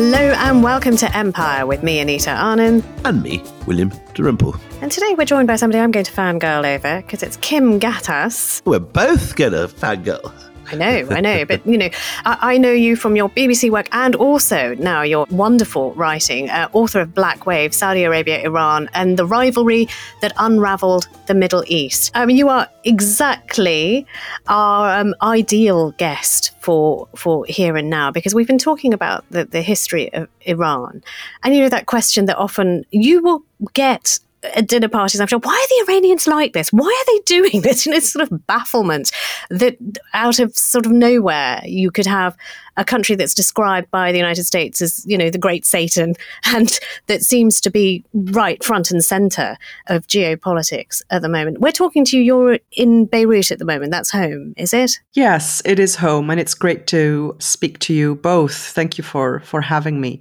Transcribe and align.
Hello 0.00 0.32
and 0.38 0.62
welcome 0.62 0.96
to 0.98 1.16
Empire 1.16 1.66
with 1.66 1.82
me, 1.82 1.98
Anita 1.98 2.30
Anand. 2.30 2.84
And 3.04 3.20
me, 3.20 3.42
William 3.66 3.90
Dalrymple. 4.14 4.54
And 4.80 4.92
today 4.92 5.16
we're 5.18 5.24
joined 5.24 5.48
by 5.48 5.56
somebody 5.56 5.80
I'm 5.80 5.90
going 5.90 6.04
to 6.04 6.12
fangirl 6.12 6.64
over 6.76 7.02
because 7.02 7.24
it's 7.24 7.36
Kim 7.38 7.80
Ghattas. 7.80 8.62
We're 8.64 8.78
both 8.78 9.34
going 9.34 9.50
to 9.50 9.66
fangirl. 9.66 10.32
I 10.70 10.76
know, 10.76 11.08
I 11.10 11.20
know. 11.20 11.44
But, 11.44 11.66
you 11.66 11.78
know, 11.78 11.88
I, 12.24 12.54
I, 12.54 12.58
know 12.58 12.72
you 12.72 12.96
from 12.96 13.16
your 13.16 13.28
BBC 13.30 13.70
work 13.70 13.88
and 13.92 14.14
also 14.16 14.74
now 14.76 15.02
your 15.02 15.26
wonderful 15.30 15.92
writing, 15.94 16.50
uh, 16.50 16.68
author 16.72 17.00
of 17.00 17.14
Black 17.14 17.46
Wave, 17.46 17.74
Saudi 17.74 18.04
Arabia, 18.04 18.42
Iran, 18.42 18.88
and 18.94 19.18
the 19.18 19.26
rivalry 19.26 19.88
that 20.20 20.32
unraveled 20.36 21.08
the 21.26 21.34
Middle 21.34 21.64
East. 21.66 22.10
I 22.14 22.26
mean, 22.26 22.36
you 22.36 22.48
are 22.48 22.68
exactly 22.84 24.06
our 24.48 25.00
um, 25.00 25.14
ideal 25.22 25.92
guest 25.92 26.52
for, 26.60 27.08
for 27.16 27.44
here 27.46 27.76
and 27.76 27.88
now 27.88 28.10
because 28.10 28.34
we've 28.34 28.46
been 28.46 28.58
talking 28.58 28.92
about 28.92 29.24
the, 29.30 29.44
the 29.44 29.62
history 29.62 30.12
of 30.12 30.28
Iran. 30.42 31.02
And, 31.42 31.54
you 31.54 31.62
know, 31.62 31.68
that 31.68 31.86
question 31.86 32.26
that 32.26 32.36
often 32.36 32.84
you 32.90 33.22
will 33.22 33.42
get 33.72 34.18
at 34.42 34.68
dinner 34.68 34.88
parties, 34.88 35.20
I'm 35.20 35.26
sure, 35.26 35.38
why 35.40 35.52
are 35.52 35.86
the 35.86 35.92
Iranians 35.92 36.26
like 36.26 36.52
this? 36.52 36.70
Why 36.72 36.86
are 36.86 37.12
they 37.12 37.20
doing 37.24 37.62
this? 37.62 37.78
You 37.88 37.92
know, 37.92 37.98
it's 37.98 38.10
sort 38.10 38.30
of 38.30 38.46
bafflement 38.46 39.12
that 39.48 39.78
out 40.12 40.40
of 40.40 40.54
sort 40.56 40.84
of 40.84 40.92
nowhere 40.92 41.62
you 41.64 41.90
could 41.90 42.04
have 42.04 42.36
a 42.76 42.84
country 42.84 43.16
that's 43.16 43.34
described 43.34 43.90
by 43.90 44.12
the 44.12 44.18
United 44.18 44.44
States 44.44 44.82
as, 44.82 45.06
you 45.06 45.16
know, 45.16 45.30
the 45.30 45.38
great 45.38 45.64
Satan 45.64 46.14
and 46.44 46.78
that 47.06 47.22
seems 47.22 47.60
to 47.62 47.70
be 47.70 48.04
right 48.12 48.62
front 48.62 48.90
and 48.90 49.02
center 49.02 49.56
of 49.86 50.06
geopolitics 50.06 51.02
at 51.10 51.22
the 51.22 51.28
moment. 51.28 51.60
We're 51.60 51.72
talking 51.72 52.04
to 52.06 52.18
you, 52.18 52.22
you're 52.22 52.58
in 52.72 53.06
Beirut 53.06 53.50
at 53.50 53.58
the 53.58 53.64
moment. 53.64 53.90
That's 53.90 54.10
home, 54.10 54.54
is 54.56 54.74
it? 54.74 55.00
Yes, 55.14 55.62
it 55.64 55.78
is 55.78 55.96
home. 55.96 56.30
And 56.30 56.38
it's 56.38 56.54
great 56.54 56.86
to 56.88 57.36
speak 57.38 57.78
to 57.80 57.94
you 57.94 58.16
both. 58.16 58.54
Thank 58.54 58.98
you 58.98 59.04
for, 59.04 59.40
for 59.40 59.60
having 59.60 60.00
me. 60.00 60.20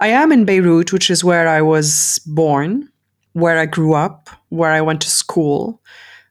I 0.00 0.08
am 0.08 0.30
in 0.30 0.44
Beirut, 0.44 0.92
which 0.92 1.10
is 1.10 1.24
where 1.24 1.48
I 1.48 1.62
was 1.62 2.20
born 2.26 2.90
where 3.32 3.58
I 3.58 3.66
grew 3.66 3.94
up, 3.94 4.30
where 4.48 4.72
I 4.72 4.80
went 4.80 5.00
to 5.02 5.10
school, 5.10 5.80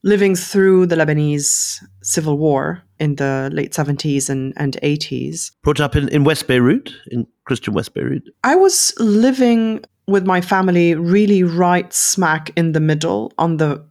living 0.03 0.36
through 0.36 0.86
the 0.88 0.95
Lebanese 0.95 1.84
civil 2.02 2.38
war 2.38 2.84
in 3.00 3.16
the 3.16 3.50
late 3.54 3.73
70s 3.73 4.30
and, 4.30 4.54
and 4.58 4.78
80s. 4.84 5.52
Brought 5.64 5.80
up 5.80 5.95
in, 5.95 6.08
in 6.09 6.23
West 6.23 6.48
Beirut, 6.48 6.94
in 7.12 7.28
Christian 7.45 7.73
West 7.73 7.94
Beirut? 7.94 8.23
I 8.44 8.56
was 8.56 8.94
living 8.98 9.84
with 10.08 10.26
my 10.26 10.42
family 10.42 10.95
really 10.95 11.44
right 11.44 11.94
smack 11.94 12.52
in 12.56 12.72
the 12.72 12.80
middle 12.80 13.34
on 13.38 13.58
the 13.58 13.84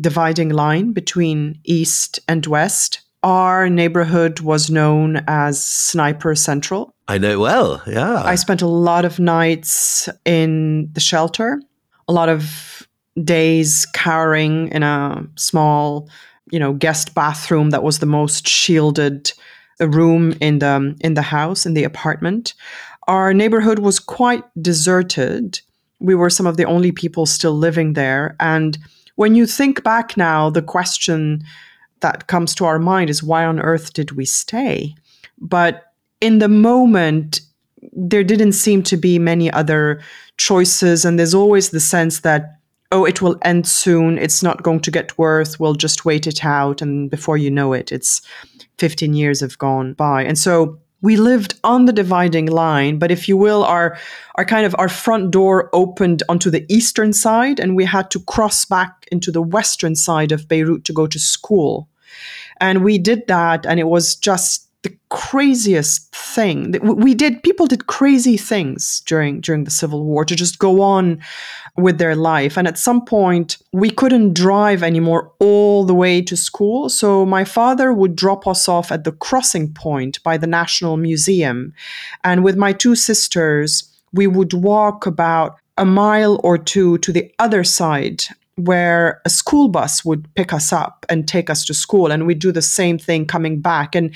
dividing 0.00 0.50
line 0.50 0.92
between 0.92 1.58
East 1.64 2.20
and 2.28 2.46
West. 2.46 3.00
Our 3.22 3.68
neighborhood 3.68 4.40
was 4.40 4.70
known 4.70 5.22
as 5.28 5.62
Sniper 5.62 6.34
Central. 6.34 6.92
I 7.08 7.18
know 7.18 7.38
well, 7.38 7.82
yeah. 7.86 8.22
I 8.22 8.34
spent 8.34 8.62
a 8.62 8.66
lot 8.66 9.04
of 9.04 9.18
nights 9.18 10.08
in 10.24 10.90
the 10.92 11.00
shelter 11.00 11.60
a 12.12 12.14
lot 12.20 12.28
of 12.28 12.86
days 13.24 13.86
cowering 13.94 14.68
in 14.68 14.82
a 14.82 15.26
small, 15.36 16.08
you 16.50 16.58
know, 16.58 16.74
guest 16.74 17.14
bathroom 17.14 17.70
that 17.70 17.82
was 17.82 17.98
the 17.98 18.06
most 18.06 18.46
shielded 18.46 19.32
uh, 19.80 19.88
room 19.88 20.34
in 20.40 20.58
the 20.58 20.94
in 21.00 21.14
the 21.14 21.22
house 21.22 21.64
in 21.66 21.74
the 21.74 21.84
apartment. 21.84 22.54
Our 23.08 23.32
neighborhood 23.32 23.78
was 23.78 23.98
quite 23.98 24.44
deserted. 24.60 25.60
We 26.00 26.14
were 26.14 26.30
some 26.30 26.46
of 26.46 26.56
the 26.56 26.66
only 26.66 26.92
people 26.92 27.24
still 27.26 27.56
living 27.56 27.94
there 27.94 28.36
and 28.38 28.78
when 29.16 29.34
you 29.34 29.46
think 29.46 29.84
back 29.84 30.16
now 30.16 30.50
the 30.50 30.62
question 30.62 31.44
that 32.00 32.26
comes 32.26 32.54
to 32.56 32.64
our 32.64 32.78
mind 32.78 33.10
is 33.10 33.22
why 33.22 33.44
on 33.44 33.60
earth 33.60 33.92
did 33.92 34.12
we 34.12 34.24
stay? 34.24 34.94
But 35.38 35.92
in 36.20 36.38
the 36.38 36.48
moment 36.48 37.40
there 37.92 38.24
didn't 38.24 38.52
seem 38.52 38.82
to 38.84 38.96
be 38.96 39.18
many 39.18 39.50
other 39.50 40.00
choices. 40.38 41.04
And 41.04 41.18
there's 41.18 41.34
always 41.34 41.70
the 41.70 41.80
sense 41.80 42.20
that, 42.20 42.58
oh, 42.90 43.04
it 43.04 43.20
will 43.20 43.38
end 43.42 43.66
soon. 43.66 44.18
It's 44.18 44.42
not 44.42 44.62
going 44.62 44.80
to 44.80 44.90
get 44.90 45.16
worse. 45.18 45.60
We'll 45.60 45.74
just 45.74 46.04
wait 46.04 46.26
it 46.26 46.44
out. 46.44 46.82
And 46.82 47.10
before 47.10 47.36
you 47.36 47.50
know 47.50 47.72
it, 47.72 47.92
it's 47.92 48.22
15 48.78 49.14
years 49.14 49.40
have 49.40 49.58
gone 49.58 49.94
by. 49.94 50.24
And 50.24 50.38
so 50.38 50.78
we 51.02 51.16
lived 51.16 51.58
on 51.64 51.84
the 51.84 51.92
dividing 51.92 52.46
line, 52.46 52.98
but 52.98 53.10
if 53.10 53.28
you 53.28 53.36
will, 53.36 53.64
our 53.64 53.98
our 54.36 54.44
kind 54.44 54.64
of 54.64 54.74
our 54.78 54.88
front 54.88 55.32
door 55.32 55.68
opened 55.72 56.22
onto 56.28 56.48
the 56.48 56.64
eastern 56.72 57.12
side, 57.12 57.58
and 57.58 57.76
we 57.76 57.84
had 57.84 58.10
to 58.12 58.20
cross 58.20 58.64
back 58.64 59.08
into 59.10 59.32
the 59.32 59.42
western 59.42 59.96
side 59.96 60.30
of 60.30 60.46
Beirut 60.48 60.84
to 60.84 60.92
go 60.92 61.08
to 61.08 61.18
school. 61.18 61.88
And 62.60 62.84
we 62.84 62.98
did 62.98 63.26
that, 63.26 63.66
and 63.66 63.80
it 63.80 63.88
was 63.88 64.14
just 64.14 64.68
the 64.82 64.96
craziest 65.10 66.14
thing. 66.14 66.72
That 66.72 66.82
we 66.82 67.14
did 67.14 67.42
people 67.42 67.66
did 67.66 67.86
crazy 67.86 68.36
things 68.36 69.02
during 69.06 69.40
during 69.40 69.64
the 69.64 69.70
civil 69.70 70.04
war 70.04 70.24
to 70.24 70.34
just 70.34 70.58
go 70.58 70.82
on 70.82 71.20
with 71.76 71.98
their 71.98 72.16
life. 72.16 72.58
And 72.58 72.66
at 72.66 72.78
some 72.78 73.04
point 73.04 73.58
we 73.72 73.90
couldn't 73.90 74.34
drive 74.34 74.82
anymore 74.82 75.32
all 75.38 75.84
the 75.84 75.94
way 75.94 76.20
to 76.22 76.36
school. 76.36 76.88
So 76.88 77.24
my 77.24 77.44
father 77.44 77.92
would 77.92 78.16
drop 78.16 78.46
us 78.46 78.68
off 78.68 78.90
at 78.90 79.04
the 79.04 79.12
crossing 79.12 79.72
point 79.72 80.22
by 80.22 80.36
the 80.36 80.46
national 80.46 80.96
museum. 80.96 81.72
And 82.24 82.42
with 82.42 82.56
my 82.56 82.72
two 82.72 82.96
sisters 82.96 83.88
we 84.12 84.26
would 84.26 84.52
walk 84.52 85.06
about 85.06 85.56
a 85.78 85.84
mile 85.84 86.38
or 86.42 86.58
two 86.58 86.98
to 86.98 87.12
the 87.12 87.32
other 87.38 87.64
side 87.64 88.24
where 88.56 89.22
a 89.24 89.30
school 89.30 89.68
bus 89.68 90.04
would 90.04 90.32
pick 90.34 90.52
us 90.52 90.72
up 90.72 91.06
and 91.08 91.26
take 91.26 91.48
us 91.48 91.64
to 91.64 91.74
school. 91.74 92.12
And 92.12 92.26
we'd 92.26 92.38
do 92.38 92.52
the 92.52 92.62
same 92.62 92.98
thing 92.98 93.26
coming 93.26 93.60
back. 93.60 93.94
And 93.94 94.14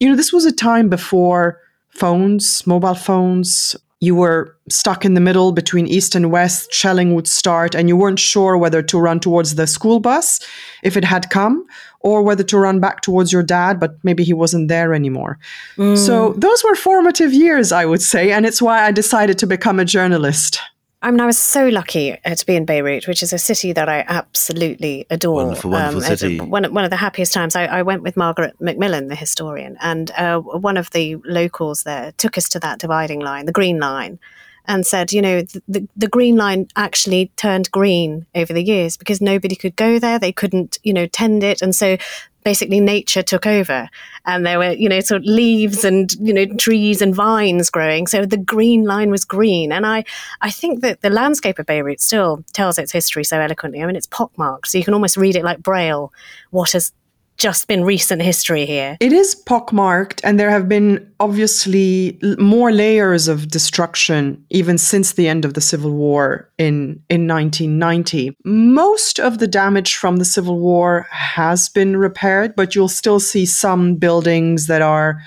you 0.00 0.08
know, 0.08 0.16
this 0.16 0.32
was 0.32 0.44
a 0.44 0.52
time 0.52 0.88
before 0.88 1.60
phones, 1.90 2.66
mobile 2.66 2.94
phones. 2.94 3.76
You 4.00 4.14
were 4.14 4.54
stuck 4.68 5.04
in 5.06 5.14
the 5.14 5.20
middle 5.20 5.52
between 5.52 5.86
east 5.86 6.14
and 6.14 6.30
west. 6.30 6.72
Shelling 6.72 7.14
would 7.14 7.26
start, 7.26 7.74
and 7.74 7.88
you 7.88 7.96
weren't 7.96 8.18
sure 8.18 8.58
whether 8.58 8.82
to 8.82 8.98
run 8.98 9.20
towards 9.20 9.54
the 9.54 9.66
school 9.66 10.00
bus 10.00 10.40
if 10.82 10.96
it 10.96 11.04
had 11.04 11.30
come 11.30 11.64
or 12.00 12.22
whether 12.22 12.44
to 12.44 12.58
run 12.58 12.78
back 12.78 13.00
towards 13.00 13.32
your 13.32 13.42
dad, 13.42 13.80
but 13.80 13.96
maybe 14.04 14.22
he 14.22 14.32
wasn't 14.32 14.68
there 14.68 14.94
anymore. 14.94 15.38
Mm. 15.76 15.96
So, 15.96 16.34
those 16.34 16.62
were 16.62 16.76
formative 16.76 17.32
years, 17.32 17.72
I 17.72 17.84
would 17.84 18.02
say. 18.02 18.30
And 18.32 18.46
it's 18.46 18.62
why 18.62 18.84
I 18.84 18.92
decided 18.92 19.38
to 19.38 19.46
become 19.46 19.80
a 19.80 19.84
journalist. 19.84 20.60
I 21.06 21.12
mean, 21.12 21.20
I 21.20 21.26
was 21.26 21.38
so 21.38 21.68
lucky 21.68 22.18
uh, 22.24 22.34
to 22.34 22.46
be 22.46 22.56
in 22.56 22.64
Beirut, 22.64 23.06
which 23.06 23.22
is 23.22 23.32
a 23.32 23.38
city 23.38 23.72
that 23.72 23.88
I 23.88 24.04
absolutely 24.08 25.06
adore. 25.08 25.44
Wonderful, 25.44 25.70
wonderful 25.70 25.98
um, 25.98 26.16
city. 26.16 26.40
One, 26.40 26.64
one 26.74 26.82
of 26.82 26.90
the 26.90 26.96
happiest 26.96 27.32
times. 27.32 27.54
I, 27.54 27.66
I 27.66 27.82
went 27.82 28.02
with 28.02 28.16
Margaret 28.16 28.58
MacMillan, 28.60 29.08
the 29.08 29.14
historian, 29.14 29.76
and 29.80 30.10
uh, 30.18 30.40
one 30.40 30.76
of 30.76 30.90
the 30.90 31.14
locals 31.24 31.84
there 31.84 32.10
took 32.18 32.36
us 32.36 32.48
to 32.48 32.58
that 32.58 32.80
dividing 32.80 33.20
line, 33.20 33.46
the 33.46 33.52
Green 33.52 33.78
Line, 33.78 34.18
and 34.66 34.84
said, 34.84 35.12
you 35.12 35.22
know, 35.22 35.42
the, 35.42 35.62
the, 35.68 35.88
the, 35.96 36.08
Green 36.08 36.34
Line 36.34 36.66
actually 36.74 37.30
turned 37.36 37.70
green 37.70 38.26
over 38.34 38.52
the 38.52 38.64
years 38.64 38.96
because 38.96 39.20
nobody 39.20 39.54
could 39.54 39.76
go 39.76 40.00
there. 40.00 40.18
They 40.18 40.32
couldn't, 40.32 40.80
you 40.82 40.92
know, 40.92 41.06
tend 41.06 41.44
it. 41.44 41.62
And 41.62 41.72
so 41.72 41.98
basically 42.46 42.78
nature 42.78 43.24
took 43.24 43.44
over. 43.44 43.90
And 44.24 44.46
there 44.46 44.58
were 44.60 44.70
you 44.70 44.88
know 44.88 45.00
sort 45.00 45.22
of 45.22 45.26
leaves 45.26 45.84
and 45.84 46.12
you 46.20 46.32
know 46.32 46.46
trees 46.46 47.02
and 47.02 47.12
vines 47.12 47.70
growing. 47.70 48.06
So 48.06 48.24
the 48.24 48.36
green 48.36 48.84
line 48.84 49.10
was 49.10 49.24
green. 49.24 49.72
And 49.72 49.84
i 49.84 50.04
i 50.42 50.50
think 50.50 50.80
that 50.82 51.00
the 51.00 51.10
landscape 51.10 51.58
of 51.58 51.66
beirut 51.66 52.00
still 52.00 52.44
tells 52.52 52.78
its 52.78 52.92
history 52.92 53.24
so 53.24 53.40
eloquently. 53.40 53.82
I 53.82 53.86
mean 53.86 53.96
it's 53.96 54.06
pockmarked 54.06 54.68
so 54.68 54.78
you 54.78 54.84
can 54.84 54.94
almost 54.94 55.16
read 55.16 55.34
it 55.34 55.42
like 55.42 55.58
braille. 55.58 56.12
What 56.50 56.70
has 56.70 56.92
just 57.36 57.68
been 57.68 57.84
recent 57.84 58.22
history 58.22 58.66
here. 58.66 58.96
It 59.00 59.12
is 59.12 59.34
pockmarked, 59.34 60.20
and 60.24 60.38
there 60.38 60.50
have 60.50 60.68
been 60.68 61.12
obviously 61.20 62.18
more 62.38 62.72
layers 62.72 63.28
of 63.28 63.48
destruction 63.48 64.44
even 64.50 64.78
since 64.78 65.12
the 65.12 65.28
end 65.28 65.44
of 65.44 65.54
the 65.54 65.60
Civil 65.60 65.92
War 65.92 66.50
in, 66.58 67.02
in 67.08 67.26
1990. 67.26 68.36
Most 68.44 69.20
of 69.20 69.38
the 69.38 69.48
damage 69.48 69.96
from 69.96 70.16
the 70.16 70.24
Civil 70.24 70.58
War 70.58 71.06
has 71.10 71.68
been 71.68 71.96
repaired, 71.96 72.54
but 72.56 72.74
you'll 72.74 72.88
still 72.88 73.20
see 73.20 73.46
some 73.46 73.96
buildings 73.96 74.66
that 74.66 74.82
are 74.82 75.20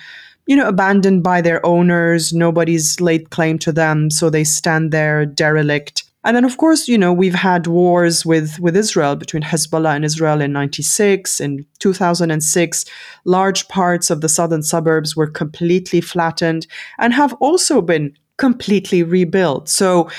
you 0.50 0.56
know, 0.56 0.68
abandoned 0.68 1.22
by 1.22 1.42
their 1.42 1.64
owners. 1.64 2.34
Nobody's 2.34 3.00
laid 3.00 3.30
claim 3.30 3.60
to 3.60 3.72
them, 3.72 4.10
so 4.10 4.32
they 4.32 4.44
stand 4.44 4.92
there 4.92 5.24
derelict. 5.24 6.09
And 6.26 6.36
then, 6.36 6.44
of 6.44 6.58
course, 6.58 6.88
you 6.88 6.98
know, 6.98 7.14
we've 7.14 7.34
had 7.34 7.66
wars 7.66 8.26
with, 8.26 8.60
with 8.60 8.76
Israel 8.76 9.16
between 9.16 9.42
Hezbollah 9.42 9.96
and 9.96 10.04
Israel 10.04 10.42
in 10.42 10.52
96. 10.52 11.40
In 11.40 11.66
2006, 11.80 12.86
large 13.24 13.68
parts 13.70 14.10
of 14.10 14.20
the 14.20 14.28
southern 14.28 14.64
suburbs 14.64 15.16
were 15.16 15.28
completely 15.28 16.02
flattened 16.02 16.68
and 16.98 17.14
have 17.14 17.34
also 17.36 17.82
been 17.82 18.14
completely 18.38 19.02
rebuilt. 19.02 19.70
So 19.70 20.10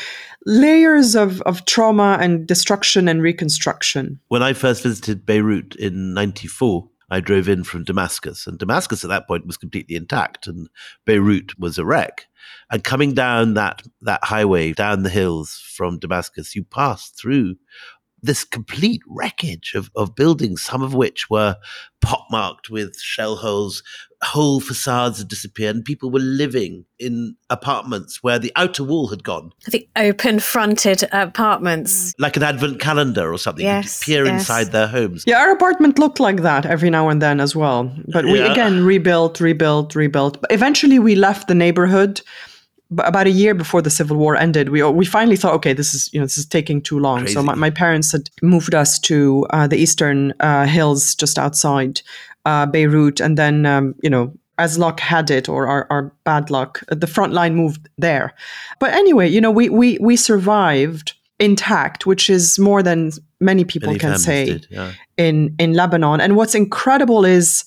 layers 0.46 1.14
of, 1.14 1.42
of 1.42 1.66
trauma 1.66 2.16
and 2.20 2.46
destruction 2.46 3.08
and 3.08 3.22
reconstruction. 3.22 4.20
When 4.28 4.42
I 4.42 4.54
first 4.54 4.82
visited 4.82 5.26
Beirut 5.26 5.76
in 5.76 6.14
94, 6.14 6.88
I 7.10 7.20
drove 7.20 7.48
in 7.48 7.64
from 7.64 7.84
Damascus, 7.84 8.46
and 8.46 8.58
Damascus 8.58 9.02
at 9.02 9.10
that 9.10 9.26
point 9.26 9.46
was 9.46 9.56
completely 9.56 9.96
intact, 9.96 10.46
and 10.46 10.68
Beirut 11.04 11.58
was 11.58 11.76
a 11.76 11.84
wreck. 11.84 12.26
And 12.70 12.84
coming 12.84 13.14
down 13.14 13.54
that 13.54 13.82
that 14.02 14.22
highway 14.24 14.72
down 14.72 15.02
the 15.02 15.10
hills 15.10 15.60
from 15.76 15.98
Damascus, 15.98 16.54
you 16.54 16.64
passed 16.64 17.18
through 17.18 17.56
this 18.22 18.44
complete 18.44 19.00
wreckage 19.08 19.72
of, 19.74 19.90
of 19.96 20.14
buildings, 20.14 20.62
some 20.62 20.82
of 20.82 20.94
which 20.94 21.30
were 21.30 21.56
pockmarked 22.02 22.68
with 22.70 22.98
shell 23.00 23.36
holes. 23.36 23.82
Whole 24.22 24.60
facades 24.60 25.18
had 25.18 25.28
disappeared, 25.28 25.76
and 25.76 25.84
people 25.84 26.10
were 26.10 26.20
living 26.20 26.84
in 26.98 27.36
apartments 27.48 28.22
where 28.22 28.38
the 28.38 28.52
outer 28.54 28.84
wall 28.84 29.08
had 29.08 29.24
gone. 29.24 29.52
The 29.70 29.88
open 29.96 30.38
fronted 30.40 31.08
apartments. 31.12 32.12
Like 32.18 32.36
an 32.36 32.42
advent 32.42 32.80
calendar 32.80 33.32
or 33.32 33.38
something. 33.38 33.64
Yes, 33.64 34.06
you 34.06 34.14
peer 34.14 34.26
yes. 34.26 34.42
inside 34.42 34.72
their 34.72 34.88
homes. 34.88 35.24
Yeah, 35.26 35.40
our 35.40 35.52
apartment 35.52 35.98
looked 35.98 36.20
like 36.20 36.42
that 36.42 36.66
every 36.66 36.90
now 36.90 37.08
and 37.08 37.22
then 37.22 37.40
as 37.40 37.56
well. 37.56 37.90
But 38.12 38.26
we 38.26 38.38
Yeah. 38.38 38.52
again 38.52 38.84
rebuilt, 38.84 39.40
rebuilt, 39.40 39.94
rebuilt. 39.94 40.38
But 40.42 40.52
eventually 40.52 40.98
we 40.98 41.14
left 41.14 41.48
the 41.48 41.54
neighborhood. 41.54 42.20
About 42.98 43.26
a 43.26 43.30
year 43.30 43.54
before 43.54 43.82
the 43.82 43.90
civil 43.90 44.16
war 44.16 44.36
ended, 44.36 44.70
we 44.70 44.82
we 44.82 45.04
finally 45.04 45.36
thought, 45.36 45.54
okay, 45.54 45.72
this 45.72 45.94
is 45.94 46.12
you 46.12 46.18
know 46.18 46.26
this 46.26 46.38
is 46.38 46.46
taking 46.46 46.82
too 46.82 46.98
long. 46.98 47.26
So 47.28 47.42
my, 47.42 47.54
my 47.54 47.70
parents 47.70 48.12
had 48.12 48.30
moved 48.42 48.74
us 48.74 48.98
to 49.00 49.46
uh, 49.50 49.68
the 49.68 49.76
eastern 49.76 50.34
uh, 50.40 50.66
hills 50.66 51.14
just 51.14 51.38
outside 51.38 52.02
uh, 52.44 52.66
Beirut, 52.66 53.20
and 53.20 53.38
then 53.38 53.64
um, 53.64 53.94
you 54.02 54.10
know 54.10 54.32
as 54.58 54.76
luck 54.78 55.00
had 55.00 55.30
it, 55.30 55.48
or 55.48 55.66
our, 55.66 55.86
our 55.90 56.12
bad 56.24 56.50
luck, 56.50 56.82
the 56.88 57.06
front 57.06 57.32
line 57.32 57.54
moved 57.54 57.88
there. 57.96 58.34
But 58.78 58.92
anyway, 58.92 59.28
you 59.28 59.40
know 59.40 59.50
we 59.50 59.68
we 59.68 59.96
we 59.98 60.16
survived 60.16 61.14
intact, 61.38 62.06
which 62.06 62.28
is 62.28 62.58
more 62.58 62.82
than 62.82 63.10
many 63.40 63.64
people 63.64 63.88
Many 63.88 63.98
can 63.98 64.18
say 64.18 64.46
did, 64.46 64.66
yeah. 64.70 64.92
in 65.16 65.54
in 65.58 65.72
Lebanon. 65.72 66.20
And 66.20 66.36
what's 66.36 66.54
incredible 66.54 67.24
is 67.24 67.64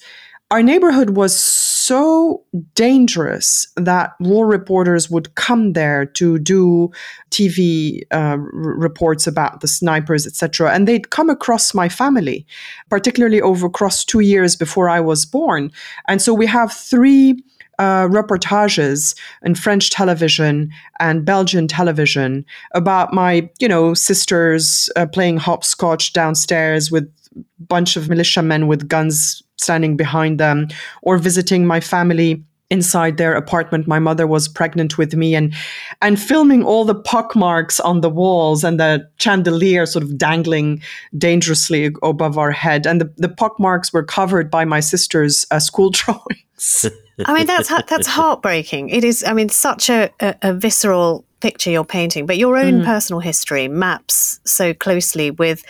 our 0.53 0.61
neighborhood 0.61 1.17
was 1.17 1.35
so 1.35 2.43
dangerous 2.75 3.65
that 3.75 4.13
war 4.19 4.45
reporters 4.45 5.09
would 5.09 5.33
come 5.33 5.73
there 5.73 6.05
to 6.05 6.37
do 6.37 6.91
TV 7.31 8.03
uh, 8.11 8.37
reports 8.37 9.25
about 9.25 9.61
the 9.61 9.67
snipers, 9.67 10.27
etc. 10.27 10.71
And 10.71 10.87
they'd 10.87 11.09
come 11.09 11.31
across 11.31 11.73
my 11.73 11.89
family, 11.89 12.45
particularly 12.87 13.41
over 13.41 13.65
across 13.65 14.05
two 14.05 14.19
years 14.19 14.55
before 14.55 14.89
I 14.89 14.99
was 14.99 15.25
born. 15.25 15.71
And 16.07 16.21
so 16.21 16.35
we 16.35 16.45
have 16.45 16.71
three 16.71 17.43
uh, 17.79 18.07
reportages 18.09 19.17
in 19.41 19.55
French 19.55 19.89
television 19.89 20.69
and 20.99 21.25
Belgian 21.25 21.67
television 21.67 22.45
about 22.75 23.11
my, 23.11 23.49
you 23.59 23.67
know, 23.67 23.95
sisters 23.95 24.87
uh, 24.95 25.07
playing 25.07 25.37
hopscotch 25.37 26.13
downstairs 26.13 26.91
with 26.91 27.11
bunch 27.59 27.95
of 27.95 28.09
militiamen 28.09 28.67
with 28.67 28.87
guns 28.87 29.42
standing 29.57 29.97
behind 29.97 30.39
them, 30.39 30.67
or 31.01 31.17
visiting 31.17 31.65
my 31.65 31.79
family 31.79 32.43
inside 32.69 33.17
their 33.17 33.35
apartment. 33.35 33.87
My 33.87 33.99
mother 33.99 34.25
was 34.25 34.47
pregnant 34.47 34.97
with 34.97 35.13
me, 35.15 35.35
and 35.35 35.53
and 36.01 36.19
filming 36.19 36.63
all 36.63 36.85
the 36.85 36.95
pock 36.95 37.35
marks 37.35 37.79
on 37.79 38.01
the 38.01 38.09
walls 38.09 38.63
and 38.63 38.79
the 38.79 39.07
chandelier 39.17 39.85
sort 39.85 40.03
of 40.03 40.17
dangling 40.17 40.81
dangerously 41.17 41.91
above 42.01 42.37
our 42.37 42.51
head, 42.51 42.87
and 42.87 42.99
the, 42.99 43.13
the 43.17 43.29
pock 43.29 43.59
marks 43.59 43.93
were 43.93 44.03
covered 44.03 44.49
by 44.49 44.65
my 44.65 44.79
sister's 44.79 45.45
uh, 45.51 45.59
school 45.59 45.89
drawings. 45.99 46.85
I 47.25 47.33
mean, 47.33 47.45
that's 47.45 47.69
that's 47.69 48.07
heartbreaking. 48.07 48.89
It 48.89 49.03
is. 49.03 49.23
I 49.23 49.33
mean, 49.33 49.49
such 49.49 49.89
a, 49.89 50.09
a, 50.19 50.35
a 50.41 50.53
visceral 50.53 51.25
picture 51.41 51.69
you're 51.69 51.85
painting, 51.85 52.25
but 52.25 52.37
your 52.37 52.57
own 52.57 52.83
personal 52.85 53.19
history 53.19 53.67
maps 53.67 54.39
so 54.45 54.73
closely 54.73 55.29
with 55.29 55.63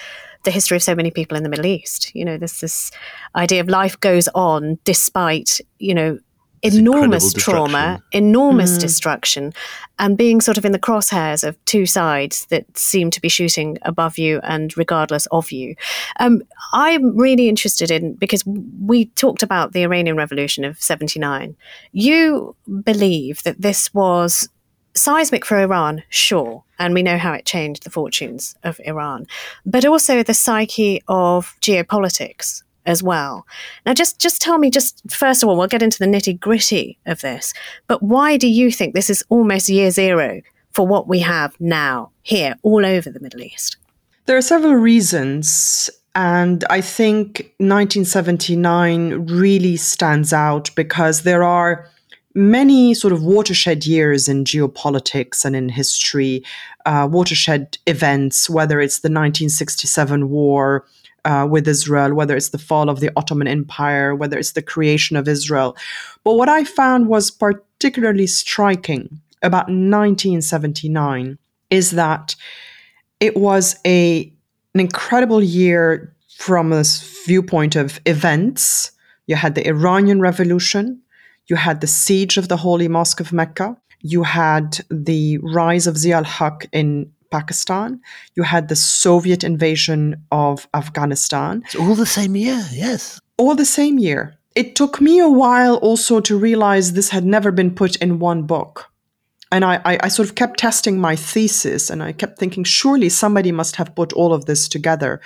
the 0.44 0.52
history 0.52 0.76
of 0.78 0.84
so 0.84 0.96
many 0.96 1.12
people 1.12 1.38
in 1.38 1.44
the 1.44 1.50
Middle 1.50 1.66
East. 1.66 2.14
You 2.16 2.26
know, 2.26 2.38
this 2.38 2.60
this 2.62 2.92
idea 3.36 3.62
of 3.62 3.68
life 3.70 4.00
goes 4.00 4.28
on 4.36 4.78
despite 4.84 5.60
you 5.80 5.94
know 5.94 6.20
This 6.64 6.76
enormous 6.76 7.34
trauma, 7.34 7.72
destruction. 7.72 8.02
enormous 8.12 8.78
destruction, 8.78 9.54
and 10.00 10.18
being 10.18 10.42
sort 10.42 10.58
of 10.58 10.66
in 10.66 10.72
the 10.72 10.80
crosshairs 10.80 11.48
of 11.48 11.56
two 11.66 11.86
sides 11.86 12.46
that 12.48 12.66
seem 12.78 13.10
to 13.12 13.22
be 13.22 13.30
shooting 13.30 13.78
above 13.82 14.18
you 14.18 14.40
and 14.44 14.76
regardless 14.78 15.26
of 15.28 15.52
you. 15.52 15.76
Um, 16.20 16.42
I'm 16.74 17.18
really 17.18 17.48
interested 17.50 17.92
in 17.92 18.14
because 18.16 18.44
we 18.86 19.06
talked 19.16 19.44
about 19.44 19.74
the 19.74 19.84
Iranian 19.84 20.16
Revolution 20.18 20.64
of 20.66 20.82
'79. 20.82 21.56
You 21.92 22.56
believe 22.84 23.44
that 23.44 23.62
this 23.62 23.94
was 23.94 24.50
seismic 25.04 25.46
for 25.46 25.60
Iran, 25.60 26.04
sure, 26.10 26.64
and 26.80 26.94
we 26.94 27.04
know 27.04 27.18
how 27.18 27.34
it 27.34 27.46
changed 27.46 27.84
the 27.84 27.90
fortunes 27.90 28.56
of 28.64 28.80
Iran, 28.86 29.28
but 29.66 29.86
also 29.86 30.24
the 30.24 30.34
psyche 30.34 31.02
of 31.08 31.56
geopolitics 31.62 32.64
as 32.86 33.04
well. 33.04 33.46
Now, 33.86 33.94
just 33.94 34.20
just 34.20 34.42
tell 34.42 34.58
me, 34.58 34.70
just 34.70 35.02
first 35.10 35.44
of 35.44 35.50
all, 35.50 35.58
we'll 35.58 35.68
get 35.68 35.84
into 35.84 36.00
the 36.00 36.06
nitty 36.06 36.40
gritty 36.40 36.98
of 37.06 37.22
this, 37.22 37.54
but 37.88 38.02
why 38.02 38.38
do 38.38 38.48
you 38.48 38.72
think 38.72 38.94
this 38.94 39.10
is 39.10 39.24
almost 39.30 39.70
year 39.70 39.92
zero 39.92 40.42
for 40.72 40.88
what 40.88 41.08
we 41.08 41.20
have 41.20 41.60
now 41.60 42.12
here 42.22 42.56
all 42.64 42.86
over 42.86 43.10
the 43.10 43.20
Middle 43.20 43.42
East? 43.42 43.78
There 44.26 44.38
are 44.38 44.42
several 44.42 44.76
reasons. 44.76 45.90
And 46.16 46.64
I 46.70 46.80
think 46.82 47.56
1979 47.58 49.26
really 49.26 49.78
stands 49.78 50.32
out 50.32 50.70
because 50.76 51.24
there 51.24 51.44
are 51.44 51.90
many 52.36 52.94
sort 52.94 53.14
of 53.14 53.24
watershed 53.24 53.86
years 53.86 54.28
in 54.28 54.44
geopolitics 54.44 55.46
and 55.46 55.56
in 55.56 55.70
history, 55.70 56.44
uh, 56.86 57.08
watershed 57.10 57.78
events, 57.86 58.50
whether 58.50 58.80
it's 58.82 59.00
the 59.00 59.08
1967 59.08 60.30
war 60.30 60.86
uh, 61.26 61.48
with 61.50 61.68
Israel, 61.68 62.14
whether 62.14 62.36
it's 62.36 62.50
the 62.50 62.58
fall 62.58 62.90
of 62.90 63.00
the 63.00 63.12
Ottoman 63.16 63.48
Empire, 63.48 64.16
whether 64.16 64.38
it's 64.38 64.52
the 64.54 64.62
creation 64.62 65.16
of 65.16 65.28
Israel. 65.28 65.78
But 66.24 66.34
what 66.34 66.50
I 66.50 66.64
found 66.64 67.08
was 67.08 67.32
particularly 67.32 68.28
striking 68.28 69.22
about 69.42 69.68
1979 69.68 71.38
is 71.70 71.92
that 71.92 72.36
it 73.20 73.38
was 73.38 73.76
a 73.86 74.32
an 74.74 74.80
incredible 74.80 75.42
year 75.42 76.16
from 76.36 76.72
this 76.72 77.24
viewpoint 77.26 77.76
of 77.76 78.00
events. 78.08 78.92
You 79.28 79.36
had 79.36 79.54
the 79.54 79.68
Iranian 79.68 80.20
Revolution, 80.20 81.00
you 81.48 81.56
had 81.56 81.82
the 81.82 81.88
siege 81.88 82.38
of 82.38 82.48
the 82.48 82.58
Holy 82.58 82.88
Mosque 82.88 83.20
of 83.20 83.34
Mecca, 83.34 83.78
you 84.02 84.24
had 84.24 84.80
the 84.90 85.38
rise 85.40 85.88
of 85.88 85.98
Zia 85.98 86.18
al-Haq 86.18 86.68
in 86.72 87.12
Pakistan, 87.32 88.00
you 88.36 88.44
had 88.44 88.68
the 88.68 88.76
Soviet 88.76 89.44
invasion 89.44 90.24
of 90.32 90.68
Afghanistan, 90.74 91.64
It's 91.66 91.76
all 91.76 91.96
the 91.96 92.06
same 92.06 92.36
year, 92.36 92.64
yes. 92.72 93.20
all 93.38 93.56
the 93.56 93.66
same 93.66 93.98
year. 93.98 94.36
It 94.56 94.76
took 94.76 95.02
me 95.02 95.20
a 95.20 95.30
while 95.30 95.78
also 95.78 96.20
to 96.22 96.38
realize 96.38 96.94
this 96.94 97.10
had 97.10 97.26
never 97.26 97.52
been 97.52 97.74
put 97.74 97.96
in 97.96 98.20
one 98.20 98.44
book. 98.44 98.92
And 99.52 99.66
I, 99.66 99.82
I, 99.86 99.98
I 100.04 100.08
sort 100.10 100.30
of 100.30 100.36
kept 100.36 100.60
testing 100.60 101.00
my 101.00 101.16
thesis 101.16 101.90
and 101.90 102.04
I 102.04 102.12
kept 102.12 102.40
thinking, 102.40 102.64
surely 102.64 103.10
somebody 103.10 103.52
must 103.52 103.76
have 103.78 103.96
put 103.96 104.14
all 104.14 104.34
of 104.34 104.46
this 104.46 104.68
together. 104.68 105.22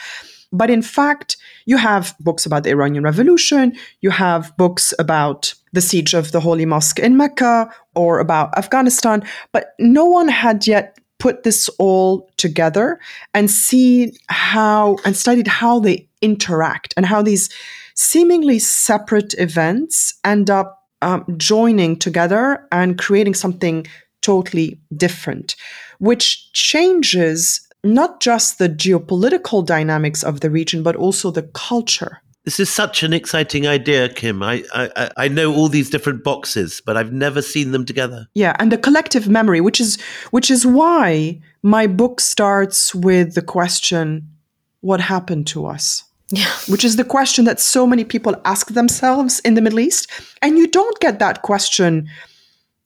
But 0.52 0.70
in 0.70 0.82
fact, 0.82 1.38
you 1.68 1.78
have 1.78 2.16
books 2.20 2.46
about 2.46 2.64
the 2.64 2.72
Iranian 2.72 3.04
Revolution, 3.04 3.78
you 4.02 4.10
have 4.10 4.56
books 4.58 4.94
about 4.98 5.54
the 5.74 5.82
siege 5.82 6.16
of 6.16 6.32
the 6.32 6.40
Holy 6.40 6.66
Mosque 6.66 6.98
in 6.98 7.18
Mecca 7.18 7.70
or 7.94 8.20
about 8.20 8.58
Afghanistan, 8.58 9.24
but 9.52 9.74
no 9.78 10.06
one 10.06 10.30
had 10.30 10.66
yet 10.66 10.98
put 11.20 11.44
this 11.44 11.68
all 11.78 12.30
together 12.38 13.00
and 13.34 13.52
seen 13.52 14.14
how 14.30 14.98
and 15.04 15.16
studied 15.16 15.48
how 15.48 15.80
they 15.80 16.08
interact 16.22 16.94
and 16.96 17.06
how 17.06 17.22
these 17.22 17.50
seemingly 17.96 18.60
separate 18.60 19.34
events 19.38 20.14
end 20.24 20.50
up 20.50 20.86
um, 21.02 21.26
joining 21.38 21.98
together 21.98 22.66
and 22.72 22.98
creating 22.98 23.34
something 23.34 23.86
totally 24.22 24.80
different, 24.96 25.56
which 26.00 26.52
changes 26.54 27.67
not 27.84 28.20
just 28.22 28.58
the 28.60 28.70
geopolitical 28.70 29.66
dynamics 29.66 30.24
of 30.24 30.40
the 30.42 30.50
region, 30.50 30.84
but 30.84 30.96
also 30.96 31.32
the 31.32 31.44
culture. 31.54 32.22
This 32.46 32.60
is 32.62 32.70
such 32.70 33.04
an 33.04 33.12
exciting 33.12 33.68
idea, 33.68 34.08
Kim. 34.08 34.42
I, 34.42 34.64
I, 34.74 34.90
I- 34.96 35.12
I 35.18 35.28
know 35.28 35.54
all 35.54 35.68
these 35.68 35.90
different 35.90 36.24
boxes, 36.24 36.82
but 36.86 36.96
I've 36.96 37.12
never 37.12 37.42
seen 37.42 37.72
them 37.72 37.86
together. 37.86 38.28
Yeah, 38.36 38.56
and 38.60 38.72
the 38.72 38.78
collective 38.78 39.28
memory, 39.28 39.60
which 39.60 39.82
is 39.82 39.98
which 40.32 40.50
is 40.50 40.66
why 40.66 41.42
my 41.62 41.88
book 41.88 42.22
starts 42.22 42.96
with 42.96 43.36
the 43.36 43.42
question, 43.42 44.30
what 44.80 45.02
happened 45.02 45.46
to 45.48 45.66
us? 45.66 46.04
Yeah. 46.30 46.48
Which 46.68 46.86
is 46.86 46.96
the 46.96 47.04
question 47.06 47.46
that 47.46 47.60
so 47.60 47.86
many 47.88 48.04
people 48.06 48.36
ask 48.46 48.74
themselves 48.74 49.40
in 49.42 49.56
the 49.56 49.62
Middle 49.62 49.80
East. 49.80 50.10
And 50.42 50.58
you 50.58 50.68
don't 50.68 51.00
get 51.02 51.20
that 51.20 51.42
question, 51.42 52.08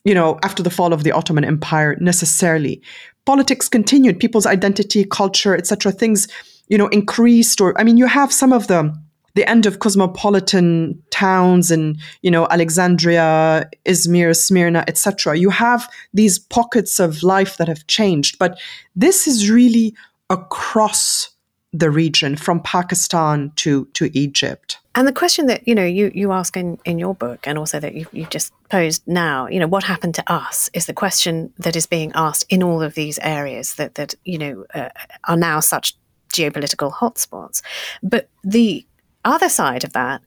you 0.03 0.13
know, 0.15 0.39
after 0.43 0.63
the 0.63 0.69
fall 0.71 0.93
of 0.93 1.03
the 1.03 1.11
Ottoman 1.11 1.43
Empire 1.45 1.97
necessarily. 1.99 2.81
Politics 3.25 3.69
continued, 3.69 4.19
people's 4.19 4.45
identity, 4.45 5.05
culture, 5.05 5.55
etc. 5.55 5.91
things, 5.91 6.27
you 6.67 6.77
know, 6.77 6.87
increased 6.87 7.61
or 7.61 7.79
I 7.79 7.83
mean, 7.83 7.97
you 7.97 8.07
have 8.07 8.33
some 8.33 8.53
of 8.53 8.67
the 8.67 8.95
the 9.33 9.49
end 9.49 9.65
of 9.65 9.79
cosmopolitan 9.79 11.01
towns 11.09 11.71
and 11.71 11.97
you 12.21 12.29
know 12.29 12.47
alexandria 12.51 13.65
izmir 13.85 14.35
smyrna 14.35 14.83
etc 14.87 15.37
you 15.37 15.49
have 15.49 15.89
these 16.13 16.37
pockets 16.37 16.99
of 16.99 17.23
life 17.23 17.57
that 17.57 17.67
have 17.67 17.87
changed 17.87 18.37
but 18.39 18.59
this 18.95 19.27
is 19.27 19.49
really 19.49 19.95
across 20.29 21.30
the 21.73 21.89
region 21.89 22.35
from 22.35 22.59
pakistan 22.61 23.51
to 23.55 23.85
to 23.93 24.09
egypt. 24.17 24.79
And 24.93 25.07
the 25.07 25.13
question 25.13 25.45
that 25.47 25.65
you 25.67 25.73
know 25.73 25.85
you 25.85 26.11
you 26.13 26.31
ask 26.31 26.57
in 26.57 26.77
in 26.83 26.99
your 26.99 27.15
book 27.15 27.47
and 27.47 27.57
also 27.57 27.79
that 27.79 27.95
you've, 27.95 28.09
you've 28.11 28.29
just 28.29 28.51
posed 28.69 29.07
now 29.07 29.47
you 29.47 29.59
know 29.59 29.67
what 29.67 29.83
happened 29.83 30.15
to 30.15 30.31
us 30.31 30.69
is 30.73 30.85
the 30.85 30.93
question 30.93 31.53
that 31.57 31.75
is 31.75 31.85
being 31.87 32.11
asked 32.13 32.45
in 32.49 32.61
all 32.61 32.81
of 32.81 32.93
these 32.95 33.19
areas 33.19 33.75
that 33.75 33.95
that 33.95 34.15
you 34.25 34.37
know 34.37 34.65
uh, 34.73 34.89
are 35.27 35.37
now 35.37 35.59
such 35.61 35.95
geopolitical 36.31 36.91
hotspots. 36.91 37.61
But 38.01 38.29
the 38.43 38.85
other 39.23 39.49
side 39.49 39.83
of 39.83 39.93
that 39.93 40.21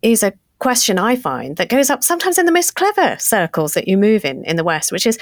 is 0.00 0.22
a 0.22 0.32
question 0.58 0.98
I 0.98 1.16
find 1.16 1.56
that 1.56 1.68
goes 1.68 1.90
up 1.90 2.04
sometimes 2.04 2.38
in 2.38 2.46
the 2.46 2.52
most 2.52 2.74
clever 2.74 3.16
circles 3.18 3.74
that 3.74 3.88
you 3.88 3.96
move 3.96 4.24
in 4.24 4.44
in 4.44 4.56
the 4.56 4.64
West, 4.64 4.92
which 4.92 5.06
is, 5.06 5.18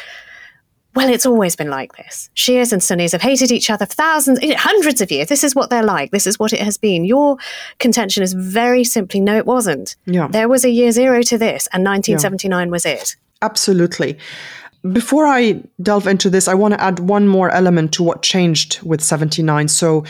well, 0.95 1.09
it's 1.09 1.27
always 1.27 1.55
been 1.55 1.71
like 1.71 1.97
this. 1.97 2.31
Shias 2.35 2.73
and 2.73 2.83
Sunnis 2.83 3.13
have 3.13 3.23
hated 3.23 3.53
each 3.53 3.71
other 3.71 3.87
for 3.87 3.95
thousands, 3.95 4.41
eh, 4.43 4.55
hundreds 4.57 5.01
of 5.01 5.11
years. 5.11 5.29
This 5.29 5.45
is 5.45 5.55
what 5.55 5.71
they're 5.71 5.85
like. 5.85 6.11
This 6.11 6.27
is 6.27 6.39
what 6.39 6.53
it 6.53 6.61
has 6.61 6.79
been. 6.79 7.05
Your 7.05 7.37
contention 7.79 8.23
is 8.23 8.33
very 8.33 8.83
simply 8.83 9.21
no, 9.21 9.37
it 9.37 9.47
wasn't. 9.47 9.97
Yeah. 10.07 10.29
There 10.29 10.49
was 10.49 10.65
a 10.65 10.71
year 10.71 10.91
zero 10.91 11.23
to 11.23 11.39
this, 11.39 11.69
and 11.73 11.85
1979 11.85 12.67
yeah. 12.67 12.71
was 12.71 12.87
it. 12.87 13.17
Absolutely. 13.43 14.19
Before 14.93 15.27
I 15.27 15.63
delve 15.83 16.07
into 16.07 16.31
this, 16.31 16.49
I 16.49 16.55
want 16.55 16.75
to 16.75 16.81
add 16.81 17.01
one 17.01 17.29
more 17.29 17.51
element 17.51 17.93
to 17.95 18.03
what 18.03 18.23
changed 18.23 18.81
with 18.83 19.03
79. 19.03 19.69
So, 19.69 20.05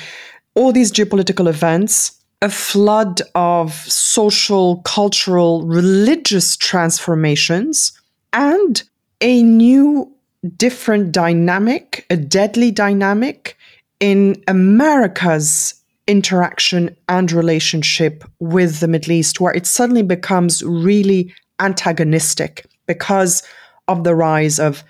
all 0.54 0.72
these 0.72 0.92
geopolitical 0.92 1.48
events, 1.48 2.12
a 2.42 2.48
flood 2.48 3.20
of 3.34 3.72
social, 3.72 4.76
cultural, 4.82 5.66
religious 5.66 6.56
transformations, 6.56 7.92
and 8.32 8.82
a 9.20 9.42
new, 9.42 10.12
different 10.56 11.12
dynamic, 11.12 12.06
a 12.10 12.16
deadly 12.16 12.70
dynamic 12.70 13.56
in 14.00 14.42
America's 14.48 15.74
interaction 16.06 16.96
and 17.08 17.30
relationship 17.30 18.24
with 18.40 18.80
the 18.80 18.88
Middle 18.88 19.12
East, 19.12 19.40
where 19.40 19.54
it 19.54 19.66
suddenly 19.66 20.02
becomes 20.02 20.62
really 20.62 21.32
antagonistic 21.60 22.66
because 22.86 23.42
of 23.86 24.04
the 24.04 24.14
rise 24.14 24.58
of 24.58 24.82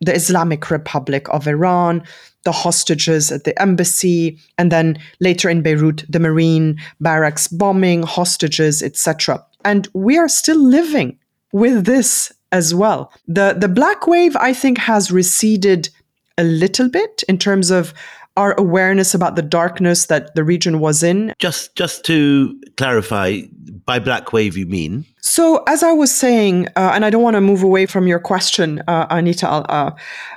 the 0.00 0.14
Islamic 0.14 0.70
Republic 0.70 1.28
of 1.30 1.46
Iran, 1.46 2.02
the 2.44 2.52
hostages 2.52 3.32
at 3.32 3.44
the 3.44 3.60
embassy, 3.60 4.38
and 4.58 4.70
then 4.70 4.98
later 5.20 5.48
in 5.48 5.62
Beirut, 5.62 6.04
the 6.08 6.20
Marine 6.20 6.78
barracks 7.00 7.48
bombing, 7.48 8.02
hostages, 8.02 8.82
etc. 8.82 9.44
And 9.64 9.88
we 9.92 10.18
are 10.18 10.28
still 10.28 10.62
living 10.62 11.18
with 11.52 11.84
this 11.84 12.32
as 12.52 12.74
well. 12.74 13.12
The, 13.26 13.56
the 13.58 13.68
black 13.68 14.06
wave, 14.06 14.36
I 14.36 14.52
think, 14.52 14.78
has 14.78 15.10
receded 15.10 15.88
a 16.36 16.44
little 16.44 16.88
bit 16.88 17.24
in 17.28 17.38
terms 17.38 17.70
of 17.70 17.92
our 18.38 18.54
awareness 18.56 19.14
about 19.14 19.34
the 19.34 19.42
darkness 19.42 20.06
that 20.06 20.34
the 20.36 20.44
region 20.44 20.78
was 20.78 21.02
in. 21.02 21.34
Just 21.40 21.74
just 21.74 22.04
to 22.04 22.58
clarify, 22.76 23.40
by 23.84 23.98
black 23.98 24.32
wave 24.32 24.56
you 24.56 24.64
mean? 24.64 25.04
So, 25.20 25.64
as 25.66 25.82
I 25.82 25.92
was 25.92 26.14
saying, 26.14 26.68
uh, 26.76 26.92
and 26.94 27.04
I 27.04 27.10
don't 27.10 27.22
want 27.22 27.34
to 27.34 27.40
move 27.40 27.64
away 27.64 27.86
from 27.86 28.06
your 28.06 28.20
question, 28.20 28.80
uh, 28.86 29.08
Anita, 29.10 29.48
uh, 29.48 29.90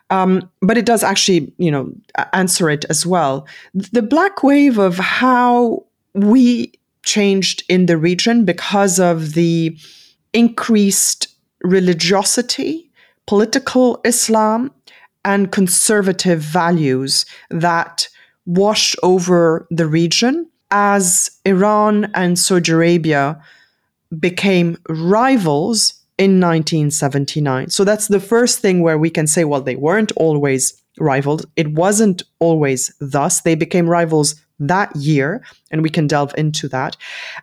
um, 0.09 0.49
but 0.61 0.79
it 0.79 0.85
does 0.85 1.03
actually, 1.03 1.53
you 1.57 1.69
know, 1.69 1.93
answer 2.33 2.71
it 2.71 2.85
as 2.89 3.05
well. 3.05 3.47
The 3.75 4.01
black 4.01 4.41
wave 4.41 4.79
of 4.79 4.97
how 4.97 5.85
we 6.15 6.73
changed 7.03 7.63
in 7.69 7.85
the 7.85 7.97
region 7.97 8.45
because 8.45 8.99
of 8.99 9.33
the 9.33 9.77
increased 10.33 11.27
religiosity, 11.63 12.91
political 13.27 14.01
Islam, 14.03 14.71
and 15.23 15.51
conservative 15.51 16.39
values 16.39 17.25
that 17.49 18.07
washed 18.45 18.95
over 19.03 19.67
the 19.69 19.87
region 19.87 20.49
as 20.71 21.29
Iran 21.45 22.11
and 22.15 22.39
Saudi 22.39 22.71
Arabia 22.71 23.41
became 24.19 24.77
rivals 24.89 25.93
in 26.17 26.39
1979. 26.39 27.69
So 27.69 27.83
that's 27.83 28.07
the 28.07 28.19
first 28.19 28.59
thing 28.59 28.81
where 28.81 28.97
we 28.97 29.09
can 29.09 29.27
say, 29.27 29.43
well, 29.43 29.61
they 29.61 29.75
weren't 29.75 30.11
always 30.13 30.81
rivals. 30.99 31.45
It 31.55 31.73
wasn't 31.73 32.23
always 32.39 32.93
thus. 32.99 33.41
They 33.41 33.55
became 33.55 33.89
rivals 33.89 34.35
that 34.67 34.95
year, 34.95 35.43
and 35.71 35.81
we 35.81 35.89
can 35.89 36.07
delve 36.07 36.33
into 36.37 36.67
that. 36.69 36.95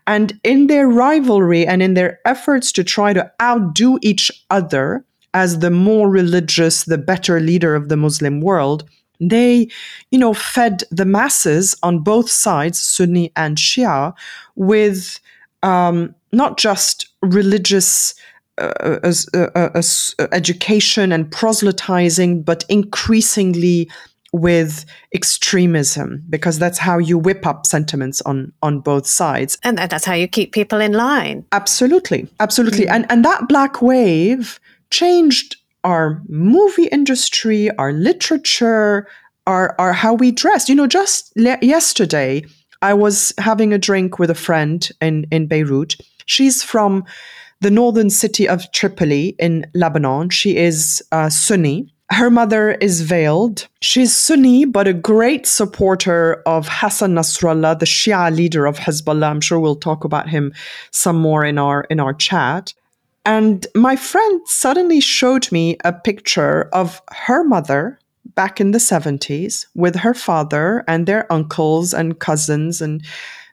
And 0.07 0.39
in 0.45 0.69
their 0.69 0.89
rivalry 0.89 1.67
and 1.67 1.83
in 1.83 1.95
their 1.95 2.21
efforts 2.25 2.73
to 2.73 2.85
try 2.85 3.13
to 3.13 3.31
outdo 3.43 3.99
each 4.03 4.31
other 4.51 5.05
as 5.35 5.59
the 5.59 5.71
more 5.71 6.09
religious, 6.09 6.85
the 6.85 6.99
better 6.99 7.41
leader 7.41 7.75
of 7.75 7.89
the 7.89 7.97
Muslim 7.97 8.41
world, 8.41 8.89
they, 9.21 9.69
you 10.11 10.19
know, 10.19 10.33
fed 10.33 10.85
the 10.91 11.05
masses 11.05 11.75
on 11.83 11.99
both 11.99 12.31
sides, 12.31 12.79
Sunni 12.79 13.33
and 13.35 13.57
Shia, 13.57 14.15
with 14.55 15.19
um, 15.63 16.15
not 16.33 16.57
just 16.57 17.09
religious 17.23 18.15
uh, 18.59 18.99
as, 19.03 19.29
uh, 19.35 19.51
uh, 19.55 19.71
as 19.75 20.15
education 20.33 21.13
and 21.13 21.31
proselytizing, 21.31 22.43
but 22.43 22.65
increasingly 22.69 23.91
with 24.33 24.85
extremism 25.15 26.23
because 26.29 26.59
that's 26.59 26.79
how 26.79 26.99
you 26.99 27.17
whip 27.17 27.47
up 27.47 27.65
sentiments 27.65 28.21
on 28.23 28.53
on 28.63 28.79
both 28.79 29.07
sides 29.07 29.59
and 29.65 29.79
that's 29.79 30.05
how 30.05 30.13
you 30.13 30.29
keep 30.29 30.53
people 30.53 30.81
in 30.81 30.93
line 30.93 31.45
absolutely 31.53 32.29
absolutely 32.39 32.85
mm. 32.85 32.91
and 32.91 33.07
and 33.11 33.25
that 33.25 33.49
black 33.49 33.81
wave 33.81 34.61
changed 34.91 35.57
our 35.85 36.23
movie 36.29 36.87
industry, 36.89 37.71
our 37.79 37.93
literature, 37.93 39.07
our, 39.47 39.75
our 39.79 39.93
how 39.93 40.15
we 40.15 40.31
dress. 40.31 40.69
You 40.69 40.75
know, 40.75 40.87
just 40.87 41.33
le- 41.37 41.59
yesterday, 41.63 42.45
I 42.83 42.95
was 42.95 43.33
having 43.39 43.73
a 43.73 43.79
drink 43.79 44.19
with 44.19 44.31
a 44.31 44.35
friend 44.35 44.89
in, 45.01 45.27
in 45.31 45.47
Beirut. 45.47 45.97
She's 46.27 46.63
from 46.63 47.05
the 47.61 47.71
northern 47.71 48.11
city 48.11 48.49
of 48.49 48.71
Tripoli 48.73 49.35
in 49.39 49.67
Lebanon. 49.75 50.31
She 50.31 50.57
is 50.57 51.03
uh, 51.11 51.29
Sunni. 51.29 51.93
Her 52.11 52.31
mother 52.31 52.73
is 52.73 53.03
veiled. 53.03 53.69
She's 53.83 54.17
Sunni, 54.17 54.65
but 54.65 54.89
a 54.89 54.95
great 54.95 55.47
supporter 55.47 56.43
of 56.47 56.67
Hassan 56.69 57.15
Nasrallah, 57.15 57.79
the 57.79 57.87
Shia 57.87 58.35
leader 58.35 58.65
of 58.67 58.79
Hezbollah. 58.79 59.29
I'm 59.29 59.43
sure 59.43 59.61
we'll 59.61 59.77
talk 59.77 60.05
about 60.05 60.29
him 60.29 60.55
some 60.91 61.19
more 61.19 61.45
in 61.45 61.59
our 61.59 61.83
in 61.91 62.01
our 62.01 62.15
chat. 62.15 62.73
And 63.27 63.67
my 63.75 63.95
friend 63.95 64.41
suddenly 64.47 65.01
showed 65.01 65.53
me 65.53 65.77
a 65.85 65.93
picture 65.93 66.71
of 66.73 67.03
her 67.11 67.45
mother 67.45 67.99
back 68.35 68.59
in 68.59 68.71
the 68.71 68.79
70s 68.79 69.67
with 69.75 69.97
her 69.97 70.15
father 70.15 70.85
and 70.89 71.07
their 71.07 71.31
uncles 71.31 71.93
and 71.93 72.19
cousins 72.19 72.81
and 72.81 73.05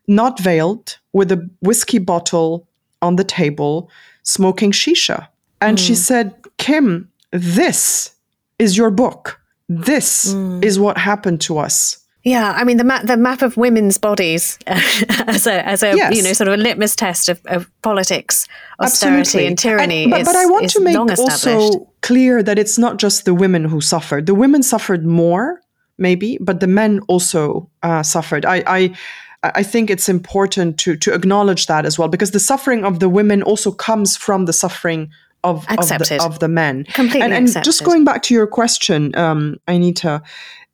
not 0.07 0.39
veiled 0.39 0.97
with 1.11 1.31
a 1.31 1.49
whiskey 1.61 1.97
bottle 1.97 2.67
on 3.01 3.17
the 3.17 3.23
table 3.25 3.89
smoking 4.23 4.71
shisha. 4.71 5.27
And 5.59 5.77
mm. 5.77 5.85
she 5.85 5.95
said, 5.95 6.33
Kim, 6.57 7.11
this 7.31 8.14
is 8.59 8.77
your 8.77 8.91
book. 8.91 9.39
This 9.67 10.33
mm. 10.33 10.63
is 10.63 10.79
what 10.79 10.97
happened 10.97 11.41
to 11.41 11.57
us. 11.57 12.05
Yeah, 12.23 12.53
I 12.57 12.63
mean 12.63 12.77
the 12.77 12.83
map 12.83 13.05
the 13.05 13.17
map 13.17 13.43
of 13.43 13.55
women's 13.55 13.99
bodies 13.99 14.57
uh, 14.65 14.81
as 15.27 15.45
a 15.45 15.65
as 15.65 15.83
a 15.83 15.95
yes. 15.95 16.15
you 16.15 16.23
know 16.23 16.33
sort 16.33 16.47
of 16.47 16.55
a 16.55 16.57
litmus 16.57 16.95
test 16.95 17.29
of, 17.29 17.39
of 17.45 17.69
politics, 17.83 18.47
austerity, 18.79 19.19
Absolutely. 19.19 19.47
and 19.47 19.59
tyranny. 19.59 20.03
And, 20.03 20.11
but, 20.11 20.21
is, 20.21 20.27
but 20.27 20.35
I 20.35 20.45
want 20.47 20.69
to 20.71 20.79
make 20.79 20.97
also 20.97 21.87
clear 22.01 22.41
that 22.41 22.57
it's 22.57 22.79
not 22.79 22.97
just 22.97 23.25
the 23.25 23.35
women 23.35 23.63
who 23.63 23.79
suffered. 23.79 24.25
The 24.25 24.33
women 24.33 24.63
suffered 24.63 25.05
more, 25.05 25.61
maybe, 25.99 26.39
but 26.41 26.61
the 26.61 26.67
men 26.67 26.99
also 27.07 27.69
uh, 27.83 28.01
suffered. 28.01 28.43
I, 28.43 28.63
I 28.65 28.95
I 29.43 29.61
think 29.61 29.91
it's 29.91 30.09
important 30.09 30.79
to 30.79 30.95
to 30.95 31.13
acknowledge 31.13 31.67
that 31.67 31.85
as 31.85 31.99
well 31.99 32.07
because 32.07 32.31
the 32.31 32.39
suffering 32.39 32.83
of 32.83 32.99
the 32.99 33.09
women 33.09 33.43
also 33.43 33.71
comes 33.71 34.17
from 34.17 34.45
the 34.45 34.53
suffering 34.53 35.11
of 35.45 35.65
of 35.69 35.87
the, 35.87 36.19
of 36.21 36.39
the, 36.39 36.47
men. 36.47 36.83
Completely 36.85 37.21
and, 37.21 37.33
and 37.33 37.63
just 37.63 37.83
going 37.83 38.03
back 38.03 38.23
to 38.23 38.33
your 38.33 38.47
question, 38.47 39.15
um, 39.15 39.57
Anita, 39.67 40.21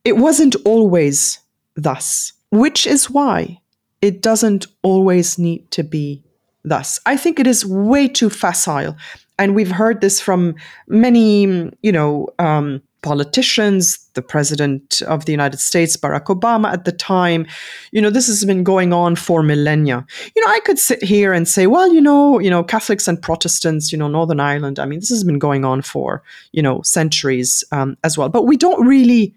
it 0.04 0.18
wasn't 0.18 0.56
always 0.66 1.40
thus, 1.76 2.34
which 2.50 2.88
is 2.88 3.10
why 3.10 3.60
it 4.02 4.22
doesn't 4.22 4.68
always 4.82 5.38
need 5.38 5.70
to 5.72 5.84
be 5.84 6.24
thus. 6.64 7.00
I 7.06 7.18
think 7.18 7.40
it 7.40 7.48
is 7.48 7.66
way 7.66 8.08
too 8.08 8.30
facile. 8.30 8.96
And 9.38 9.56
we've 9.56 9.72
heard 9.72 10.02
this 10.02 10.20
from 10.22 10.56
many, 10.88 11.72
you 11.82 11.92
know, 11.92 12.28
um, 12.40 12.82
politicians, 13.02 13.98
the 14.14 14.22
president 14.22 15.02
of 15.08 15.26
the 15.26 15.32
United 15.32 15.60
States, 15.60 15.98
Barack 15.98 16.26
Obama 16.26 16.72
at 16.72 16.86
the 16.86 16.92
time. 16.92 17.48
You 17.92 18.02
know, 18.02 18.10
this 18.10 18.28
has 18.28 18.46
been 18.46 18.64
going 18.64 18.94
on 18.94 19.16
for 19.16 19.42
millennia. 19.42 20.06
You 20.36 20.46
know, 20.46 20.52
I 20.52 20.60
could 20.62 20.78
sit 20.78 21.04
here 21.04 21.34
and 21.34 21.48
say, 21.48 21.68
well, 21.68 21.92
you 21.94 22.02
know, 22.02 22.40
you 22.40 22.50
know, 22.50 22.64
Catholics 22.64 23.08
and 23.08 23.22
Protestants, 23.22 23.92
you 23.92 23.98
know, 23.98 24.08
Northern 24.08 24.40
Ireland. 24.40 24.80
I 24.80 24.86
mean, 24.86 25.00
this 25.00 25.10
has 25.10 25.24
been 25.24 25.40
going 25.40 25.66
on 25.66 25.82
for 25.82 26.22
you 26.52 26.62
know 26.62 26.82
centuries 26.84 27.64
um, 27.72 27.98
as 28.04 28.18
well. 28.18 28.30
But 28.30 28.44
we 28.44 28.58
don't 28.58 28.86
really 28.86 29.34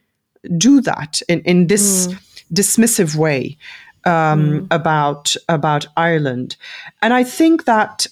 do 0.58 0.80
that 0.82 1.22
in, 1.28 1.40
in 1.42 1.68
this 1.68 2.08
mm. 2.08 2.18
dismissive 2.52 3.16
way. 3.16 3.56
um, 4.06 4.66
about 4.70 5.34
about 5.48 5.86
Ireland, 5.96 6.56
and 7.00 7.14
I 7.14 7.24
think 7.24 7.64
that 7.64 8.06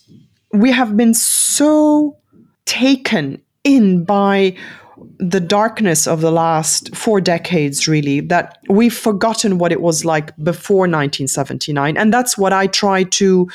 we 0.53 0.71
have 0.71 0.97
been 0.97 1.15
so 1.15 2.17
taken 2.65 3.43
in 3.65 4.05
by 4.05 4.57
the 5.19 5.41
darkness 5.41 6.07
of 6.07 6.21
the 6.21 6.31
last 6.31 6.95
four 6.95 7.21
decades, 7.21 7.87
really, 7.89 8.21
that 8.21 8.59
we've 8.69 8.97
forgotten 8.97 9.59
what 9.59 9.73
it 9.73 9.81
was 9.81 10.05
like 10.05 10.37
before 10.37 10.81
1979. 10.81 11.97
And 11.97 12.13
that's 12.13 12.37
what 12.37 12.53
I 12.53 12.67
try 12.67 13.05
to 13.05 13.49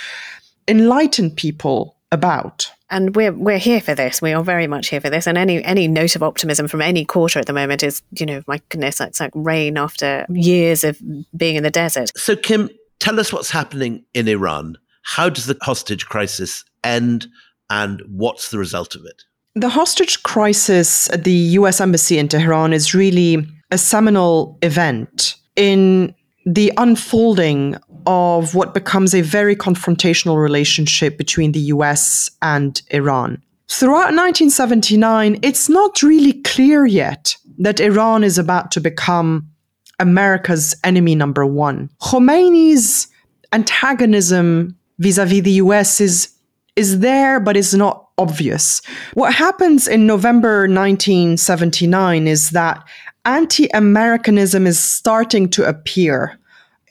enlighten 0.68 1.32
people 1.32 1.96
about. 2.12 2.72
And 2.90 3.16
we're 3.16 3.34
we're 3.34 3.58
here 3.58 3.82
for 3.82 3.94
this. 3.94 4.22
We 4.22 4.32
are 4.32 4.44
very 4.44 4.66
much 4.66 4.88
here 4.88 5.02
for 5.02 5.10
this. 5.10 5.28
And 5.28 5.38
any 5.38 5.64
any 5.64 5.88
note 5.88 6.16
of 6.16 6.24
optimism 6.24 6.68
from 6.68 6.82
any 6.82 7.04
quarter 7.04 7.40
at 7.40 7.46
the 7.46 7.54
moment 7.54 7.84
is, 7.84 8.02
you 8.12 8.26
know, 8.26 8.42
my 8.48 8.62
goodness, 8.70 9.02
it's 9.02 9.20
like 9.20 9.32
rain 9.36 9.78
after 9.78 10.26
years 10.30 10.84
of 10.84 11.02
being 11.36 11.58
in 11.58 11.64
the 11.64 11.70
desert. 11.70 12.12
So, 12.18 12.36
Kim, 12.36 12.70
tell 13.00 13.20
us 13.20 13.34
what's 13.34 13.52
happening 13.52 14.06
in 14.14 14.28
Iran. 14.28 14.78
How 15.02 15.30
does 15.30 15.48
the 15.48 15.58
hostage 15.62 16.06
crisis 16.06 16.64
end, 16.84 17.28
and 17.70 18.02
what's 18.08 18.52
the 18.52 18.58
result 18.58 18.96
of 18.96 19.06
it? 19.06 19.24
The 19.58 19.70
hostage 19.70 20.22
crisis 20.22 21.10
at 21.10 21.24
the 21.24 21.32
US 21.32 21.82
Embassy 21.82 22.20
in 22.20 22.28
Tehran 22.28 22.74
is 22.74 22.94
really 22.94 23.44
a 23.72 23.78
seminal 23.80 24.56
event 24.62 25.34
in 25.56 26.14
the 26.46 26.72
unfolding 26.78 27.76
of 28.06 28.54
what 28.54 28.76
becomes 28.76 29.16
a 29.16 29.22
very 29.22 29.56
confrontational 29.56 30.40
relationship 30.40 31.18
between 31.18 31.54
the 31.54 31.60
US 31.74 32.30
and 32.44 32.80
Iran. 32.92 33.42
Throughout 33.68 34.14
1979, 34.14 35.40
it's 35.42 35.70
not 35.70 36.04
really 36.04 36.34
clear 36.44 36.86
yet 36.86 37.36
that 37.58 37.80
Iran 37.80 38.24
is 38.24 38.38
about 38.38 38.70
to 38.74 38.80
become 38.80 39.50
America's 40.00 40.76
enemy 40.84 41.16
number 41.16 41.48
one. 41.48 41.90
Khomeini's 42.00 43.08
antagonism 43.52 44.78
vis 45.00 45.18
a 45.18 45.26
vis 45.26 45.42
the 45.42 45.54
US 45.54 46.00
is, 46.00 46.30
is 46.76 47.00
there, 47.00 47.40
but 47.40 47.58
is 47.58 47.74
not 47.74 48.07
obvious. 48.18 48.82
What 49.14 49.34
happens 49.34 49.88
in 49.88 50.08
November 50.08 50.62
1979 50.62 52.28
is 52.28 52.52
that 52.52 52.84
anti 53.26 53.68
Americanism 53.74 54.66
is 54.66 54.80
starting 54.80 55.50
to 55.50 55.68
appear 55.68 56.40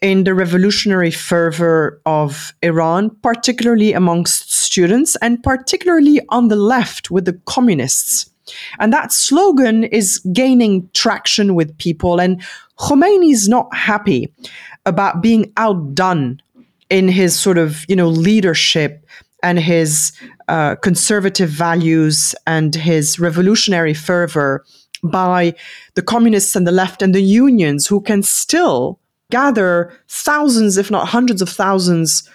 in 0.02 0.25
the 0.25 0.35
revolutionary 0.35 1.11
fervor 1.11 2.00
of 2.04 2.54
Iran, 2.62 3.11
particularly 3.23 3.92
amongst 3.92 4.52
students 4.52 5.16
and 5.23 5.42
particularly 5.42 6.21
on 6.28 6.49
the 6.49 6.56
left 6.56 7.11
with 7.11 7.25
the 7.25 7.40
communists. 7.47 8.30
And 8.78 8.92
that 8.92 9.12
slogan 9.12 9.85
is 9.85 10.18
gaining 10.33 10.88
traction 10.92 11.54
with 11.54 11.76
people. 11.78 12.21
And 12.21 12.42
Khomeini 12.78 13.33
is 13.33 13.49
not 13.49 13.75
happy 13.75 14.33
about 14.85 15.23
being 15.23 15.52
outdone 15.56 16.40
in 16.90 17.09
his 17.09 17.37
sort 17.37 17.59
of, 17.59 17.85
you 17.88 17.97
know, 17.97 18.09
leadership 18.09 19.04
and 19.42 19.59
his 19.59 20.12
uh, 20.48 20.76
conservative 20.76 21.50
values 21.50 22.34
and 22.46 22.74
his 22.74 23.18
revolutionary 23.18 23.94
fervor 23.94 24.64
by 25.02 25.54
the 25.94 26.02
communists 26.02 26.56
and 26.56 26.66
the 26.66 26.72
left 26.72 27.02
and 27.02 27.14
the 27.14 27.22
unions 27.22 27.86
who 27.86 28.00
can 28.00 28.22
still 28.22 28.98
gather 29.30 29.92
thousands, 30.08 30.76
if 30.76 30.90
not 30.90 31.08
hundreds 31.08 31.42
of 31.42 31.48
thousands, 31.48 32.28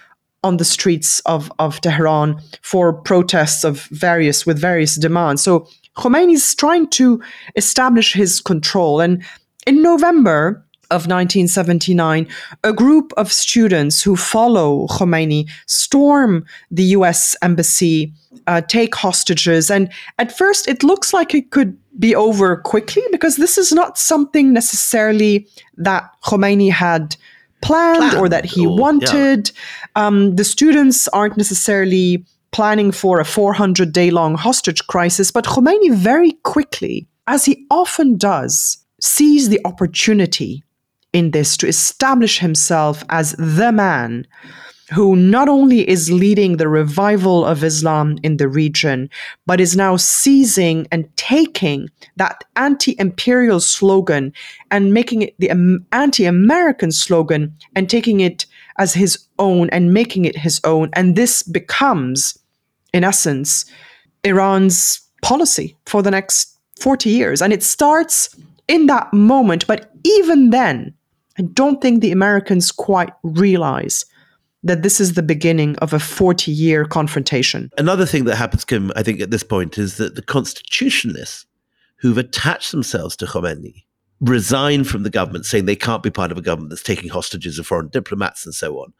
on 0.44 0.58
the 0.58 0.66
streets 0.66 1.20
of, 1.22 1.52
of 1.60 1.80
Tehran 1.82 2.42
for 2.62 2.94
protests 2.94 3.64
of 3.64 3.84
various 3.92 4.46
with 4.46 4.60
various 4.60 4.96
demands. 4.96 5.44
So 5.44 5.68
Khomeini 5.98 6.34
is 6.34 6.56
trying 6.56 6.88
to 6.90 7.22
establish 7.56 8.14
his 8.14 8.42
control. 8.42 9.02
And 9.02 9.24
in 9.68 9.84
November, 9.84 10.66
of 10.92 11.08
1979, 11.08 12.28
a 12.64 12.74
group 12.74 13.14
of 13.18 13.32
students 13.32 14.04
who 14.04 14.16
follow 14.16 14.88
Khomeini 14.88 15.50
storm 15.66 16.46
the 16.70 16.84
US 16.98 17.36
embassy, 17.42 18.14
uh, 18.48 18.62
take 18.62 18.94
hostages. 18.96 19.72
And 19.72 19.90
at 20.20 20.38
first, 20.38 20.68
it 20.68 20.84
looks 20.84 21.14
like 21.14 21.34
it 21.34 21.52
could 21.52 21.78
be 21.98 22.16
over 22.16 22.58
quickly 22.58 23.04
because 23.12 23.38
this 23.38 23.58
is 23.58 23.72
not 23.72 23.98
something 23.98 24.54
necessarily 24.54 25.48
that 25.78 26.10
Khomeini 26.24 26.72
had 26.72 27.16
planned, 27.62 27.98
planned 27.98 28.18
or 28.18 28.30
that 28.30 28.46
he 28.46 28.66
or, 28.66 28.78
wanted. 28.78 29.52
Yeah. 29.96 30.08
Um, 30.08 30.36
the 30.36 30.44
students 30.44 31.08
aren't 31.10 31.38
necessarily 31.38 32.26
planning 32.52 32.92
for 32.92 33.20
a 33.20 33.26
400 33.26 33.94
day 33.94 34.12
long 34.12 34.36
hostage 34.36 34.86
crisis, 34.88 35.32
but 35.32 35.46
Khomeini 35.46 35.94
very 35.94 36.34
quickly, 36.44 37.08
as 37.28 37.46
he 37.46 37.66
often 37.70 38.18
does, 38.18 38.78
sees 39.00 39.50
the 39.50 39.60
opportunity 39.66 40.64
in 41.14 41.32
this 41.32 41.58
to 41.58 41.68
establish 41.68 42.40
himself 42.40 43.04
as 43.10 43.34
the 43.34 43.72
man 43.72 44.26
who 44.92 45.16
not 45.16 45.48
only 45.48 45.88
is 45.88 46.12
leading 46.12 46.58
the 46.58 46.68
revival 46.68 47.46
of 47.46 47.64
Islam 47.64 48.18
in 48.24 48.38
the 48.38 48.48
region, 48.48 49.10
but 49.46 49.62
is 49.62 49.76
now 49.76 49.96
seizing 49.96 50.86
and 50.92 51.10
taking 51.16 51.88
that 52.18 52.44
anti 52.58 52.96
imperial 53.00 53.62
slogan 53.62 54.34
and 54.70 54.94
making 54.94 55.22
it 55.22 55.36
the 55.40 55.50
anti 55.94 56.26
American 56.26 56.92
slogan 56.92 57.56
and 57.74 57.90
taking 57.90 58.20
it 58.20 58.46
as 58.78 58.94
his 58.94 59.18
own 59.40 59.70
and 59.70 59.94
making 59.94 60.26
it 60.26 60.36
his 60.36 60.60
own. 60.66 60.90
And 60.94 61.16
this 61.16 61.42
becomes, 61.42 62.38
in 62.94 63.06
essence, 63.06 63.66
Iran's 64.26 65.00
policy 65.22 65.78
for 65.86 66.02
the 66.02 66.12
next 66.12 66.58
40 66.80 67.10
years. 67.10 67.42
And 67.42 67.54
it 67.54 67.64
starts 67.64 68.36
in 68.68 68.88
that 68.88 69.14
moment. 69.14 69.68
But 69.68 69.92
even 70.04 70.50
then, 70.50 70.94
I 71.38 71.44
don't 71.44 71.82
think 71.82 72.02
the 72.02 72.12
Americans 72.12 72.72
quite 72.72 73.12
realize 73.24 74.06
that 74.64 74.84
this 74.84 75.00
is 75.00 75.14
the 75.14 75.24
beginning 75.24 75.76
of 75.78 75.94
a 75.94 76.00
40 76.00 76.52
year 76.52 76.86
confrontation. 76.86 77.70
Another 77.78 78.06
thing 78.06 78.26
that 78.26 78.36
happens, 78.36 78.66
Kim, 78.66 78.92
I 78.96 79.04
think 79.04 79.20
at 79.20 79.32
this 79.32 79.44
point 79.44 79.78
is 79.78 79.98
that 79.98 80.16
the 80.16 80.22
constitutionalists 80.22 81.46
who've 81.98 82.18
attached 82.18 82.72
themselves 82.72 83.16
to 83.18 83.26
Khomeini 83.26 83.86
resign 84.22 84.84
from 84.84 85.02
the 85.02 85.10
government, 85.10 85.46
saying 85.46 85.66
they 85.66 85.76
can't 85.76 86.04
be 86.04 86.12
part 86.12 86.32
of 86.32 86.38
a 86.38 86.44
government 86.44 86.70
that's 86.70 86.84
taking 86.84 87.10
hostages 87.10 87.58
of 87.58 87.66
foreign 87.66 87.90
diplomats 87.90 88.46
and 88.46 88.54
so 88.54 88.78
on. 88.78 88.94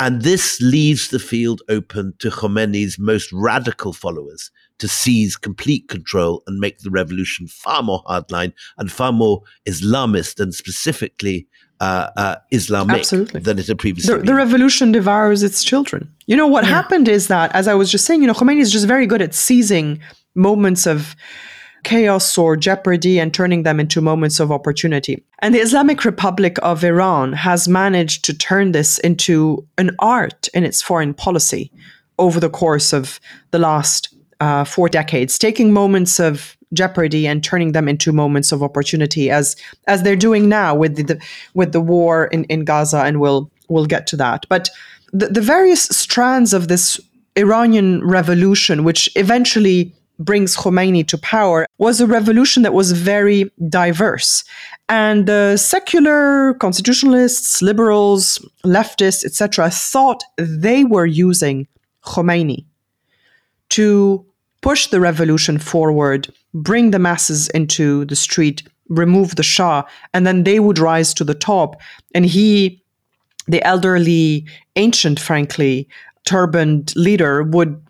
And 0.00 0.22
this 0.22 0.60
leaves 0.60 1.08
the 1.08 1.20
field 1.20 1.62
open 1.68 2.14
to 2.18 2.28
Khomeini's 2.28 2.98
most 2.98 3.32
radical 3.32 3.92
followers 3.92 4.50
to 4.78 4.88
seize 4.88 5.36
complete 5.36 5.88
control 5.88 6.42
and 6.48 6.58
make 6.58 6.80
the 6.80 6.90
revolution 6.90 7.46
far 7.46 7.84
more 7.84 8.02
hardline 8.04 8.52
and 8.76 8.90
far 8.90 9.12
more 9.12 9.42
Islamist 9.64 10.40
and 10.40 10.52
specifically 10.52 11.46
uh, 11.80 12.10
uh, 12.16 12.36
Islamic 12.50 12.98
Absolutely. 12.98 13.40
than 13.40 13.58
it 13.58 13.66
had 13.66 13.78
previously 13.78 14.16
the, 14.16 14.22
the, 14.22 14.34
revolution 14.34 14.92
devours 14.92 15.42
its 15.42 15.64
children. 15.64 16.10
You 16.26 16.36
know, 16.36 16.46
what 16.46 16.64
yeah. 16.64 16.70
happened 16.70 17.08
is 17.08 17.28
that, 17.28 17.54
as 17.54 17.68
I 17.68 17.74
was 17.74 17.90
just 17.90 18.04
saying, 18.04 18.20
you 18.20 18.26
know, 18.26 18.34
Khomeini 18.34 18.60
is 18.60 18.72
just 18.72 18.86
very 18.86 19.06
good 19.06 19.20
at 19.20 19.34
seizing 19.34 20.00
moments 20.34 20.86
of 20.86 21.16
chaos 21.84 22.38
or 22.38 22.56
jeopardy 22.56 23.20
and 23.20 23.32
turning 23.32 23.62
them 23.62 23.78
into 23.78 24.00
moments 24.00 24.40
of 24.40 24.50
opportunity. 24.50 25.22
And 25.40 25.54
the 25.54 25.60
Islamic 25.60 26.04
Republic 26.04 26.58
of 26.62 26.82
Iran 26.82 27.32
has 27.34 27.68
managed 27.68 28.24
to 28.24 28.36
turn 28.36 28.72
this 28.72 28.98
into 29.00 29.66
an 29.76 29.90
art 29.98 30.48
in 30.54 30.64
its 30.64 30.82
foreign 30.82 31.14
policy 31.14 31.70
over 32.18 32.40
the 32.40 32.50
course 32.50 32.92
of 32.92 33.20
the 33.50 33.58
last 33.58 34.14
uh, 34.40 34.64
four 34.64 34.88
decades, 34.88 35.38
taking 35.38 35.72
moments 35.72 36.18
of 36.18 36.56
jeopardy 36.74 37.26
and 37.26 37.42
turning 37.42 37.72
them 37.72 37.88
into 37.88 38.12
moments 38.12 38.52
of 38.52 38.62
opportunity 38.62 39.30
as 39.30 39.56
as 39.86 40.02
they're 40.02 40.16
doing 40.16 40.48
now 40.48 40.74
with 40.74 40.96
the, 40.96 41.02
the 41.02 41.22
with 41.54 41.72
the 41.72 41.80
war 41.80 42.26
in, 42.26 42.44
in 42.44 42.64
Gaza 42.64 43.02
and 43.02 43.20
we'll 43.20 43.50
we'll 43.68 43.86
get 43.86 44.06
to 44.08 44.16
that. 44.16 44.46
But 44.48 44.70
the, 45.12 45.28
the 45.28 45.40
various 45.40 45.84
strands 45.84 46.52
of 46.52 46.68
this 46.68 47.00
Iranian 47.36 48.06
revolution 48.06 48.84
which 48.84 49.10
eventually 49.16 49.94
brings 50.18 50.56
Khomeini 50.56 51.06
to 51.08 51.18
power 51.18 51.66
was 51.78 52.00
a 52.00 52.06
revolution 52.06 52.62
that 52.62 52.72
was 52.72 52.92
very 52.92 53.50
diverse. 53.68 54.44
And 54.88 55.26
the 55.26 55.56
secular 55.56 56.54
constitutionalists 56.54 57.62
liberals 57.62 58.38
leftists 58.64 59.24
etc 59.24 59.70
thought 59.70 60.22
they 60.36 60.84
were 60.84 61.06
using 61.06 61.66
Khomeini 62.04 62.64
to 63.70 64.24
push 64.60 64.86
the 64.86 65.00
revolution 65.00 65.58
forward, 65.58 66.32
bring 66.54 66.92
the 66.92 66.98
masses 66.98 67.48
into 67.48 68.04
the 68.06 68.16
street, 68.16 68.62
remove 68.88 69.36
the 69.36 69.42
Shah, 69.42 69.82
and 70.12 70.26
then 70.26 70.44
they 70.44 70.60
would 70.60 70.78
rise 70.78 71.12
to 71.14 71.24
the 71.24 71.34
top. 71.34 71.80
And 72.14 72.24
he, 72.24 72.82
the 73.46 73.62
elderly, 73.64 74.46
ancient, 74.76 75.20
frankly, 75.20 75.88
turbaned 76.24 76.94
leader, 76.96 77.42
would 77.42 77.80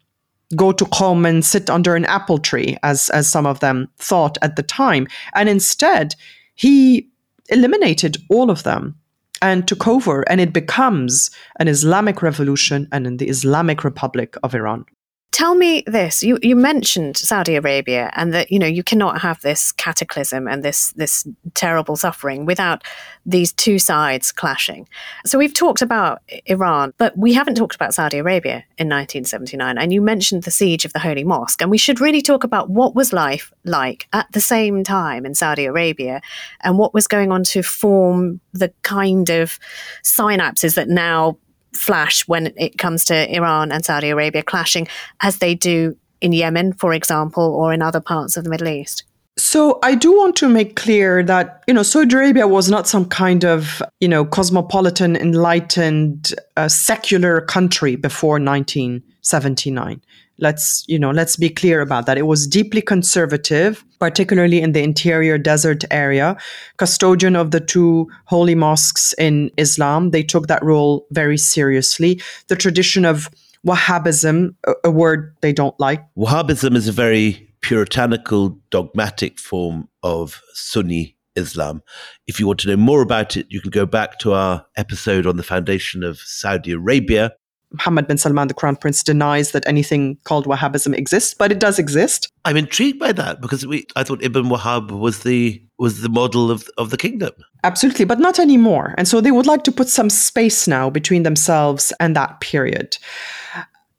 go 0.56 0.72
to 0.72 0.84
Qom 0.86 1.28
and 1.28 1.44
sit 1.44 1.68
under 1.68 1.94
an 1.94 2.04
apple 2.06 2.38
tree, 2.38 2.76
as, 2.82 3.10
as 3.10 3.30
some 3.30 3.46
of 3.46 3.60
them 3.60 3.88
thought 3.98 4.38
at 4.42 4.56
the 4.56 4.62
time. 4.62 5.06
And 5.34 5.48
instead, 5.48 6.14
he 6.54 7.08
eliminated 7.50 8.16
all 8.30 8.50
of 8.50 8.62
them 8.62 8.96
and 9.42 9.68
took 9.68 9.86
over, 9.86 10.22
and 10.22 10.40
it 10.40 10.52
becomes 10.52 11.30
an 11.60 11.68
Islamic 11.68 12.22
revolution 12.22 12.88
and 12.92 13.06
in 13.06 13.18
the 13.18 13.28
Islamic 13.28 13.84
Republic 13.84 14.36
of 14.42 14.54
Iran. 14.54 14.86
Tell 15.34 15.56
me 15.56 15.82
this. 15.88 16.22
You 16.22 16.38
you 16.42 16.54
mentioned 16.54 17.16
Saudi 17.16 17.56
Arabia 17.56 18.08
and 18.14 18.32
that 18.32 18.52
you 18.52 18.58
know 18.60 18.68
you 18.68 18.84
cannot 18.84 19.20
have 19.20 19.40
this 19.40 19.72
cataclysm 19.72 20.46
and 20.46 20.62
this 20.62 20.92
this 20.92 21.26
terrible 21.54 21.96
suffering 21.96 22.46
without 22.46 22.84
these 23.26 23.52
two 23.52 23.80
sides 23.80 24.30
clashing. 24.30 24.88
So 25.26 25.36
we've 25.36 25.52
talked 25.52 25.82
about 25.82 26.22
Iran, 26.46 26.94
but 26.98 27.18
we 27.18 27.32
haven't 27.32 27.56
talked 27.56 27.74
about 27.74 27.94
Saudi 27.94 28.18
Arabia 28.18 28.62
in 28.78 28.88
1979 28.88 29.76
and 29.76 29.92
you 29.92 30.00
mentioned 30.00 30.44
the 30.44 30.52
siege 30.52 30.84
of 30.84 30.92
the 30.92 31.00
Holy 31.00 31.24
Mosque 31.24 31.60
and 31.60 31.68
we 31.68 31.78
should 31.78 32.00
really 32.00 32.22
talk 32.22 32.44
about 32.44 32.70
what 32.70 32.94
was 32.94 33.12
life 33.12 33.52
like 33.64 34.06
at 34.12 34.30
the 34.30 34.40
same 34.40 34.84
time 34.84 35.26
in 35.26 35.34
Saudi 35.34 35.64
Arabia 35.64 36.20
and 36.60 36.78
what 36.78 36.94
was 36.94 37.08
going 37.08 37.32
on 37.32 37.42
to 37.42 37.64
form 37.64 38.40
the 38.52 38.72
kind 38.82 39.30
of 39.30 39.58
synapses 40.04 40.76
that 40.76 40.88
now 40.88 41.36
flash 41.76 42.26
when 42.28 42.52
it 42.56 42.78
comes 42.78 43.04
to 43.06 43.34
Iran 43.34 43.72
and 43.72 43.84
Saudi 43.84 44.10
Arabia 44.10 44.42
clashing 44.42 44.88
as 45.20 45.38
they 45.38 45.54
do 45.54 45.96
in 46.20 46.32
Yemen, 46.32 46.72
for 46.72 46.94
example, 46.94 47.44
or 47.44 47.72
in 47.72 47.82
other 47.82 48.00
parts 48.00 48.36
of 48.36 48.44
the 48.44 48.50
Middle 48.50 48.68
East? 48.68 49.04
So 49.36 49.80
I 49.82 49.96
do 49.96 50.16
want 50.16 50.36
to 50.36 50.48
make 50.48 50.76
clear 50.76 51.22
that 51.24 51.64
you 51.66 51.74
know 51.74 51.82
Saudi 51.82 52.14
Arabia 52.14 52.46
was 52.46 52.70
not 52.70 52.86
some 52.86 53.04
kind 53.04 53.44
of 53.44 53.82
you 54.00 54.08
know 54.08 54.24
cosmopolitan, 54.24 55.16
enlightened, 55.16 56.34
uh, 56.56 56.68
secular 56.68 57.40
country 57.40 57.96
before 57.96 58.38
1979 58.38 60.00
let's 60.38 60.84
you 60.88 60.98
know 60.98 61.10
let's 61.10 61.36
be 61.36 61.48
clear 61.48 61.80
about 61.80 62.06
that. 62.06 62.18
It 62.18 62.26
was 62.26 62.46
deeply 62.46 62.82
conservative 62.82 63.84
particularly 64.00 64.60
in 64.60 64.72
the 64.72 64.82
interior 64.82 65.38
desert 65.38 65.84
area. 65.90 66.36
Custodian 66.76 67.36
of 67.36 67.52
the 67.52 67.60
two 67.60 68.08
holy 68.26 68.54
mosques 68.54 69.14
in 69.14 69.50
islam 69.56 70.10
they 70.10 70.22
took 70.22 70.46
that 70.48 70.62
role 70.62 71.06
very 71.10 71.38
seriously. 71.38 72.20
The 72.48 72.56
tradition 72.56 73.04
of 73.04 73.30
wahhabism 73.66 74.54
a, 74.66 74.72
a 74.84 74.90
word 74.90 75.34
they 75.40 75.52
don't 75.52 75.78
like. 75.80 76.02
Wahhabism 76.16 76.76
is 76.76 76.88
a 76.88 76.92
very 76.92 77.50
puritanical 77.60 78.58
dogmatic 78.70 79.38
form 79.38 79.88
of 80.02 80.42
sunni 80.52 81.16
Islam. 81.36 81.82
If 82.26 82.38
you 82.38 82.46
want 82.46 82.60
to 82.60 82.68
know 82.68 82.76
more 82.76 83.02
about 83.02 83.36
it, 83.36 83.46
you 83.48 83.60
can 83.60 83.70
go 83.70 83.86
back 83.86 84.18
to 84.20 84.34
our 84.34 84.66
episode 84.76 85.26
on 85.26 85.36
the 85.36 85.42
foundation 85.42 86.04
of 86.04 86.18
Saudi 86.18 86.72
Arabia, 86.72 87.32
Mohammed 87.74 88.06
bin 88.06 88.18
Salman, 88.18 88.48
the 88.48 88.54
crown 88.54 88.76
prince, 88.76 89.02
denies 89.02 89.52
that 89.52 89.66
anything 89.66 90.16
called 90.24 90.46
Wahhabism 90.46 90.96
exists, 90.96 91.34
but 91.34 91.52
it 91.52 91.58
does 91.58 91.78
exist. 91.78 92.30
I'm 92.44 92.56
intrigued 92.56 92.98
by 92.98 93.12
that 93.12 93.40
because 93.40 93.66
we, 93.66 93.86
I 93.96 94.04
thought 94.04 94.22
Ibn 94.22 94.44
Wahhab 94.44 94.90
was 94.90 95.22
the 95.22 95.60
was 95.78 96.02
the 96.02 96.08
model 96.08 96.50
of, 96.52 96.68
of 96.78 96.90
the 96.90 96.96
kingdom. 96.96 97.32
Absolutely, 97.64 98.04
but 98.04 98.20
not 98.20 98.38
anymore. 98.38 98.94
And 98.96 99.08
so 99.08 99.20
they 99.20 99.32
would 99.32 99.46
like 99.46 99.64
to 99.64 99.72
put 99.72 99.88
some 99.88 100.08
space 100.08 100.68
now 100.68 100.88
between 100.88 101.24
themselves 101.24 101.92
and 101.98 102.14
that 102.14 102.40
period. 102.40 102.96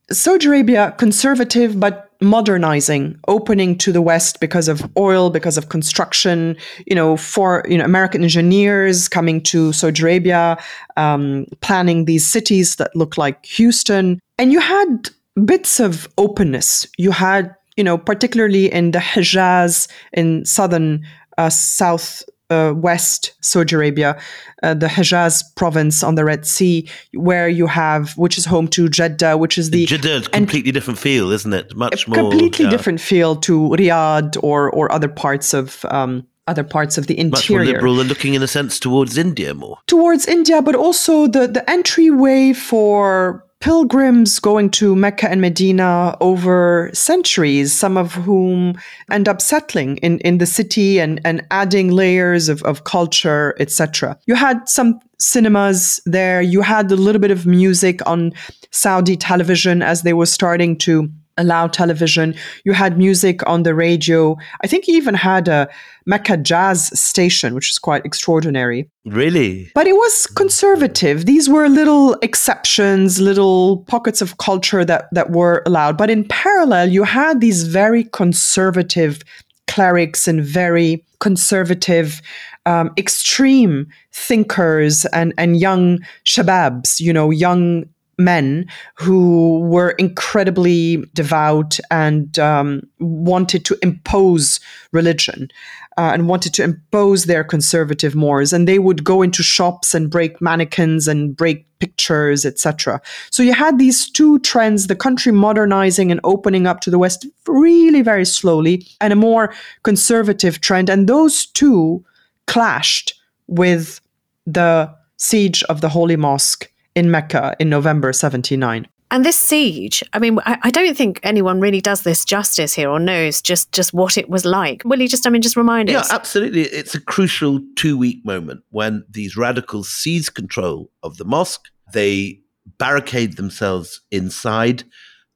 Saudi 0.10 0.48
Arabia, 0.48 0.96
conservative 0.98 1.78
but 1.80 2.14
modernizing, 2.26 3.18
opening 3.28 3.78
to 3.78 3.92
the 3.92 4.02
West 4.02 4.40
because 4.40 4.68
of 4.68 4.90
oil, 4.98 5.30
because 5.30 5.58
of 5.58 5.70
construction, 5.70 6.58
you 6.86 6.96
know, 6.96 7.16
for 7.16 7.64
you 7.70 7.78
know 7.78 7.86
American 7.86 8.24
engineers 8.24 9.08
coming 9.08 9.42
to 9.44 9.72
Saudi 9.72 10.02
Arabia, 10.02 10.58
um, 10.98 11.46
planning 11.62 12.06
these 12.06 12.30
cities 12.30 12.76
that 12.78 12.96
look 12.96 13.18
like 13.18 13.46
Houston, 13.46 14.20
and 14.38 14.52
you 14.52 14.60
had 14.60 15.10
bits 15.46 15.80
of 15.80 16.08
openness. 16.18 16.88
You 16.98 17.12
had, 17.12 17.54
you 17.78 17.84
know, 17.84 17.98
particularly 17.98 18.72
in 18.72 18.92
the 18.92 19.00
Hijaz 19.00 19.88
in 20.14 20.46
southern 20.46 21.06
uh, 21.38 21.50
South 21.50 22.24
uh, 22.50 22.74
West 22.76 23.34
Saudi 23.42 23.76
Arabia, 23.76 24.20
uh, 24.64 24.74
the 24.74 24.88
Hejaz 24.88 25.44
province 25.56 26.04
on 26.04 26.16
the 26.16 26.26
Red 26.26 26.46
Sea, 26.46 26.88
where 27.14 27.48
you 27.48 27.68
have, 27.68 28.18
which 28.18 28.38
is 28.38 28.46
home 28.46 28.68
to 28.70 28.90
Jeddah, 28.90 29.38
which 29.38 29.58
is 29.58 29.70
the 29.72 29.86
Jeddah, 29.86 30.22
completely 30.30 30.72
different 30.72 31.00
feel, 31.00 31.32
isn't 31.32 31.54
it? 31.54 31.76
Much 31.76 32.08
more 32.08 32.16
completely 32.16 32.66
yeah. 32.66 32.72
different 32.72 33.02
feel 33.02 33.36
to 33.38 33.70
Riyadh 33.70 34.38
or 34.44 34.70
or 34.72 34.92
other 34.92 35.10
parts 35.10 35.54
of. 35.54 35.86
Um, 35.86 36.28
other 36.48 36.64
parts 36.64 37.00
of 37.00 37.08
the 37.08 37.18
interior. 37.18 37.32
Much 37.32 37.50
more 37.50 37.66
liberal 37.66 38.00
and 38.00 38.08
looking 38.08 38.36
in 38.36 38.44
a 38.44 38.48
sense 38.48 38.80
towards 38.80 39.18
India 39.18 39.56
more. 39.56 39.80
Towards 39.88 40.28
India, 40.28 40.62
but 40.62 40.76
also 40.76 41.26
the, 41.26 41.48
the 41.48 41.68
entryway 41.68 42.54
for 42.54 43.45
pilgrims 43.66 44.38
going 44.38 44.70
to 44.70 44.96
Mecca 44.96 45.28
and 45.28 45.42
Medina 45.42 46.16
over 46.22 46.92
centuries, 46.94 47.74
some 47.74 47.98
of 47.98 48.14
whom 48.14 48.80
end 49.10 49.28
up 49.28 49.42
settling 49.42 49.98
in, 49.98 50.20
in 50.20 50.38
the 50.38 50.46
city 50.46 51.00
and, 51.00 51.20
and 51.26 51.44
adding 51.50 51.90
layers 51.90 52.48
of, 52.48 52.62
of 52.62 52.84
culture, 52.84 53.56
etc. 53.60 54.20
You 54.28 54.36
had 54.36 54.70
some 54.70 55.00
cinemas 55.18 56.00
there, 56.06 56.44
you 56.44 56.62
had 56.62 56.92
a 56.92 56.96
little 56.96 57.20
bit 57.20 57.32
of 57.32 57.48
music 57.48 58.08
on 58.08 58.34
Saudi 58.70 59.18
television 59.18 59.82
as 59.82 60.04
they 60.04 60.14
were 60.14 60.28
starting 60.28 60.78
to 60.78 61.10
allow 61.38 61.68
television. 61.68 62.36
You 62.64 62.74
had 62.74 62.98
music 62.98 63.48
on 63.48 63.64
the 63.64 63.76
radio. 63.76 64.38
I 64.62 64.68
think 64.68 64.88
you 64.88 64.96
even 64.96 65.16
had 65.16 65.48
a 65.48 65.68
Mecca 66.06 66.38
jazz 66.38 66.98
station, 66.98 67.54
which 67.54 67.72
is 67.72 67.80
quite 67.80 68.06
extraordinary. 68.06 68.90
Really? 69.06 69.72
But 69.74 69.88
it 69.88 69.94
was 69.94 70.28
conservative. 70.28 71.26
These 71.26 71.50
were 71.50 71.68
little 71.68 72.14
exceptions, 72.22 73.20
little 73.20 73.78
pockets 73.88 74.22
of 74.22 74.38
culture 74.38 74.86
that, 74.86 75.10
that 75.12 75.32
were 75.32 75.64
allowed. 75.66 75.98
But 75.98 76.10
in 76.10 76.26
parallel, 76.26 76.90
you 76.90 77.04
had 77.04 77.42
these 77.42 77.64
very 77.64 78.04
conservative 78.04 79.22
clerics 79.68 80.28
and 80.28 80.44
very 80.44 81.04
conservative, 81.20 82.22
um, 82.66 82.92
extreme 82.98 83.88
thinkers 84.12 85.06
and, 85.06 85.34
and 85.38 85.60
young 85.60 86.00
shababs, 86.26 87.00
you 87.00 87.12
know, 87.12 87.32
young 87.32 87.86
men 88.18 88.68
who 88.96 89.60
were 89.60 89.92
incredibly 89.92 90.98
devout 91.14 91.80
and 91.92 92.40
um, 92.40 92.82
wanted 93.00 93.66
to 93.66 93.78
impose 93.82 94.60
religion 94.92 95.50
uh, 95.98 96.12
and 96.14 96.28
wanted 96.28 96.54
to 96.54 96.64
impose 96.64 97.26
their 97.26 97.44
conservative 97.44 98.16
mores. 98.16 98.54
And 98.54 98.68
they 98.68 98.80
would 98.80 99.04
go 99.04 99.22
into 99.22 99.44
shops 99.44 99.94
and 99.94 100.10
break 100.10 100.42
mannequins 100.42 101.08
and 101.08 101.36
break 101.36 101.66
pictures 101.80 102.46
etc 102.46 103.02
so 103.30 103.44
you 103.44 103.54
had 103.54 103.78
these 103.78 104.10
two 104.10 104.40
trends 104.40 104.88
the 104.88 104.96
country 104.96 105.34
modernizing 105.34 106.10
and 106.10 106.22
opening 106.24 106.66
up 106.66 106.80
to 106.80 106.90
the 106.90 106.98
west 106.98 107.28
really 107.48 108.02
very 108.02 108.26
slowly 108.26 108.88
and 109.02 109.14
a 109.14 109.16
more 109.16 109.54
conservative 109.84 110.62
trend. 110.62 110.90
And 110.90 111.08
those 111.08 111.46
two 111.46 112.04
clashed 112.48 113.14
with 113.48 114.02
the 114.46 114.94
siege 115.18 115.64
of 115.64 115.82
the 115.82 115.90
holy 115.90 116.16
mosque 116.16 116.72
in 116.96 117.12
Mecca 117.12 117.56
in 117.60 117.70
November 117.70 118.14
79. 118.14 118.88
And 119.12 119.24
this 119.24 119.38
siege, 119.38 120.04
I 120.14 120.20
mean, 120.20 120.40
I, 120.46 120.58
I, 120.64 120.72
don't 120.72 120.98
think 120.98 121.20
anyone 121.22 121.60
really 121.60 121.80
does 121.80 122.02
this 122.02 122.26
justice 122.26 122.74
here 122.74 122.90
or 122.90 123.00
knows 123.00 123.40
just, 123.40 123.72
just 123.72 123.94
what 123.94 124.18
it 124.18 124.30
was 124.30 124.46
like. 124.46 124.82
Will 124.84 125.00
you 125.00 125.08
just, 125.08 125.28
I 125.28 125.30
mean, 125.30 125.44
just 125.44 125.56
remind 125.56 125.90
yeah, 125.90 126.00
us? 126.00 126.10
Yeah, 126.10 126.16
absolutely. 126.16 126.64
It's 126.64 126.96
a 126.96 127.02
crucial 127.02 127.60
two 127.76 127.98
week 127.98 128.26
moment 128.26 128.64
when 128.72 129.06
these 129.10 129.38
radicals 129.38 129.90
seize 129.90 130.30
control 130.30 130.92
of 131.04 131.18
the 131.18 131.26
mosque. 131.26 131.68
They 131.94 132.42
barricade 132.80 133.38
themselves 133.38 134.02
inside. 134.10 134.84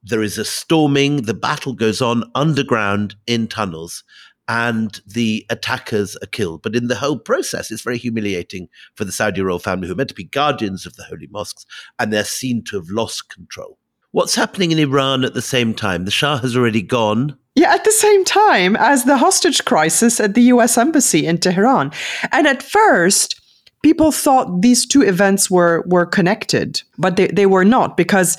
There 0.01 0.23
is 0.23 0.39
a 0.39 0.45
storming. 0.45 1.23
The 1.23 1.35
battle 1.35 1.73
goes 1.73 2.01
on 2.01 2.23
underground 2.33 3.15
in 3.27 3.47
tunnels 3.47 4.03
and 4.49 4.99
the 5.05 5.45
attackers 5.51 6.15
are 6.17 6.27
killed. 6.27 6.63
But 6.63 6.75
in 6.75 6.87
the 6.87 6.95
whole 6.95 7.19
process, 7.19 7.69
it's 7.69 7.83
very 7.83 7.99
humiliating 7.99 8.67
for 8.95 9.05
the 9.05 9.11
Saudi 9.11 9.41
royal 9.41 9.59
family, 9.59 9.87
who 9.87 9.93
are 9.93 9.95
meant 9.95 10.09
to 10.09 10.15
be 10.15 10.23
guardians 10.23 10.87
of 10.87 10.95
the 10.95 11.03
holy 11.03 11.27
mosques, 11.27 11.65
and 11.99 12.11
they're 12.11 12.25
seen 12.25 12.63
to 12.65 12.77
have 12.77 12.89
lost 12.89 13.29
control. 13.29 13.77
What's 14.11 14.33
happening 14.33 14.71
in 14.71 14.79
Iran 14.79 15.23
at 15.23 15.35
the 15.35 15.41
same 15.41 15.75
time? 15.75 16.05
The 16.05 16.11
Shah 16.11 16.37
has 16.37 16.57
already 16.57 16.81
gone. 16.81 17.37
Yeah, 17.53 17.71
at 17.71 17.83
the 17.83 17.91
same 17.91 18.25
time 18.25 18.75
as 18.75 19.03
the 19.03 19.17
hostage 19.17 19.63
crisis 19.65 20.19
at 20.19 20.33
the 20.33 20.41
US 20.53 20.79
Embassy 20.79 21.27
in 21.27 21.37
Tehran. 21.37 21.91
And 22.31 22.47
at 22.47 22.63
first, 22.63 23.39
people 23.83 24.11
thought 24.11 24.63
these 24.63 24.83
two 24.83 25.03
events 25.03 25.51
were, 25.51 25.83
were 25.85 26.07
connected, 26.07 26.81
but 26.97 27.17
they, 27.17 27.27
they 27.27 27.45
were 27.45 27.65
not 27.65 27.97
because 27.97 28.35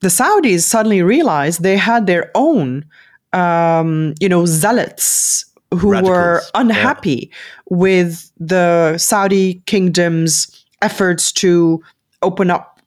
the 0.00 0.08
Saudis 0.08 0.60
suddenly 0.60 1.02
realized 1.02 1.62
they 1.62 1.78
had 1.78 2.06
their 2.06 2.30
own 2.34 2.84
um, 3.32 4.14
you 4.20 4.28
know, 4.28 4.46
zealots 4.46 5.44
who 5.72 5.92
Radicals. 5.92 6.10
were 6.10 6.42
unhappy 6.54 7.30
yeah. 7.30 7.36
with 7.70 8.30
the 8.38 8.96
Saudi 8.98 9.62
kingdom's 9.66 10.64
efforts 10.82 11.32
to 11.32 11.82
open 12.22 12.50
up 12.50 12.80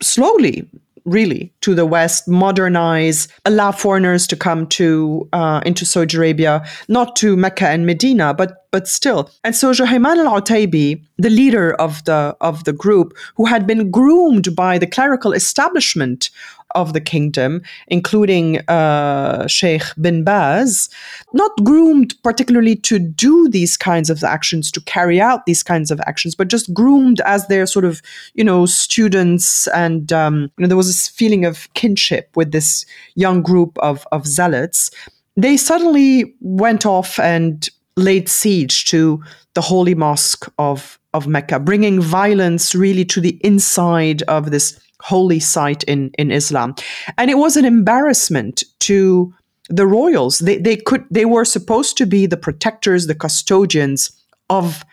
slowly 0.00 0.68
really 1.04 1.52
to 1.60 1.74
the 1.74 1.86
west 1.86 2.28
modernize 2.28 3.28
allow 3.44 3.72
foreigners 3.72 4.26
to 4.26 4.36
come 4.36 4.66
to 4.66 5.28
uh, 5.32 5.60
into 5.66 5.84
saudi 5.84 6.16
arabia 6.16 6.64
not 6.88 7.16
to 7.16 7.36
mecca 7.36 7.68
and 7.68 7.86
medina 7.86 8.32
but 8.32 8.68
but 8.70 8.86
still 8.86 9.30
and 9.44 9.54
so 9.56 9.72
Juhayman 9.72 10.24
al-Otaibi 10.24 11.02
the 11.18 11.30
leader 11.30 11.74
of 11.74 12.04
the 12.04 12.36
of 12.40 12.64
the 12.64 12.72
group 12.72 13.16
who 13.36 13.46
had 13.46 13.66
been 13.66 13.90
groomed 13.90 14.54
by 14.54 14.78
the 14.78 14.86
clerical 14.86 15.32
establishment 15.32 16.30
of 16.74 16.92
the 16.92 17.00
kingdom, 17.00 17.62
including 17.88 18.58
uh, 18.68 19.46
Sheikh 19.46 19.82
bin 20.00 20.24
Baz, 20.24 20.88
not 21.32 21.50
groomed 21.62 22.14
particularly 22.22 22.76
to 22.76 22.98
do 22.98 23.48
these 23.48 23.76
kinds 23.76 24.10
of 24.10 24.22
actions, 24.24 24.70
to 24.72 24.80
carry 24.82 25.20
out 25.20 25.46
these 25.46 25.62
kinds 25.62 25.90
of 25.90 26.00
actions, 26.06 26.34
but 26.34 26.48
just 26.48 26.72
groomed 26.74 27.20
as 27.20 27.46
their 27.46 27.66
sort 27.66 27.84
of, 27.84 28.02
you 28.34 28.44
know, 28.44 28.66
students. 28.66 29.66
And, 29.68 30.12
um, 30.12 30.50
you 30.56 30.62
know, 30.62 30.68
there 30.68 30.76
was 30.76 30.86
this 30.86 31.08
feeling 31.08 31.44
of 31.44 31.72
kinship 31.74 32.30
with 32.36 32.52
this 32.52 32.84
young 33.14 33.42
group 33.42 33.78
of, 33.78 34.06
of 34.12 34.26
zealots. 34.26 34.90
They 35.36 35.56
suddenly 35.56 36.34
went 36.40 36.84
off 36.84 37.18
and 37.18 37.68
laid 37.96 38.28
siege 38.28 38.84
to 38.86 39.22
the 39.54 39.60
holy 39.60 39.94
mosque 39.94 40.50
of, 40.58 40.98
of 41.14 41.26
Mecca, 41.26 41.60
bringing 41.60 42.00
violence 42.00 42.74
really 42.74 43.04
to 43.06 43.20
the 43.20 43.38
inside 43.44 44.22
of 44.22 44.50
this 44.50 44.78
holy 45.02 45.40
site 45.40 45.82
in, 45.84 46.10
in 46.18 46.30
Islam. 46.30 46.74
And 47.18 47.30
it 47.30 47.38
was 47.38 47.56
an 47.56 47.64
embarrassment 47.64 48.64
to 48.80 49.34
the 49.68 49.86
royals. 49.86 50.38
They, 50.38 50.58
they 50.58 50.76
could 50.76 51.04
they 51.10 51.24
were 51.24 51.44
supposed 51.44 51.96
to 51.98 52.06
be 52.06 52.26
the 52.26 52.36
protectors, 52.36 53.06
the 53.06 53.14
custodians 53.14 54.10
of 54.48 54.84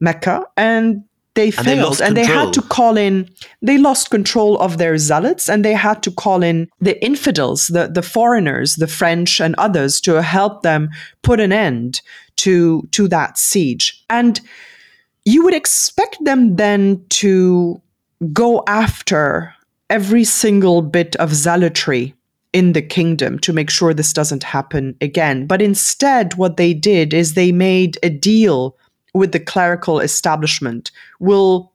Mecca, 0.00 0.44
and 0.56 1.04
they 1.34 1.50
And 1.56 1.66
they 1.66 1.76
failed. 1.76 2.00
and 2.00 2.16
they 2.16 2.24
had 2.24 2.52
to 2.52 2.62
call 2.62 2.96
in 2.98 3.28
they 3.62 3.78
lost 3.78 4.10
control 4.10 4.58
of 4.58 4.76
their 4.78 4.98
zealots 4.98 5.48
and 5.48 5.64
they 5.64 5.72
had 5.72 6.02
to 6.02 6.10
call 6.10 6.42
in 6.42 6.68
the 6.80 7.02
infidels, 7.02 7.68
the, 7.68 7.88
the 7.88 8.02
foreigners, 8.02 8.76
the 8.76 8.86
French 8.86 9.40
and 9.40 9.54
others 9.56 10.00
to 10.02 10.22
help 10.22 10.62
them 10.62 10.90
put 11.22 11.40
an 11.40 11.52
end 11.52 12.02
to 12.36 12.86
to 12.92 13.08
that 13.08 13.38
siege. 13.38 14.04
And 14.08 14.40
you 15.24 15.42
would 15.44 15.54
expect 15.54 16.22
them 16.24 16.56
then 16.56 17.04
to 17.08 17.81
go 18.32 18.62
after 18.66 19.54
every 19.90 20.24
single 20.24 20.82
bit 20.82 21.16
of 21.16 21.34
zealotry 21.34 22.14
in 22.52 22.72
the 22.72 22.82
kingdom 22.82 23.38
to 23.38 23.52
make 23.52 23.70
sure 23.70 23.94
this 23.94 24.12
doesn't 24.12 24.42
happen 24.42 24.94
again. 25.00 25.46
But 25.46 25.62
instead, 25.62 26.34
what 26.34 26.56
they 26.56 26.74
did 26.74 27.14
is 27.14 27.34
they 27.34 27.50
made 27.50 27.98
a 28.02 28.10
deal 28.10 28.76
with 29.14 29.32
the 29.32 29.40
clerical 29.40 30.00
establishment. 30.00 30.90
We'll, 31.18 31.72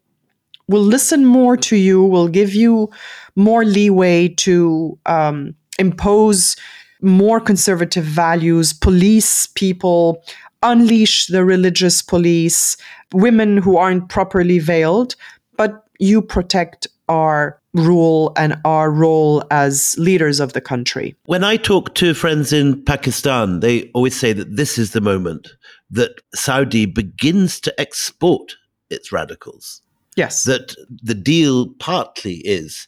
we'll 0.68 0.84
listen 0.84 1.26
more 1.26 1.58
to 1.58 1.76
you, 1.76 2.04
we'll 2.04 2.28
give 2.28 2.54
you 2.54 2.90
more 3.36 3.66
leeway 3.66 4.30
to 4.30 4.98
um, 5.06 5.56
impose 5.80 6.56
more 7.02 7.40
conservative 7.40 8.04
values, 8.04 8.74
police 8.74 9.48
people, 9.48 10.24
unleash 10.64 11.28
the 11.28 11.46
religious 11.46 12.02
police, 12.02 12.78
women 13.14 13.58
who 13.58 13.78
aren't 13.78 14.10
properly 14.10 14.58
veiled, 14.58 15.16
but 15.58 15.87
you 16.00 16.22
protect 16.22 16.88
our 17.10 17.60
rule 17.74 18.34
and 18.36 18.60
our 18.66 18.92
role 18.92 19.44
as 19.52 19.96
leaders 19.98 20.40
of 20.40 20.54
the 20.54 20.62
country. 20.62 21.16
When 21.26 21.44
I 21.44 21.58
talk 21.58 21.96
to 21.96 22.14
friends 22.14 22.52
in 22.52 22.84
Pakistan, 22.84 23.60
they 23.60 23.90
always 23.94 24.20
say 24.20 24.34
that 24.34 24.56
this 24.56 24.78
is 24.78 24.92
the 24.92 25.02
moment 25.02 25.50
that 25.92 26.22
Saudi 26.34 26.86
begins 26.86 27.60
to 27.62 27.80
export 27.80 28.56
its 28.90 29.12
radicals. 29.12 29.82
Yes. 30.16 30.44
That 30.46 30.76
the 30.90 31.14
deal 31.14 31.70
partly 31.76 32.38
is 32.38 32.88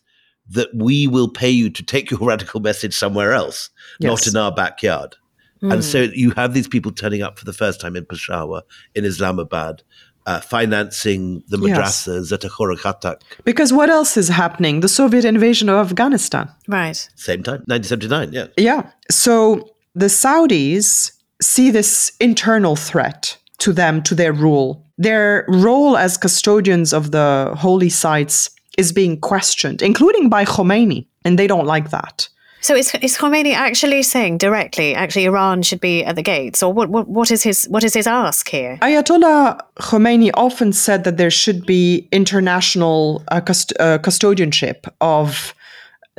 that 0.49 0.69
we 0.73 1.07
will 1.07 1.29
pay 1.29 1.49
you 1.49 1.69
to 1.69 1.83
take 1.83 2.09
your 2.09 2.19
radical 2.21 2.59
message 2.59 2.95
somewhere 2.95 3.33
else, 3.33 3.69
not 4.01 4.27
in 4.27 4.35
our 4.35 4.51
backyard. 4.51 5.15
And 5.61 5.73
hmm. 5.73 5.81
so 5.81 6.01
you 6.13 6.31
have 6.31 6.53
these 6.53 6.69
people 6.69 6.91
turning 6.91 7.21
up 7.21 7.37
for 7.37 7.45
the 7.45 7.53
first 7.53 7.81
time 7.81 7.95
in 7.97 8.05
Peshawar, 8.05 8.63
in 8.95 9.03
Islamabad, 9.03 9.83
uh, 10.25 10.39
financing 10.41 11.43
the 11.49 11.57
Yes. 11.57 11.77
madrasas 12.07 12.31
at 12.31 12.41
Akhora 12.41 12.77
Khatak. 12.77 13.21
because 13.43 13.71
what 13.73 13.89
else 13.89 14.17
is 14.17 14.27
happening? 14.29 14.81
The 14.81 14.89
Soviet 14.89 15.25
invasion 15.25 15.69
of 15.69 15.87
Afghanistan. 15.91 16.49
Right. 16.67 16.97
Same 17.15 17.43
time, 17.43 17.63
1979, 17.67 18.31
yeah. 18.33 18.47
Yeah. 18.57 18.89
So 19.11 19.69
the 19.95 20.05
Saudis 20.09 21.11
see 21.41 21.71
this 21.71 22.11
internal 22.19 22.75
threat 22.75 23.37
to 23.59 23.73
them, 23.73 24.01
to 24.03 24.15
their 24.15 24.33
rule. 24.33 24.85
Their 24.97 25.45
role 25.47 25.97
as 25.97 26.17
custodians 26.17 26.93
of 26.93 27.11
the 27.11 27.53
holy 27.57 27.89
sites 27.89 28.49
is 28.77 28.91
being 28.93 29.19
questioned, 29.19 29.81
including 29.81 30.29
by 30.29 30.45
Khomeini, 30.45 31.05
and 31.25 31.37
they 31.39 31.47
don't 31.47 31.65
like 31.65 31.89
that. 31.91 32.29
So 32.61 32.75
is, 32.75 32.93
is 33.01 33.17
Khomeini 33.17 33.53
actually 33.53 34.03
saying 34.03 34.37
directly, 34.37 34.93
actually 34.93 35.25
Iran 35.25 35.61
should 35.61 35.79
be 35.79 36.03
at 36.03 36.15
the 36.15 36.21
gates, 36.21 36.61
or 36.61 36.73
what? 36.73 36.89
What, 36.89 37.07
what 37.07 37.31
is 37.31 37.43
his 37.43 37.65
what 37.65 37.83
is 37.83 37.93
his 37.93 38.05
ask 38.05 38.49
here? 38.49 38.77
Ayatollah 38.81 39.59
Khomeini 39.79 40.29
often 40.33 40.73
said 40.73 41.03
that 41.05 41.17
there 41.17 41.31
should 41.31 41.65
be 41.65 42.07
international 42.11 43.23
uh, 43.29 43.39
cust- 43.39 43.73
uh, 43.79 43.97
custodianship 43.99 44.87
of 44.99 45.53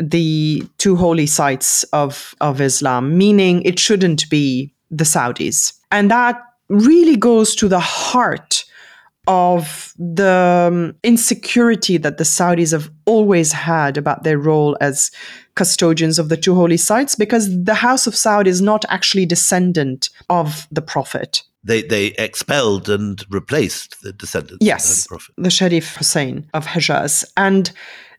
the 0.00 0.62
two 0.78 0.96
holy 0.96 1.26
sites 1.26 1.84
of, 1.92 2.34
of 2.40 2.60
Islam, 2.60 3.16
meaning 3.18 3.62
it 3.62 3.78
shouldn't 3.78 4.28
be 4.30 4.72
the 4.90 5.04
Saudis. 5.04 5.74
And 5.90 6.10
that 6.10 6.40
really 6.68 7.16
goes 7.16 7.54
to 7.56 7.68
the 7.68 7.80
heart 7.80 8.64
of 9.26 9.92
the 9.98 10.68
um, 10.72 10.94
insecurity 11.04 11.98
that 11.98 12.16
the 12.16 12.24
Saudis 12.24 12.72
have 12.72 12.90
always 13.10 13.52
had 13.52 13.96
about 13.98 14.22
their 14.24 14.38
role 14.38 14.76
as 14.80 15.10
custodians 15.54 16.18
of 16.18 16.28
the 16.28 16.36
two 16.44 16.54
holy 16.54 16.76
sites, 16.76 17.14
because 17.24 17.44
the 17.64 17.74
House 17.74 18.06
of 18.06 18.14
Saud 18.14 18.46
is 18.46 18.60
not 18.62 18.84
actually 18.88 19.26
descendant 19.26 20.10
of 20.28 20.66
the 20.70 20.82
Prophet. 20.82 21.42
They, 21.62 21.82
they 21.82 22.06
expelled 22.26 22.88
and 22.88 23.22
replaced 23.28 23.90
the 24.02 24.12
descendants 24.12 24.54
of 24.54 24.60
the 24.60 24.66
Yes, 24.66 25.06
Prophet. 25.06 25.34
the 25.36 25.50
Sharif 25.50 25.96
Hussein 25.96 26.36
of 26.54 26.66
Hijaz. 26.66 27.24
And 27.36 27.72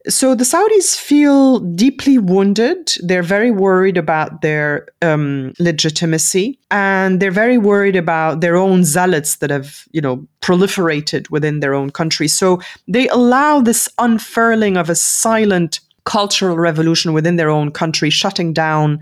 so 0.07 0.33
the 0.33 0.43
Saudis 0.43 0.97
feel 0.97 1.59
deeply 1.59 2.17
wounded. 2.17 2.93
They're 3.03 3.23
very 3.23 3.51
worried 3.51 3.97
about 3.97 4.41
their 4.41 4.87
um, 5.01 5.53
legitimacy, 5.59 6.57
and 6.71 7.19
they're 7.19 7.31
very 7.31 7.57
worried 7.57 7.95
about 7.95 8.41
their 8.41 8.55
own 8.55 8.83
zealots 8.83 9.37
that 9.37 9.49
have, 9.49 9.85
you 9.91 10.01
know, 10.01 10.25
proliferated 10.41 11.29
within 11.29 11.59
their 11.59 11.73
own 11.73 11.91
country. 11.91 12.27
So 12.27 12.61
they 12.87 13.07
allow 13.09 13.61
this 13.61 13.87
unfurling 13.99 14.77
of 14.77 14.89
a 14.89 14.95
silent 14.95 15.79
cultural 16.05 16.57
revolution 16.57 17.13
within 17.13 17.35
their 17.35 17.49
own 17.49 17.71
country, 17.71 18.09
shutting 18.09 18.53
down 18.53 18.99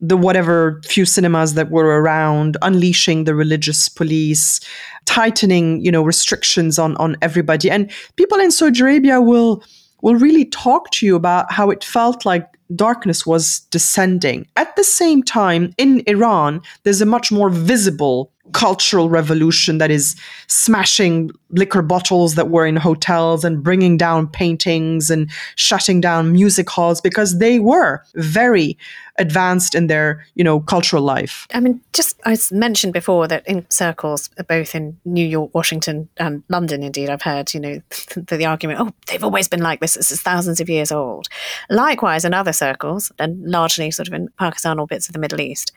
the 0.00 0.16
whatever 0.16 0.82
few 0.84 1.06
cinemas 1.06 1.54
that 1.54 1.70
were 1.70 2.02
around, 2.02 2.58
unleashing 2.60 3.24
the 3.24 3.34
religious 3.34 3.88
police, 3.88 4.60
tightening, 5.06 5.80
you 5.80 5.90
know, 5.90 6.02
restrictions 6.02 6.78
on 6.78 6.94
on 6.98 7.16
everybody. 7.22 7.70
And 7.70 7.90
people 8.16 8.38
in 8.38 8.50
Saudi 8.50 8.80
Arabia 8.80 9.22
will 9.22 9.64
will 10.02 10.16
really 10.16 10.44
talk 10.44 10.90
to 10.92 11.06
you 11.06 11.16
about 11.16 11.52
how 11.52 11.70
it 11.70 11.84
felt 11.84 12.24
like 12.24 12.46
darkness 12.74 13.26
was 13.26 13.60
descending. 13.70 14.46
At 14.56 14.74
the 14.76 14.84
same 14.84 15.22
time, 15.22 15.72
in 15.78 16.02
Iran, 16.06 16.60
there's 16.82 17.00
a 17.00 17.06
much 17.06 17.30
more 17.30 17.50
visible 17.50 18.32
cultural 18.52 19.08
revolution 19.08 19.78
that 19.78 19.90
is 19.90 20.16
smashing 20.46 21.30
liquor 21.50 21.82
bottles 21.82 22.34
that 22.36 22.48
were 22.48 22.66
in 22.66 22.76
hotels 22.76 23.44
and 23.44 23.62
bringing 23.62 23.96
down 23.96 24.28
paintings 24.28 25.10
and 25.10 25.30
shutting 25.56 26.00
down 26.00 26.32
music 26.32 26.70
halls 26.70 27.00
because 27.00 27.38
they 27.38 27.58
were 27.58 28.02
very 28.14 28.78
advanced 29.18 29.74
in 29.74 29.86
their, 29.86 30.24
you 30.34 30.44
know, 30.44 30.60
cultural 30.60 31.02
life. 31.02 31.46
I 31.52 31.60
mean, 31.60 31.80
just 31.92 32.20
I 32.24 32.36
mentioned 32.50 32.92
before 32.92 33.28
that 33.28 33.46
in 33.46 33.68
circles, 33.70 34.28
both 34.48 34.74
in 34.74 34.98
New 35.04 35.26
York, 35.26 35.54
Washington, 35.54 36.08
and 36.16 36.42
London, 36.48 36.82
indeed, 36.82 37.08
I've 37.08 37.22
heard, 37.22 37.52
you 37.54 37.60
know, 37.60 37.82
the, 38.14 38.36
the 38.36 38.46
argument, 38.46 38.80
oh, 38.80 38.92
they've 39.06 39.24
always 39.24 39.48
been 39.48 39.62
like 39.62 39.80
this. 39.80 39.94
This 39.94 40.10
is 40.10 40.22
thousands 40.22 40.60
of 40.60 40.68
years 40.68 40.92
old. 40.92 41.28
Likewise, 41.70 42.24
in 42.24 42.34
other 42.34 42.52
circles, 42.52 43.12
and 43.18 43.42
largely 43.44 43.90
sort 43.90 44.08
of 44.08 44.14
in 44.14 44.28
Pakistan 44.38 44.78
or 44.78 44.86
bits 44.86 45.08
of 45.08 45.12
the 45.12 45.18
Middle 45.18 45.40
East, 45.40 45.72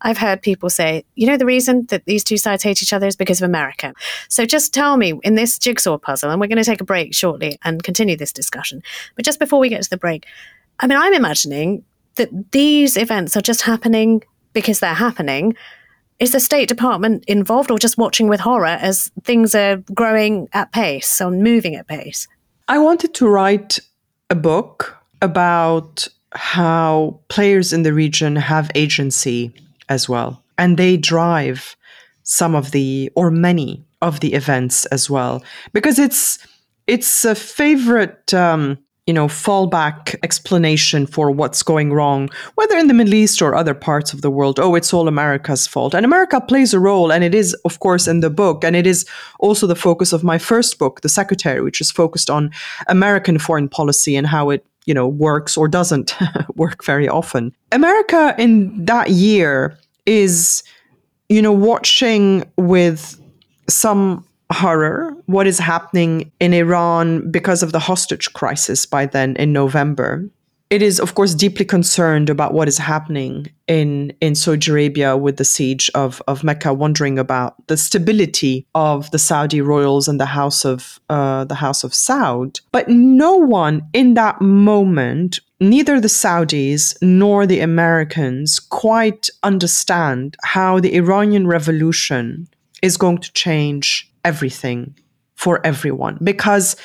I've 0.00 0.18
heard 0.18 0.42
people 0.42 0.70
say, 0.70 1.04
you 1.16 1.26
know, 1.26 1.36
the 1.36 1.46
reason 1.46 1.86
that 1.86 2.04
these 2.04 2.22
two 2.22 2.36
sides 2.36 2.62
hate 2.62 2.82
each 2.82 2.92
other 2.92 3.06
is 3.06 3.16
because 3.16 3.42
of 3.42 3.48
America. 3.48 3.94
So 4.28 4.44
just 4.44 4.72
tell 4.72 4.96
me 4.96 5.18
in 5.22 5.34
this 5.34 5.58
jigsaw 5.58 5.98
puzzle, 5.98 6.30
and 6.30 6.40
we're 6.40 6.46
going 6.46 6.58
to 6.58 6.64
take 6.64 6.80
a 6.80 6.84
break 6.84 7.14
shortly 7.14 7.58
and 7.64 7.82
continue 7.82 8.16
this 8.16 8.32
discussion. 8.32 8.82
But 9.16 9.24
just 9.24 9.40
before 9.40 9.58
we 9.58 9.68
get 9.68 9.82
to 9.82 9.90
the 9.90 9.96
break, 9.96 10.24
I 10.80 10.86
mean, 10.86 10.98
I'm 10.98 11.14
imagining 11.14 11.84
that 12.18 12.52
these 12.52 12.96
events 12.96 13.36
are 13.36 13.40
just 13.40 13.62
happening 13.62 14.22
because 14.52 14.80
they're 14.80 14.94
happening. 14.94 15.56
Is 16.18 16.32
the 16.32 16.40
State 16.40 16.68
Department 16.68 17.24
involved 17.26 17.70
or 17.70 17.78
just 17.78 17.96
watching 17.96 18.28
with 18.28 18.40
horror 18.40 18.66
as 18.80 19.10
things 19.22 19.54
are 19.54 19.76
growing 19.94 20.48
at 20.52 20.72
pace 20.72 21.20
or 21.20 21.30
moving 21.30 21.76
at 21.76 21.86
pace? 21.86 22.28
I 22.66 22.78
wanted 22.78 23.14
to 23.14 23.28
write 23.28 23.78
a 24.30 24.34
book 24.34 24.96
about 25.22 26.08
how 26.32 27.20
players 27.28 27.72
in 27.72 27.82
the 27.82 27.94
region 27.94 28.36
have 28.36 28.70
agency 28.74 29.52
as 29.88 30.08
well. 30.08 30.42
And 30.58 30.76
they 30.76 30.96
drive 30.96 31.76
some 32.24 32.54
of 32.54 32.72
the, 32.72 33.10
or 33.14 33.30
many 33.30 33.84
of 34.02 34.20
the 34.20 34.34
events 34.34 34.84
as 34.86 35.08
well. 35.08 35.42
Because 35.72 35.98
it's, 35.98 36.38
it's 36.86 37.24
a 37.24 37.34
favorite, 37.34 38.34
um, 38.34 38.78
you 39.08 39.14
know, 39.14 39.26
fallback 39.26 40.14
explanation 40.22 41.06
for 41.06 41.30
what's 41.30 41.62
going 41.62 41.94
wrong, 41.94 42.28
whether 42.56 42.76
in 42.76 42.88
the 42.88 42.94
Middle 42.94 43.14
East 43.14 43.40
or 43.40 43.54
other 43.54 43.72
parts 43.72 44.12
of 44.12 44.20
the 44.20 44.30
world. 44.30 44.60
Oh, 44.60 44.74
it's 44.74 44.92
all 44.92 45.08
America's 45.08 45.66
fault. 45.66 45.94
And 45.94 46.04
America 46.04 46.42
plays 46.42 46.74
a 46.74 46.78
role, 46.78 47.10
and 47.10 47.24
it 47.24 47.34
is, 47.34 47.54
of 47.64 47.80
course, 47.80 48.06
in 48.06 48.20
the 48.20 48.28
book. 48.28 48.62
And 48.64 48.76
it 48.76 48.86
is 48.86 49.06
also 49.40 49.66
the 49.66 49.74
focus 49.74 50.12
of 50.12 50.22
my 50.22 50.36
first 50.36 50.78
book, 50.78 51.00
The 51.00 51.08
Secretary, 51.08 51.62
which 51.62 51.80
is 51.80 51.90
focused 51.90 52.28
on 52.28 52.50
American 52.86 53.38
foreign 53.38 53.70
policy 53.70 54.14
and 54.14 54.26
how 54.26 54.50
it 54.50 54.66
you 54.84 54.92
know, 54.92 55.08
works 55.08 55.56
or 55.56 55.68
doesn't 55.68 56.14
work 56.56 56.84
very 56.84 57.08
often. 57.08 57.54
America 57.72 58.34
in 58.38 58.84
that 58.84 59.08
year 59.10 59.78
is, 60.04 60.62
you 61.30 61.40
know, 61.40 61.52
watching 61.52 62.44
with 62.56 63.18
some 63.68 64.26
horror 64.50 65.14
what 65.26 65.46
is 65.46 65.58
happening 65.58 66.32
in 66.40 66.54
Iran 66.54 67.30
because 67.30 67.62
of 67.62 67.72
the 67.72 67.78
hostage 67.78 68.32
crisis 68.32 68.86
by 68.86 69.06
then 69.06 69.36
in 69.36 69.52
November 69.52 70.24
it 70.70 70.82
is, 70.82 71.00
of 71.00 71.14
course, 71.14 71.34
deeply 71.34 71.64
concerned 71.64 72.28
about 72.28 72.52
what 72.52 72.68
is 72.68 72.76
happening 72.76 73.50
in, 73.66 74.12
in 74.20 74.34
Saudi 74.34 74.70
Arabia 74.70 75.16
with 75.16 75.38
the 75.38 75.44
siege 75.44 75.90
of, 75.94 76.22
of 76.28 76.44
Mecca, 76.44 76.74
wondering 76.74 77.18
about 77.18 77.54
the 77.68 77.76
stability 77.76 78.66
of 78.74 79.10
the 79.10 79.18
Saudi 79.18 79.62
royals 79.62 80.08
and 80.08 80.20
the 80.20 80.26
House 80.26 80.66
of 80.66 81.00
uh, 81.08 81.44
the 81.44 81.54
House 81.54 81.84
of 81.84 81.92
Saud. 81.92 82.60
But 82.70 82.88
no 82.88 83.36
one 83.36 83.88
in 83.94 84.14
that 84.14 84.42
moment, 84.42 85.40
neither 85.58 86.00
the 86.00 86.08
Saudis 86.08 86.94
nor 87.00 87.46
the 87.46 87.60
Americans, 87.60 88.58
quite 88.58 89.30
understand 89.42 90.36
how 90.44 90.80
the 90.80 90.94
Iranian 90.94 91.46
Revolution 91.46 92.46
is 92.82 92.96
going 92.96 93.18
to 93.18 93.32
change 93.32 94.07
everything 94.24 94.94
for 95.34 95.64
everyone, 95.64 96.18
because 96.22 96.76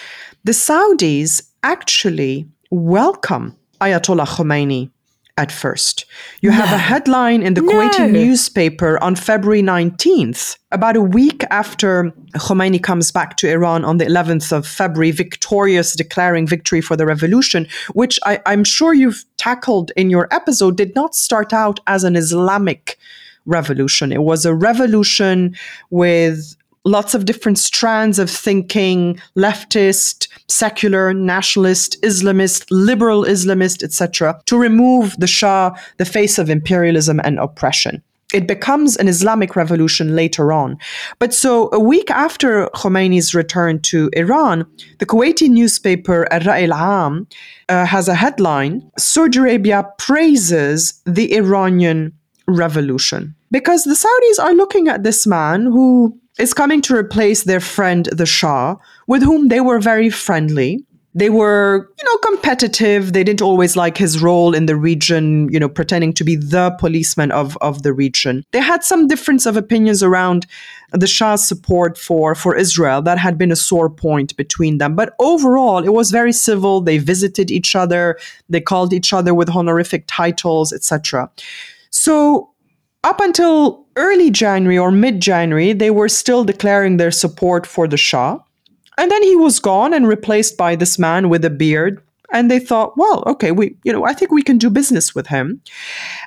the 0.44 0.52
Saudis 0.52 1.42
actually 1.64 2.48
welcome 2.70 3.56
Ayatollah 3.82 4.28
Khomeini 4.28 4.92
at 5.38 5.52
first. 5.52 6.06
You 6.42 6.52
no. 6.52 6.58
have 6.58 6.72
a 6.72 6.78
headline 6.78 7.42
in 7.42 7.56
the 7.56 7.62
no. 7.62 7.72
Kuwaiti 7.72 8.12
newspaper 8.12 9.02
on 9.04 9.16
February 9.16 9.64
19th, 9.64 10.58
about 10.72 10.96
a 10.96 11.02
week 11.02 11.44
after 11.50 12.14
Khomeini 12.36 12.82
comes 12.82 13.12
back 13.12 13.36
to 13.38 13.50
Iran 13.50 13.84
on 13.84 13.98
the 13.98 14.06
11th 14.06 14.52
of 14.52 14.68
February, 14.68 15.12
victorious, 15.12 15.96
declaring 15.96 16.46
victory 16.46 16.82
for 16.82 16.96
the 16.96 17.06
revolution, 17.06 17.68
which 17.94 18.20
I, 18.26 18.42
I'm 18.46 18.64
sure 18.64 18.94
you've 18.94 19.26
tackled 19.38 19.92
in 19.96 20.12
your 20.12 20.28
episode, 20.32 20.78
did 20.78 20.94
not 20.94 21.16
start 21.16 21.52
out 21.52 21.80
as 21.88 22.04
an 22.04 22.16
Islamic 22.16 23.00
revolution. 23.46 24.12
It 24.12 24.22
was 24.22 24.46
a 24.46 24.54
revolution 24.54 25.56
with 25.90 26.56
lots 26.86 27.14
of 27.14 27.26
different 27.26 27.58
strands 27.58 28.20
of 28.20 28.30
thinking 28.30 29.20
leftist 29.38 30.28
secular 30.48 31.14
nationalist 31.14 32.02
islamist 32.02 32.66
liberal 32.70 33.24
islamist 33.24 33.84
etc 33.84 34.40
to 34.46 34.58
remove 34.58 35.16
the 35.18 35.28
shah 35.28 35.72
the 35.98 36.06
face 36.06 36.38
of 36.38 36.50
imperialism 36.50 37.20
and 37.24 37.40
oppression 37.40 38.02
it 38.34 38.48
becomes 38.48 38.98
an 38.98 39.08
Islamic 39.08 39.56
revolution 39.56 40.16
later 40.16 40.52
on. 40.52 40.78
But 41.20 41.34
so 41.34 41.70
a 41.72 41.80
week 41.80 42.10
after 42.10 42.68
Khomeini's 42.74 43.36
return 43.36 43.80
to 43.82 44.10
Iran, 44.14 44.66
the 44.98 45.06
Kuwaiti 45.06 45.48
newspaper 45.48 46.28
Al-Ra'i 46.34 46.68
al-Am 46.68 47.28
uh, 47.70 47.86
has 47.86 48.08
a 48.08 48.16
headline, 48.16 48.92
Saudi 48.98 49.38
Arabia 49.38 49.88
praises 50.00 51.00
the 51.06 51.36
Iranian 51.36 52.12
revolution. 52.48 53.36
Because 53.52 53.84
the 53.84 53.94
Saudis 53.94 54.44
are 54.44 54.56
looking 54.56 54.88
at 54.88 55.04
this 55.04 55.28
man 55.28 55.66
who 55.66 56.20
is 56.40 56.54
coming 56.54 56.82
to 56.82 56.96
replace 56.96 57.44
their 57.44 57.60
friend, 57.60 58.08
the 58.12 58.26
Shah, 58.26 58.76
with 59.08 59.24
whom 59.24 59.50
they 59.50 59.62
were 59.62 59.80
very 59.80 60.10
friendly. 60.10 60.84
They 61.16 61.30
were, 61.30 61.92
you 62.00 62.06
know, 62.06 62.18
competitive. 62.18 63.14
They 63.14 63.24
didn't 63.24 63.44
always 63.44 63.76
like 63.76 63.98
his 63.98 64.20
role 64.20 64.56
in 64.56 64.66
the 64.66 64.76
region, 64.76 65.48
you 65.54 65.60
know, 65.60 65.70
pretending 65.70 66.12
to 66.14 66.24
be 66.24 66.36
the 66.36 66.76
policeman 66.80 67.32
of, 67.32 67.56
of 67.62 67.84
the 67.84 67.94
region. 67.94 68.44
They 68.52 68.62
had 68.62 68.84
some 68.84 69.08
difference 69.08 69.46
of 69.46 69.56
opinions 69.56 70.02
around 70.02 70.48
the 70.92 71.06
Shah's 71.06 71.48
support 71.48 72.00
for, 72.00 72.34
for 72.34 72.56
Israel. 72.56 73.04
That 73.04 73.20
had 73.20 73.38
been 73.38 73.52
a 73.52 73.56
sore 73.56 73.92
point 73.92 74.36
between 74.38 74.80
them. 74.80 74.96
But 74.96 75.14
overall, 75.20 75.84
it 75.84 75.94
was 75.94 76.10
very 76.10 76.34
civil. 76.34 76.82
They 76.82 76.98
visited 76.98 77.52
each 77.52 77.76
other. 77.76 78.18
They 78.50 78.62
called 78.62 78.92
each 78.92 79.14
other 79.14 79.36
with 79.36 79.50
honorific 79.50 80.06
titles, 80.08 80.74
etc. 80.74 81.30
So 81.92 82.50
up 83.04 83.20
until 83.20 83.83
early 83.96 84.32
January 84.32 84.78
or 84.78 84.92
mid 84.92 85.22
January, 85.22 85.74
they 85.74 85.92
were 85.92 86.10
still 86.10 86.44
declaring 86.44 86.98
their 86.98 87.12
support 87.12 87.66
for 87.66 87.88
the 87.88 87.98
Shah. 87.98 88.40
And 88.98 89.10
then 89.10 89.24
he 89.24 89.36
was 89.36 89.60
gone 89.60 89.94
and 89.94 90.08
replaced 90.08 90.58
by 90.58 90.76
this 90.76 91.00
man 91.00 91.30
with 91.30 91.44
a 91.44 91.50
beard. 91.50 92.02
And 92.32 92.50
they 92.50 92.60
thought, 92.60 92.98
well, 92.98 93.24
okay, 93.28 93.52
we, 93.52 93.76
you 93.84 93.94
know, 93.94 94.06
I 94.06 94.14
think 94.14 94.32
we 94.32 94.42
can 94.42 94.58
do 94.58 94.72
business 94.72 95.14
with 95.14 95.28
him. 95.28 95.62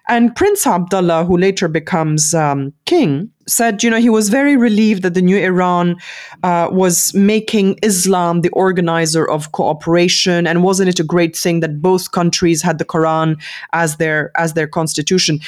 And 0.09 0.35
Prince 0.37 0.65
Abdullah, 0.65 1.25
who 1.25 1.37
later 1.37 1.67
becomes 1.67 2.33
um, 2.33 2.73
king, 2.85 3.29
said, 3.49 3.83
you 3.83 3.91
know, 3.91 3.99
he 3.99 4.11
was 4.11 4.29
very 4.29 4.57
relieved 4.57 5.03
that 5.03 5.15
the 5.15 5.23
new 5.23 5.37
Iran 5.37 5.97
uh, 6.45 6.69
was 6.71 7.13
making 7.13 7.81
Islam 7.83 8.43
the 8.43 8.51
organizer 8.51 9.29
of 9.29 9.51
cooperation, 9.51 10.47
and 10.47 10.63
wasn't 10.63 10.91
it 10.91 11.01
a 11.01 11.05
great 11.05 11.37
thing 11.37 11.59
that 11.61 11.83
both 11.83 12.13
countries 12.13 12.63
had 12.63 12.79
the 12.79 12.85
Quran 12.85 13.41
as 13.73 13.97
their 13.97 14.31
as 14.37 14.53
their 14.53 14.69
constitution? 14.69 15.41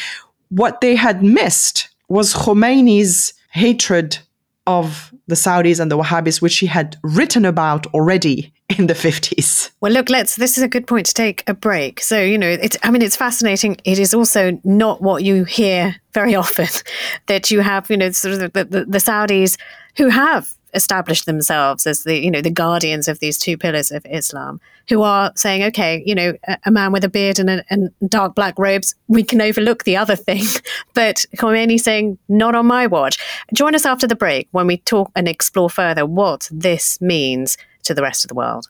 what 0.50 0.80
they 0.80 0.94
had 0.94 1.22
missed 1.22 1.88
was 2.08 2.34
Khomeini's 2.34 3.34
hatred 3.50 4.18
of 4.66 5.12
the 5.26 5.34
Saudis 5.34 5.80
and 5.80 5.90
the 5.90 5.98
Wahhabis, 5.98 6.42
which 6.42 6.58
he 6.58 6.66
had 6.66 6.96
written 7.02 7.44
about 7.44 7.86
already 7.88 8.52
in 8.78 8.86
the 8.86 8.94
50s. 8.94 9.70
Well, 9.80 9.92
look, 9.92 10.10
let's, 10.10 10.36
this 10.36 10.58
is 10.58 10.62
a 10.62 10.68
good 10.68 10.86
point 10.86 11.06
to 11.06 11.14
take 11.14 11.42
a 11.48 11.54
break. 11.54 12.00
So, 12.00 12.20
you 12.20 12.36
know, 12.36 12.48
it's, 12.48 12.76
I 12.82 12.90
mean, 12.90 13.00
it's 13.00 13.16
fascinating. 13.16 13.78
It 13.84 13.98
is 13.98 14.12
also 14.12 14.60
not 14.64 15.00
what 15.00 15.24
you 15.24 15.44
hear 15.44 15.96
very 16.12 16.34
often 16.42 16.68
that 17.26 17.50
you 17.50 17.60
have, 17.60 17.88
you 17.90 17.96
know, 17.96 18.10
sort 18.10 18.34
of 18.34 18.52
the, 18.52 18.64
the, 18.64 18.84
the 18.84 18.98
Saudis 18.98 19.58
who 19.96 20.08
have 20.08 20.54
established 20.74 21.26
themselves 21.26 21.86
as 21.86 22.04
the 22.04 22.18
you 22.18 22.30
know 22.30 22.40
the 22.40 22.50
guardians 22.50 23.08
of 23.08 23.18
these 23.20 23.38
two 23.38 23.56
pillars 23.56 23.90
of 23.90 24.04
Islam, 24.10 24.60
who 24.88 25.02
are 25.02 25.32
saying, 25.36 25.62
okay, 25.64 26.02
you 26.06 26.14
know, 26.14 26.34
a, 26.46 26.58
a 26.66 26.70
man 26.70 26.92
with 26.92 27.04
a 27.04 27.08
beard 27.08 27.38
and, 27.38 27.50
a, 27.50 27.64
and, 27.70 27.90
dark 28.08 28.34
black 28.34 28.54
robes, 28.58 28.94
we 29.06 29.22
can 29.22 29.40
overlook 29.40 29.84
the 29.84 29.96
other 29.96 30.16
thing, 30.16 30.44
but 30.94 31.24
Khomeini 31.36 31.78
saying, 31.78 32.18
not 32.28 32.54
on 32.54 32.66
my 32.66 32.86
watch. 32.86 33.18
Join 33.52 33.74
us 33.74 33.86
after 33.86 34.06
the 34.06 34.16
break 34.16 34.48
when 34.52 34.66
we 34.66 34.78
talk 34.78 35.10
and 35.14 35.28
explore 35.28 35.70
further 35.70 36.06
what 36.06 36.48
this 36.50 37.00
means 37.00 37.56
to 37.84 37.94
the 37.94 38.02
rest 38.02 38.24
of 38.24 38.28
the 38.28 38.34
world. 38.34 38.68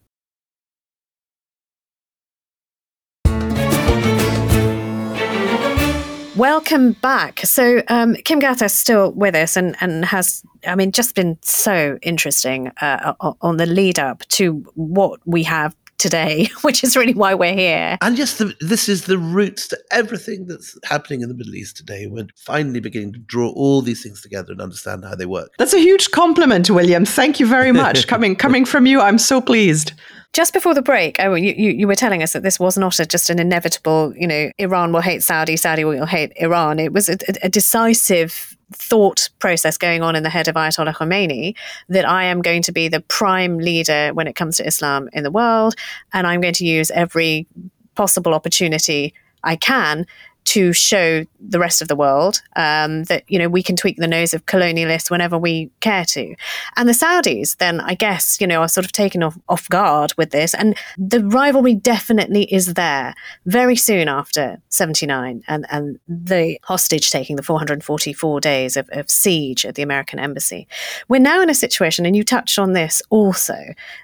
Welcome 6.38 6.92
back. 6.92 7.40
So 7.40 7.82
um, 7.88 8.14
Kim 8.14 8.40
is 8.40 8.72
still 8.72 9.10
with 9.10 9.34
us 9.34 9.56
and, 9.56 9.74
and 9.80 10.04
has, 10.04 10.44
I 10.64 10.76
mean, 10.76 10.92
just 10.92 11.16
been 11.16 11.36
so 11.42 11.98
interesting 12.00 12.68
uh, 12.80 13.14
on 13.40 13.56
the 13.56 13.66
lead 13.66 13.98
up 13.98 14.20
to 14.28 14.64
what 14.76 15.18
we 15.26 15.42
have 15.42 15.74
today, 15.98 16.48
which 16.62 16.84
is 16.84 16.96
really 16.96 17.12
why 17.12 17.34
we're 17.34 17.56
here. 17.56 17.98
And 18.02 18.16
just 18.16 18.38
the, 18.38 18.54
this 18.60 18.88
is 18.88 19.06
the 19.06 19.18
roots 19.18 19.66
to 19.66 19.78
everything 19.90 20.46
that's 20.46 20.78
happening 20.84 21.22
in 21.22 21.28
the 21.28 21.34
Middle 21.34 21.56
East 21.56 21.76
today. 21.76 22.06
We're 22.06 22.28
finally 22.36 22.78
beginning 22.78 23.14
to 23.14 23.18
draw 23.18 23.50
all 23.50 23.82
these 23.82 24.04
things 24.04 24.22
together 24.22 24.52
and 24.52 24.60
understand 24.60 25.04
how 25.04 25.16
they 25.16 25.26
work. 25.26 25.50
That's 25.58 25.74
a 25.74 25.80
huge 25.80 26.12
compliment, 26.12 26.70
William. 26.70 27.04
Thank 27.04 27.40
you 27.40 27.46
very 27.46 27.72
much. 27.72 28.06
coming 28.06 28.36
coming 28.36 28.64
from 28.64 28.86
you, 28.86 29.00
I'm 29.00 29.18
so 29.18 29.40
pleased. 29.40 29.92
Just 30.32 30.52
before 30.52 30.74
the 30.74 30.82
break, 30.82 31.16
oh, 31.18 31.34
you, 31.34 31.54
you, 31.56 31.70
you 31.70 31.86
were 31.86 31.94
telling 31.94 32.22
us 32.22 32.32
that 32.32 32.42
this 32.42 32.60
was 32.60 32.76
not 32.76 33.00
a, 33.00 33.06
just 33.06 33.30
an 33.30 33.38
inevitable, 33.38 34.12
you 34.16 34.26
know, 34.26 34.50
Iran 34.58 34.92
will 34.92 35.00
hate 35.00 35.22
Saudi, 35.22 35.56
Saudi 35.56 35.84
will 35.84 36.06
hate 36.06 36.32
Iran. 36.36 36.78
It 36.78 36.92
was 36.92 37.08
a, 37.08 37.16
a 37.42 37.48
decisive 37.48 38.56
thought 38.72 39.30
process 39.38 39.78
going 39.78 40.02
on 40.02 40.14
in 40.14 40.22
the 40.22 40.28
head 40.28 40.46
of 40.46 40.54
Ayatollah 40.54 40.94
Khomeini 40.94 41.56
that 41.88 42.06
I 42.06 42.24
am 42.24 42.42
going 42.42 42.62
to 42.62 42.72
be 42.72 42.88
the 42.88 43.00
prime 43.00 43.58
leader 43.58 44.10
when 44.12 44.26
it 44.26 44.36
comes 44.36 44.58
to 44.58 44.66
Islam 44.66 45.08
in 45.12 45.24
the 45.24 45.30
world, 45.30 45.74
and 46.12 46.26
I'm 46.26 46.40
going 46.40 46.54
to 46.54 46.66
use 46.66 46.90
every 46.90 47.46
possible 47.94 48.34
opportunity 48.34 49.14
I 49.42 49.56
can 49.56 50.06
to 50.48 50.72
show 50.72 51.26
the 51.40 51.58
rest 51.58 51.82
of 51.82 51.88
the 51.88 51.96
world 51.96 52.40
um, 52.56 53.04
that 53.04 53.22
you 53.28 53.38
know 53.38 53.50
we 53.50 53.62
can 53.62 53.76
tweak 53.76 53.98
the 53.98 54.08
nose 54.08 54.32
of 54.32 54.46
colonialists 54.46 55.10
whenever 55.10 55.36
we 55.36 55.70
care 55.80 56.06
to. 56.06 56.34
And 56.76 56.88
the 56.88 56.94
Saudis, 56.94 57.58
then 57.58 57.80
I 57.80 57.94
guess 57.94 58.40
you 58.40 58.46
know 58.46 58.62
are 58.62 58.68
sort 58.68 58.86
of 58.86 58.92
taken 58.92 59.22
off, 59.22 59.36
off 59.50 59.68
guard 59.68 60.14
with 60.16 60.30
this, 60.30 60.54
and 60.54 60.74
the 60.96 61.22
rivalry 61.22 61.74
definitely 61.74 62.44
is 62.44 62.74
there. 62.74 63.14
Very 63.44 63.76
soon 63.76 64.08
after 64.08 64.58
seventy 64.70 65.04
nine, 65.04 65.42
and 65.48 65.66
and 65.70 65.98
the 66.08 66.58
hostage 66.64 67.10
taking, 67.10 67.36
the 67.36 67.42
four 67.42 67.58
hundred 67.58 67.84
forty 67.84 68.14
four 68.14 68.40
days 68.40 68.78
of, 68.78 68.88
of 68.92 69.10
siege 69.10 69.66
at 69.66 69.74
the 69.74 69.82
American 69.82 70.18
embassy, 70.18 70.66
we're 71.08 71.20
now 71.20 71.42
in 71.42 71.50
a 71.50 71.54
situation, 71.54 72.06
and 72.06 72.16
you 72.16 72.24
touched 72.24 72.58
on 72.58 72.72
this 72.72 73.02
also, 73.10 73.58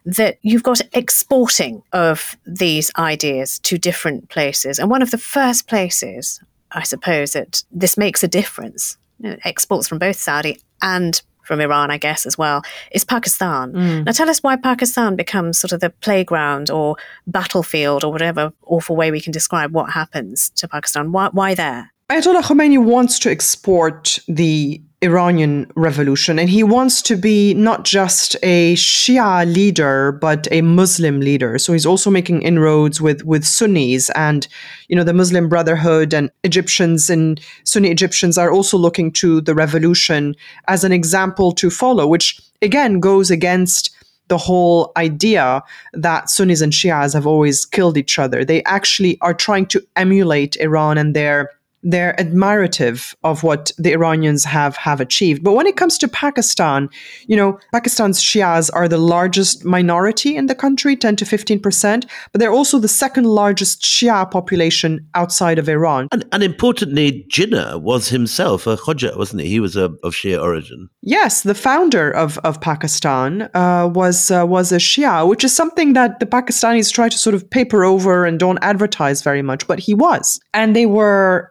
that 0.05 0.39
you've 0.43 0.63
got 0.63 0.83
exporting 0.93 1.83
of 1.95 2.37
these 2.47 2.91
ideas 2.99 3.59
to 3.61 3.79
different 3.79 4.29
places, 4.29 4.79
and 4.79 4.91
one 4.91 5.01
of 5.01 5.11
the 5.11 5.19
first 5.19 5.69
places 5.69 6.34
I 6.75 6.83
suppose 6.83 7.33
that 7.33 7.63
this 7.71 7.97
makes 7.97 8.23
a 8.23 8.29
difference. 8.29 8.99
You 9.21 9.31
know, 9.31 9.37
exports 9.45 9.89
from 9.89 9.99
both 9.99 10.17
Saudi 10.17 10.61
and 10.83 11.21
from 11.45 11.61
Iran, 11.61 11.91
I 11.91 11.99
guess, 11.99 12.27
as 12.27 12.37
well, 12.37 12.63
is 12.91 13.05
Pakistan. 13.05 13.73
Mm. 13.73 14.05
Now, 14.07 14.13
tell 14.13 14.31
us 14.31 14.43
why 14.43 14.57
Pakistan 14.57 15.15
becomes 15.15 15.59
sort 15.59 15.73
of 15.73 15.81
the 15.81 15.91
playground 15.91 16.71
or 16.71 16.97
battlefield 17.27 18.03
or 18.03 18.11
whatever 18.11 18.53
awful 18.67 18.97
way 18.97 19.11
we 19.11 19.21
can 19.21 19.33
describe 19.33 19.73
what 19.73 19.91
happens 19.91 20.51
to 20.57 20.67
Pakistan. 20.67 21.13
Why, 21.13 21.29
why 21.33 21.55
there? 21.55 21.93
Ayatollah 22.11 22.43
Khomeini 22.43 22.83
wants 22.83 23.19
to 23.21 23.31
export 23.31 24.19
the 24.27 24.81
Iranian 25.05 25.71
revolution. 25.77 26.39
And 26.39 26.49
he 26.49 26.63
wants 26.63 27.03
to 27.03 27.17
be 27.17 27.55
not 27.55 27.85
just 27.85 28.37
a 28.43 28.75
Shia 28.75 29.53
leader, 29.53 30.13
but 30.13 30.49
a 30.51 30.63
Muslim 30.63 31.21
leader. 31.21 31.59
So 31.59 31.73
he's 31.73 31.87
also 31.87 32.11
making 32.11 32.43
inroads 32.43 33.01
with, 33.01 33.23
with 33.25 33.45
Sunnis 33.45 34.11
and, 34.11 34.49
you 34.89 34.97
know, 34.97 35.05
the 35.05 35.13
Muslim 35.13 35.49
Brotherhood 35.49 36.15
and 36.15 36.31
Egyptians 36.43 37.11
and 37.11 37.41
Sunni 37.65 37.91
Egyptians 37.91 38.39
are 38.39 38.51
also 38.51 38.79
looking 38.79 39.13
to 39.13 39.41
the 39.41 39.55
revolution 39.55 40.35
as 40.67 40.85
an 40.85 40.93
example 40.93 41.53
to 41.53 41.71
follow, 41.71 42.07
which 42.07 42.41
again 42.63 42.99
goes 42.99 43.31
against 43.31 43.91
the 44.29 44.39
whole 44.39 44.91
idea 44.97 45.63
that 45.93 46.31
Sunnis 46.31 46.63
and 46.63 46.73
Shias 46.73 47.13
have 47.13 47.27
always 47.27 47.67
killed 47.67 47.99
each 47.99 48.19
other. 48.19 48.45
They 48.45 48.63
actually 48.65 49.19
are 49.21 49.35
trying 49.35 49.67
to 49.67 49.87
emulate 49.97 50.57
Iran 50.57 50.97
and 50.97 51.15
their 51.15 51.51
they're 51.85 52.15
admirative 52.19 53.15
of 53.23 53.43
what 53.43 53.71
the 53.79 53.93
Iranians 53.93 54.45
have 54.45 54.77
have 54.77 55.01
achieved. 55.01 55.45
But 55.45 55.53
when 55.53 55.67
it 55.67 55.77
comes 55.77 55.99
to 55.99 56.09
Pakistan, 56.09 56.89
you 57.27 57.37
know, 57.37 57.59
Pakistan's 57.73 58.23
Shias 58.23 58.71
are 58.75 58.89
the 58.89 58.99
largest 58.99 59.65
minority 59.65 60.37
in 60.37 60.47
the 60.47 60.55
country, 60.55 60.97
10 60.97 61.17
to 61.17 61.25
15%, 61.25 62.09
but 62.33 62.39
they're 62.39 62.51
also 62.51 62.79
the 62.79 62.89
second 62.89 63.25
largest 63.25 63.83
Shia 63.83 64.29
population 64.31 65.07
outside 65.15 65.59
of 65.59 65.69
Iran. 65.69 66.09
And, 66.11 66.25
and 66.33 66.43
importantly, 66.43 67.27
Jinnah 67.31 67.81
was 67.81 68.09
himself 68.09 68.67
a 68.67 68.77
Khoja, 68.77 69.17
wasn't 69.17 69.43
he? 69.43 69.49
He 69.49 69.61
was 69.61 69.77
a, 69.77 69.85
of 70.03 70.15
Shia 70.15 70.43
origin. 70.43 70.89
Yes, 71.03 71.43
the 71.43 71.55
founder 71.55 72.11
of, 72.11 72.39
of 72.39 72.61
Pakistan 72.61 73.51
uh, 73.55 73.91
was 73.93 74.31
uh, 74.31 74.47
was 74.47 74.73
a 74.73 74.77
Shia, 74.77 75.29
which 75.29 75.45
is 75.45 75.55
something 75.55 75.93
that 75.93 76.21
the 76.21 76.27
Pakistanis 76.27 76.93
try 76.93 77.09
to 77.09 77.19
sort 77.19 77.35
of 77.35 77.49
paper 77.51 77.85
over 77.85 78.25
and 78.25 78.39
don't 78.39 78.59
advertise 78.63 79.23
very 79.23 79.43
much, 79.43 79.67
but 79.67 79.79
he 79.79 79.95
was. 79.95 80.41
And 80.55 80.75
they 80.75 80.87
were 80.87 81.51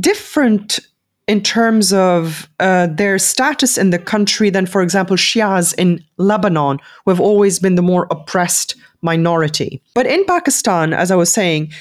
different 0.00 0.80
in 1.26 1.40
terms 1.40 1.92
of 1.92 2.48
uh, 2.60 2.86
their 2.88 3.18
status 3.18 3.78
in 3.78 3.90
the 3.90 3.98
country 3.98 4.50
than, 4.50 4.66
for 4.66 4.82
example, 4.82 5.16
Shias 5.16 5.74
in 5.78 6.04
Lebanon, 6.18 6.78
who 7.04 7.10
have 7.10 7.20
always 7.20 7.58
been 7.58 7.76
the 7.76 7.82
more 7.82 8.06
oppressed 8.10 8.76
minority. 9.00 9.80
But 9.94 10.06
in 10.06 10.24
Pakistan, 10.26 10.92
as 10.92 11.10
I 11.10 11.16
was 11.16 11.32
saying, 11.32 11.72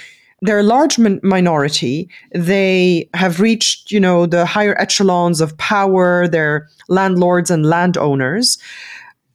they're 0.42 0.60
a 0.60 0.64
large 0.64 0.98
min- 0.98 1.22
minority. 1.24 2.10
They 2.34 3.10
have 3.14 3.40
reached, 3.40 3.92
you 3.92 4.00
know, 4.00 4.26
the 4.26 4.46
higher 4.46 4.80
echelons 4.80 5.42
of 5.42 5.58
power. 5.58 6.28
They're 6.28 6.70
landlords 6.88 7.50
and 7.50 7.66
landowners. 7.66 8.58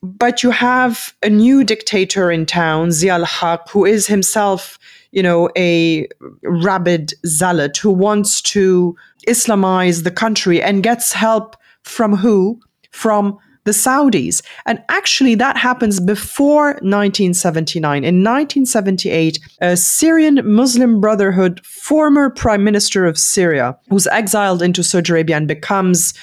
But 0.02 0.42
you 0.42 0.50
have 0.50 1.14
a 1.22 1.30
new 1.30 1.64
dictator 1.64 2.30
in 2.30 2.46
town, 2.46 2.92
Zia 2.92 3.14
al-Haq, 3.14 3.68
who 3.70 3.84
is 3.84 4.06
himself 4.06 4.78
you 5.12 5.22
know, 5.22 5.50
a 5.56 6.08
rabid 6.42 7.14
zealot 7.26 7.76
who 7.76 7.90
wants 7.90 8.42
to 8.42 8.96
Islamize 9.26 10.04
the 10.04 10.10
country 10.10 10.62
and 10.62 10.82
gets 10.82 11.12
help 11.12 11.56
from 11.82 12.16
who? 12.16 12.60
From 12.90 13.38
the 13.68 13.72
Saudis. 13.74 14.42
And 14.64 14.82
actually, 14.88 15.34
that 15.34 15.58
happens 15.58 16.00
before 16.00 16.68
1979. 16.80 17.98
In 18.02 18.24
1978, 18.24 19.38
a 19.60 19.76
Syrian 19.76 20.40
Muslim 20.42 21.02
Brotherhood 21.02 21.60
former 21.66 22.30
prime 22.30 22.64
minister 22.64 23.04
of 23.04 23.18
Syria, 23.18 23.76
who's 23.90 24.06
exiled 24.06 24.62
into 24.62 24.82
Saudi 24.82 25.12
Arabia 25.12 25.36
and 25.36 25.46
becomes 25.46 26.14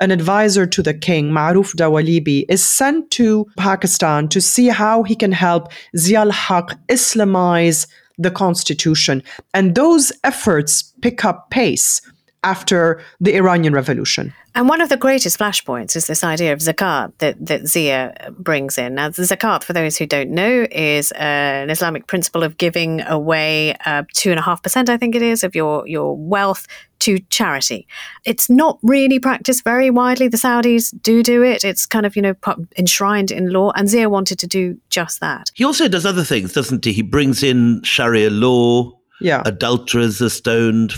an 0.00 0.10
advisor 0.10 0.66
to 0.66 0.82
the 0.82 0.92
king, 0.92 1.30
Maruf 1.30 1.72
Dawalibi, 1.76 2.44
is 2.48 2.64
sent 2.64 3.12
to 3.12 3.46
Pakistan 3.56 4.28
to 4.28 4.40
see 4.40 4.66
how 4.66 5.04
he 5.04 5.14
can 5.14 5.30
help 5.30 5.70
Zia 5.96 6.20
al-Haq 6.20 6.76
Islamize 6.88 7.86
the 8.18 8.30
constitution. 8.30 9.22
And 9.54 9.74
those 9.74 10.12
efforts 10.24 10.82
pick 11.00 11.24
up 11.24 11.50
pace 11.50 12.00
after 12.44 13.02
the 13.20 13.34
Iranian 13.34 13.72
Revolution. 13.72 14.32
And 14.54 14.68
one 14.68 14.80
of 14.80 14.88
the 14.88 14.96
greatest 14.96 15.38
flashpoints 15.38 15.94
is 15.94 16.06
this 16.06 16.24
idea 16.24 16.52
of 16.52 16.60
zakat 16.60 17.12
that, 17.18 17.36
that 17.44 17.66
Zia 17.66 18.32
brings 18.38 18.78
in. 18.78 18.94
Now, 18.94 19.08
the 19.08 19.22
zakat, 19.22 19.62
for 19.62 19.72
those 19.72 19.96
who 19.96 20.06
don't 20.06 20.30
know, 20.30 20.66
is 20.70 21.12
uh, 21.12 21.16
an 21.16 21.70
Islamic 21.70 22.06
principle 22.06 22.42
of 22.42 22.56
giving 22.56 23.00
away 23.02 23.76
uh, 23.86 24.04
two 24.14 24.30
and 24.30 24.38
a 24.38 24.42
half 24.42 24.62
percent, 24.62 24.88
I 24.88 24.96
think 24.96 25.14
it 25.14 25.22
is, 25.22 25.44
of 25.44 25.54
your 25.54 25.86
your 25.86 26.16
wealth 26.16 26.66
to 27.00 27.18
charity. 27.30 27.86
It's 28.24 28.50
not 28.50 28.78
really 28.82 29.20
practiced 29.20 29.62
very 29.62 29.90
widely. 29.90 30.26
The 30.28 30.36
Saudis 30.36 30.92
do 31.02 31.22
do 31.22 31.42
it. 31.44 31.64
It's 31.64 31.86
kind 31.86 32.06
of 32.06 32.16
you 32.16 32.22
know 32.22 32.34
enshrined 32.76 33.30
in 33.30 33.50
law, 33.50 33.70
and 33.76 33.88
Zia 33.88 34.08
wanted 34.08 34.38
to 34.40 34.46
do 34.46 34.76
just 34.90 35.20
that. 35.20 35.50
He 35.54 35.64
also 35.64 35.88
does 35.88 36.06
other 36.06 36.24
things, 36.24 36.52
doesn't 36.52 36.84
he? 36.84 36.92
He 36.92 37.02
brings 37.02 37.42
in 37.42 37.82
Sharia 37.84 38.30
law. 38.30 38.92
Yeah, 39.20 39.42
adulterers 39.44 40.22
are 40.22 40.30
stoned 40.30 40.94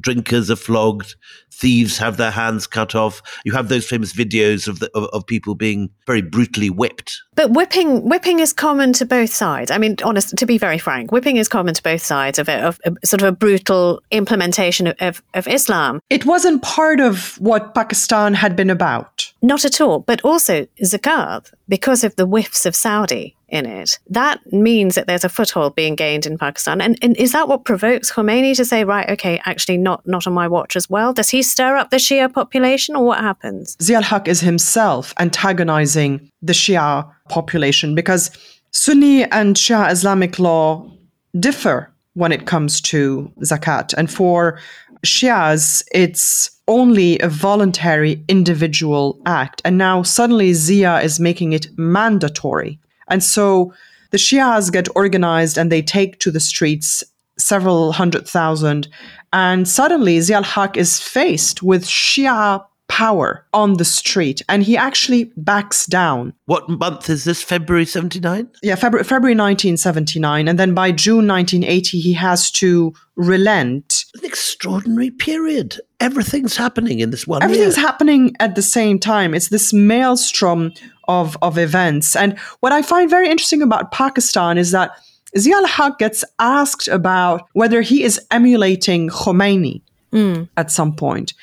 drinkers 0.00 0.50
are 0.50 0.56
flogged, 0.56 1.14
thieves 1.52 1.98
have 1.98 2.16
their 2.16 2.30
hands 2.30 2.66
cut 2.66 2.94
off. 2.94 3.22
You 3.44 3.52
have 3.52 3.68
those 3.68 3.86
famous 3.86 4.12
videos 4.12 4.66
of 4.68 4.80
the, 4.80 4.90
of, 4.94 5.04
of, 5.12 5.26
people 5.26 5.54
being 5.54 5.90
very 6.06 6.22
brutally 6.22 6.70
whipped. 6.70 7.20
But 7.34 7.52
whipping 7.52 8.08
whipping 8.08 8.40
is 8.40 8.52
common 8.52 8.92
to 8.94 9.04
both 9.04 9.32
sides. 9.32 9.70
I 9.70 9.78
mean, 9.78 9.96
honest 10.04 10.36
to 10.36 10.46
be 10.46 10.58
very 10.58 10.78
frank, 10.78 11.12
whipping 11.12 11.36
is 11.36 11.48
common 11.48 11.74
to 11.74 11.82
both 11.82 12.02
sides 12.02 12.38
of, 12.38 12.48
of, 12.48 12.78
of 12.84 12.98
sort 13.04 13.22
of 13.22 13.28
a 13.28 13.32
brutal 13.32 14.02
implementation 14.10 14.86
of, 14.88 14.96
of, 15.00 15.22
of 15.34 15.48
Islam. 15.48 16.00
It 16.10 16.26
wasn't 16.26 16.62
part 16.62 17.00
of 17.00 17.38
what 17.40 17.74
Pakistan 17.74 18.34
had 18.34 18.56
been 18.56 18.70
about. 18.70 19.32
Not 19.42 19.64
at 19.64 19.80
all. 19.80 20.00
But 20.00 20.20
also 20.22 20.66
zakat, 20.82 21.52
because 21.68 22.04
of 22.04 22.16
the 22.16 22.26
whiffs 22.26 22.66
of 22.66 22.76
Saudi 22.76 23.36
in 23.54 23.66
it. 23.66 23.98
That 24.08 24.40
means 24.52 24.96
that 24.96 25.06
there's 25.06 25.24
a 25.24 25.28
foothold 25.28 25.76
being 25.76 25.94
gained 25.94 26.26
in 26.26 26.36
Pakistan. 26.36 26.80
And, 26.80 26.98
and, 27.00 27.16
is 27.16 27.32
that 27.32 27.48
what 27.48 27.64
provokes 27.64 28.10
Khomeini 28.12 28.56
to 28.56 28.64
say, 28.64 28.84
right, 28.84 29.08
okay, 29.10 29.40
actually 29.44 29.78
not 29.78 30.06
not 30.06 30.26
on 30.26 30.32
my 30.32 30.48
watch 30.48 30.76
as 30.76 30.90
well? 30.90 31.12
Does 31.12 31.30
he 31.30 31.42
stir 31.42 31.76
up 31.76 31.90
the 31.90 31.96
Shia 31.96 32.32
population 32.32 32.96
or 32.96 33.04
what 33.04 33.20
happens? 33.20 33.76
Zia 33.80 33.98
al-Haq 33.98 34.26
is 34.28 34.40
himself 34.40 35.14
antagonizing 35.18 36.30
the 36.42 36.52
Shia 36.52 37.08
population 37.28 37.94
because 37.94 38.30
Sunni 38.72 39.22
and 39.24 39.54
Shia 39.56 39.90
Islamic 39.90 40.38
law 40.38 40.90
differ 41.38 41.94
when 42.14 42.32
it 42.32 42.46
comes 42.46 42.80
to 42.80 43.30
zakat. 43.40 43.94
And 43.96 44.10
for 44.10 44.58
Shias, 45.04 45.84
it's 45.92 46.50
only 46.66 47.18
a 47.20 47.28
voluntary 47.28 48.24
individual 48.28 49.20
act. 49.26 49.62
And 49.64 49.78
now 49.78 50.02
suddenly 50.02 50.54
Zia 50.54 51.00
is 51.00 51.20
making 51.20 51.52
it 51.52 51.66
mandatory. 51.76 52.80
And 53.08 53.22
so 53.22 53.72
the 54.10 54.18
Shias 54.18 54.72
get 54.72 54.88
organized 54.94 55.58
and 55.58 55.70
they 55.70 55.82
take 55.82 56.18
to 56.20 56.30
the 56.30 56.40
streets 56.40 57.02
several 57.38 57.92
hundred 57.92 58.28
thousand. 58.28 58.88
And 59.32 59.66
suddenly 59.66 60.20
Zia 60.20 60.36
al-Haq 60.36 60.76
is 60.76 61.00
faced 61.00 61.62
with 61.62 61.84
Shia 61.84 62.64
power 62.88 63.44
on 63.52 63.74
the 63.74 63.84
street 63.84 64.42
and 64.48 64.62
he 64.62 64.76
actually 64.76 65.32
backs 65.36 65.86
down. 65.86 66.32
What 66.46 66.68
month 66.68 67.10
is 67.10 67.24
this? 67.24 67.42
February 67.42 67.86
79? 67.86 68.48
Yeah, 68.62 68.76
February, 68.76 69.04
February 69.04 69.34
1979. 69.34 70.46
And 70.46 70.58
then 70.58 70.74
by 70.74 70.92
June 70.92 71.26
1980, 71.26 71.98
he 71.98 72.12
has 72.12 72.50
to 72.52 72.92
relent. 73.16 74.03
An 74.14 74.24
extraordinary 74.24 75.10
period. 75.10 75.80
Everything's 75.98 76.56
happening 76.56 77.00
in 77.00 77.10
this 77.10 77.26
one 77.26 77.42
Everything's 77.42 77.76
year. 77.76 77.86
happening 77.86 78.36
at 78.38 78.54
the 78.54 78.62
same 78.62 78.98
time. 78.98 79.34
It's 79.34 79.48
this 79.48 79.72
maelstrom 79.72 80.72
of, 81.08 81.36
of 81.42 81.58
events. 81.58 82.14
And 82.14 82.38
what 82.60 82.72
I 82.72 82.82
find 82.82 83.10
very 83.10 83.28
interesting 83.28 83.62
about 83.62 83.90
Pakistan 83.90 84.56
is 84.56 84.70
that 84.70 84.92
Zia 85.36 85.56
al-Haq 85.56 85.98
gets 85.98 86.24
asked 86.38 86.86
about 86.86 87.48
whether 87.54 87.82
he 87.82 88.04
is 88.04 88.20
emulating 88.30 89.08
Khomeini 89.08 89.82
mm. 90.12 90.48
at 90.56 90.70
some 90.70 90.94
point. 90.94 91.34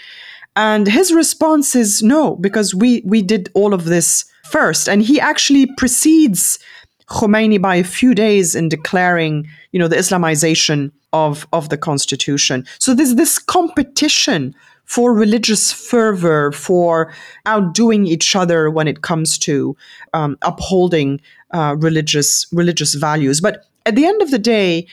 And 0.56 0.88
his 0.88 1.14
response 1.14 1.76
is 1.76 2.02
no, 2.02 2.36
because 2.38 2.74
we, 2.74 3.02
we 3.06 3.22
did 3.22 3.50
all 3.54 3.74
of 3.74 3.86
this 3.86 4.26
first. 4.46 4.88
And 4.88 5.02
he 5.02 5.20
actually 5.20 5.68
precedes 5.78 6.58
Khomeini 7.12 7.62
by 7.62 7.76
a 7.76 7.84
few 7.84 8.16
days 8.16 8.56
in 8.56 8.70
declaring, 8.70 9.48
you 9.72 9.80
know, 9.80 9.88
the 9.88 9.98
Islamization 9.98 10.92
of, 11.14 11.46
of 11.52 11.70
the 11.70 11.78
constitution. 11.78 12.66
So 12.80 12.94
there's 12.94 13.16
this 13.16 13.38
competition 13.38 14.56
for 14.86 15.14
religious 15.14 15.72
fervor, 15.72 16.52
for 16.52 17.14
outdoing 17.46 18.08
each 18.08 18.36
other 18.36 18.70
when 18.70 18.88
it 18.88 19.02
comes 19.02 19.38
to 19.40 19.76
um, 20.14 20.38
upholding 20.42 21.22
uh, 21.52 21.76
religious 21.80 22.46
religious 22.52 22.94
values. 22.96 23.40
But 23.42 23.66
at 23.86 23.96
the 23.96 24.06
end 24.06 24.22
of 24.22 24.32
the 24.32 24.40
day, 24.40 24.88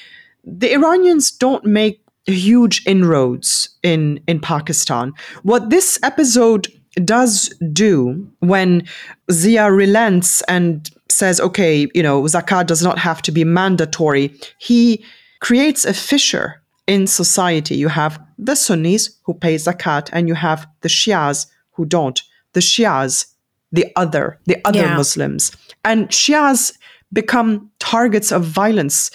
the 0.45 0.73
Iranians 0.73 1.31
don't 1.31 1.65
make 1.65 2.01
huge 2.27 2.87
inroads 2.87 3.71
in 3.83 4.21
in 4.27 4.41
Pakistan. 4.41 5.13
What 5.43 5.71
this 5.71 5.99
episode 6.03 6.69
does 7.05 7.49
do 7.73 8.27
when 8.41 8.87
Zia 9.31 9.71
relents 9.71 10.43
and 10.43 10.91
says, 11.19 11.41
okay, 11.41 11.89
you 11.95 12.03
know, 12.03 12.23
zakat 12.23 12.67
does 12.67 12.83
not 12.83 12.99
have 12.99 13.21
to 13.23 13.33
be 13.33 13.45
mandatory, 13.45 14.33
he 14.59 15.05
creates 15.41 15.85
a 15.85 15.93
fissure 15.93 16.63
in 16.87 17.07
society. 17.07 17.77
You 17.77 17.89
have 17.89 18.21
the 18.39 18.55
Sunnis 18.55 19.11
who 19.25 19.35
pay 19.35 19.57
zakat, 19.57 20.09
and 20.13 20.29
you 20.29 20.35
have 20.35 20.67
the 20.81 20.89
Shias 20.89 21.47
who 21.73 21.85
don't. 21.85 22.23
The 22.53 22.61
Shias, 22.61 23.27
the 23.73 23.87
other, 23.97 24.39
the 24.47 24.57
other 24.65 24.81
yeah. 24.81 24.97
Muslims. 24.97 25.53
And 25.85 26.09
Shias 26.09 26.73
become 27.13 27.71
targets 27.79 28.33
of 28.33 28.45
violence 28.45 29.11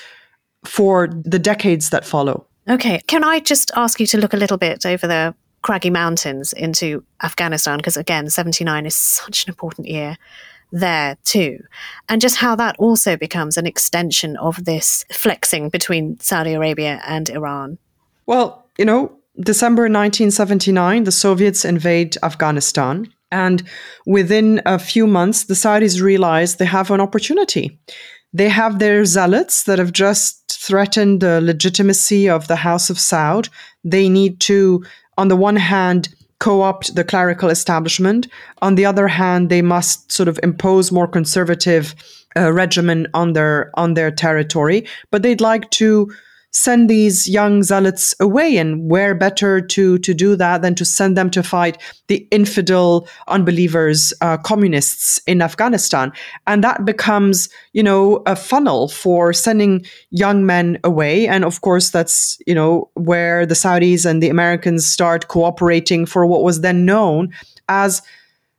for 0.66 1.08
the 1.26 1.40
decades 1.40 1.90
that 1.90 2.06
follow. 2.06 2.46
Okay. 2.70 3.02
Can 3.08 3.24
I 3.24 3.40
just 3.40 3.72
ask 3.76 4.00
you 4.00 4.08
to 4.08 4.18
look 4.18 4.34
a 4.34 4.38
little 4.38 4.58
bit 4.58 4.86
over 4.86 5.08
the 5.08 5.36
craggy 5.62 5.90
mountains 5.90 6.54
into 6.54 7.04
Afghanistan, 7.24 7.78
because 7.78 7.98
again, 7.98 8.30
79 8.30 8.86
is 8.86 8.96
such 8.96 9.46
an 9.46 9.50
important 9.50 9.88
year 9.88 10.18
there 10.74 11.18
too. 11.24 11.60
And 12.10 12.20
just 12.20 12.38
how 12.38 12.56
that 12.58 12.76
also 12.80 13.16
becomes 13.16 13.58
an 13.58 13.66
extension 13.66 14.36
of 14.38 14.66
this 14.66 15.06
flexing 15.12 15.70
between 15.70 16.20
Saudi 16.20 16.54
Arabia 16.54 17.02
and 17.06 17.30
Iran. 17.30 17.78
Well, 18.26 18.68
you 18.78 18.84
know, 18.84 19.16
December 19.40 19.84
1979, 19.84 21.06
the 21.06 21.12
Soviets 21.12 21.64
invade 21.64 22.18
Afghanistan. 22.24 23.08
And 23.32 23.64
within 24.06 24.62
a 24.66 24.78
few 24.78 25.08
months, 25.08 25.46
the 25.46 25.54
Saudis 25.54 26.02
realize 26.02 26.56
they 26.56 26.66
have 26.66 26.92
an 26.92 27.02
opportunity. 27.02 27.80
They 28.34 28.50
have 28.50 28.80
their 28.80 29.06
zealots 29.06 29.64
that 29.64 29.80
have 29.80 29.92
just 29.92 30.44
threatened 30.52 31.22
the 31.22 31.42
legitimacy 31.42 32.30
of 32.30 32.48
the 32.48 32.56
House 32.56 32.90
of 32.90 32.98
Saud. 32.98 33.50
They 33.84 34.10
need 34.10 34.40
to, 34.42 34.84
on 35.18 35.28
the 35.28 35.36
one 35.36 35.56
hand, 35.56 36.10
co 36.44 36.62
opt 36.62 36.94
the 36.96 37.06
clerical 37.06 37.50
establishment. 37.50 38.28
On 38.62 38.76
the 38.76 38.86
other 38.86 39.08
hand, 39.08 39.50
they 39.50 39.62
must 39.62 40.12
sort 40.12 40.28
of 40.28 40.38
impose 40.44 40.92
more 40.92 41.08
conservative 41.08 41.96
uh, 42.36 42.52
regimen 42.52 43.08
on 43.14 43.32
their 43.32 43.72
on 43.76 43.94
their 43.94 44.12
territory. 44.12 44.86
But 45.10 45.22
they'd 45.22 45.40
like 45.40 45.70
to 45.82 46.12
send 46.54 46.88
these 46.88 47.28
young 47.28 47.64
zealots 47.64 48.14
away 48.20 48.58
and 48.58 48.90
where 48.90 49.16
better 49.16 49.60
to 49.60 49.98
to 49.98 50.14
do 50.14 50.36
that 50.36 50.62
than 50.62 50.76
to 50.76 50.86
send 50.86 51.18
them 51.18 51.30
to 51.30 51.42
fight 51.42 51.78
the 52.08 52.28
infidel 52.30 53.08
unbelievers 53.28 54.14
uh, 54.22 54.38
communists 54.38 55.20
in 55.26 55.42
afghanistan 55.42 56.12
and 56.46 56.64
that 56.64 56.86
becomes 56.86 57.50
you 57.74 57.82
know 57.82 58.22
a 58.28 58.36
funnel 58.36 58.88
for 58.88 59.34
sending 59.34 59.84
young 60.12 60.46
men 60.46 60.80
away 60.84 61.28
and 61.28 61.44
of 61.44 61.62
course 61.62 61.90
that's 61.90 62.38
you 62.46 62.54
know 62.54 62.90
where 62.94 63.46
the 63.46 63.56
saudis 63.56 64.06
and 64.06 64.22
the 64.22 64.30
americans 64.30 64.86
start 64.86 65.28
cooperating 65.28 66.06
for 66.06 66.26
what 66.26 66.44
was 66.44 66.62
then 66.62 66.86
known 66.86 67.34
as 67.68 68.04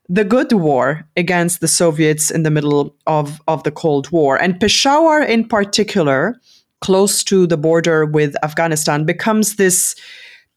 the 0.09 0.25
good 0.25 0.53
war 0.53 1.09
against 1.17 1.61
the 1.61 1.69
Soviets 1.69 2.31
in 2.31 2.43
the 2.43 2.51
middle 2.51 2.95
of, 3.07 3.41
of 3.49 3.63
the 3.63 3.71
Cold 3.71 4.11
War. 4.11 4.37
And 4.37 4.61
Peshawar, 4.61 5.23
in 5.23 5.49
particular, 5.49 6.37
close 6.85 7.25
to 7.25 7.47
the 7.47 7.57
border 7.57 8.05
with 8.05 8.37
Afghanistan 8.45 9.07
becomes 9.07 9.57
this 9.57 9.95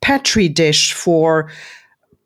petri 0.01 0.49
dish 0.49 0.91
for 0.91 1.49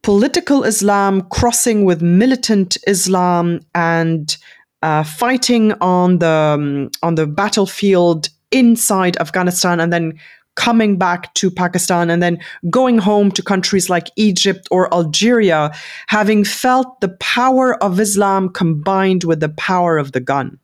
political 0.01 0.63
Islam 0.63 1.21
crossing 1.29 1.85
with 1.85 2.01
militant 2.01 2.77
Islam 2.87 3.59
and 3.75 4.35
uh, 4.81 5.03
fighting 5.03 5.73
on 5.73 6.17
the 6.17 6.27
um, 6.55 6.89
on 7.03 7.13
the 7.13 7.27
battlefield 7.27 8.29
inside 8.51 9.17
Afghanistan 9.17 9.79
and 9.79 9.93
then 9.93 10.19
coming 10.55 10.97
back 10.97 11.31
to 11.35 11.51
Pakistan 11.51 12.09
and 12.09 12.23
then 12.23 12.39
going 12.71 12.97
home 12.97 13.29
to 13.31 13.43
countries 13.43 13.87
like 13.87 14.09
Egypt 14.15 14.67
or 14.71 14.91
Algeria, 14.91 15.71
having 16.07 16.43
felt 16.43 16.99
the 17.01 17.09
power 17.19 17.81
of 17.83 17.99
Islam 17.99 18.49
combined 18.49 19.23
with 19.23 19.41
the 19.41 19.49
power 19.49 19.99
of 19.99 20.11
the 20.11 20.19
gun. 20.19 20.57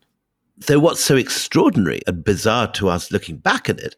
Though 0.66 0.80
what's 0.80 1.04
so 1.04 1.16
extraordinary 1.16 2.00
and 2.06 2.24
bizarre 2.24 2.70
to 2.72 2.88
us 2.88 3.12
looking 3.12 3.38
back 3.38 3.68
at 3.68 3.78
it 3.78 3.94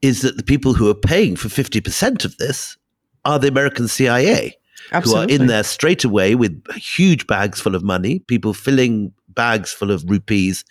is 0.00 0.22
that 0.22 0.36
the 0.36 0.42
people 0.42 0.74
who 0.74 0.88
are 0.88 0.94
paying 0.94 1.36
for 1.36 1.48
50% 1.48 2.24
of 2.24 2.36
this 2.36 2.76
are 3.24 3.38
the 3.38 3.48
American 3.48 3.88
CIA, 3.88 4.56
Absolutely. 4.92 5.34
who 5.34 5.40
are 5.40 5.42
in 5.42 5.48
there 5.48 5.64
straight 5.64 6.04
away 6.04 6.34
with 6.34 6.62
huge 6.74 7.26
bags 7.26 7.60
full 7.60 7.74
of 7.74 7.82
money, 7.82 8.20
people 8.20 8.54
filling 8.54 9.12
bags 9.28 9.72
full 9.72 9.90
of 9.90 10.08
rupees, 10.08 10.64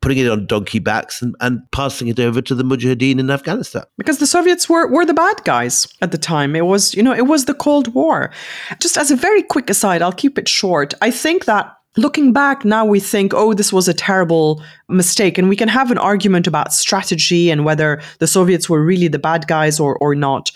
putting 0.00 0.18
it 0.18 0.30
on 0.30 0.46
donkey 0.46 0.78
backs 0.78 1.20
and, 1.20 1.36
and 1.40 1.60
passing 1.72 2.08
it 2.08 2.18
over 2.18 2.40
to 2.40 2.54
the 2.54 2.64
Mujahideen 2.64 3.20
in 3.20 3.30
Afghanistan. 3.30 3.84
Because 3.98 4.18
the 4.18 4.26
Soviets 4.26 4.68
were, 4.68 4.88
were 4.88 5.04
the 5.04 5.14
bad 5.14 5.44
guys 5.44 5.86
at 6.00 6.10
the 6.10 6.18
time. 6.18 6.56
It 6.56 6.64
was, 6.64 6.94
you 6.94 7.02
know, 7.02 7.12
it 7.12 7.26
was 7.26 7.44
the 7.44 7.54
Cold 7.54 7.88
War. 7.94 8.32
Just 8.80 8.96
as 8.96 9.10
a 9.10 9.16
very 9.16 9.42
quick 9.42 9.68
aside, 9.68 10.02
I'll 10.02 10.12
keep 10.12 10.38
it 10.38 10.48
short. 10.48 10.94
I 11.02 11.10
think 11.10 11.44
that 11.44 11.76
Looking 11.96 12.32
back 12.32 12.64
now, 12.64 12.84
we 12.84 13.00
think, 13.00 13.34
oh, 13.34 13.52
this 13.52 13.72
was 13.72 13.88
a 13.88 13.94
terrible 13.94 14.62
mistake. 14.88 15.38
And 15.38 15.48
we 15.48 15.56
can 15.56 15.68
have 15.68 15.90
an 15.90 15.98
argument 15.98 16.46
about 16.46 16.72
strategy 16.72 17.50
and 17.50 17.64
whether 17.64 18.00
the 18.20 18.28
Soviets 18.28 18.70
were 18.70 18.84
really 18.84 19.08
the 19.08 19.18
bad 19.18 19.48
guys 19.48 19.80
or, 19.80 19.96
or 19.98 20.14
not, 20.14 20.52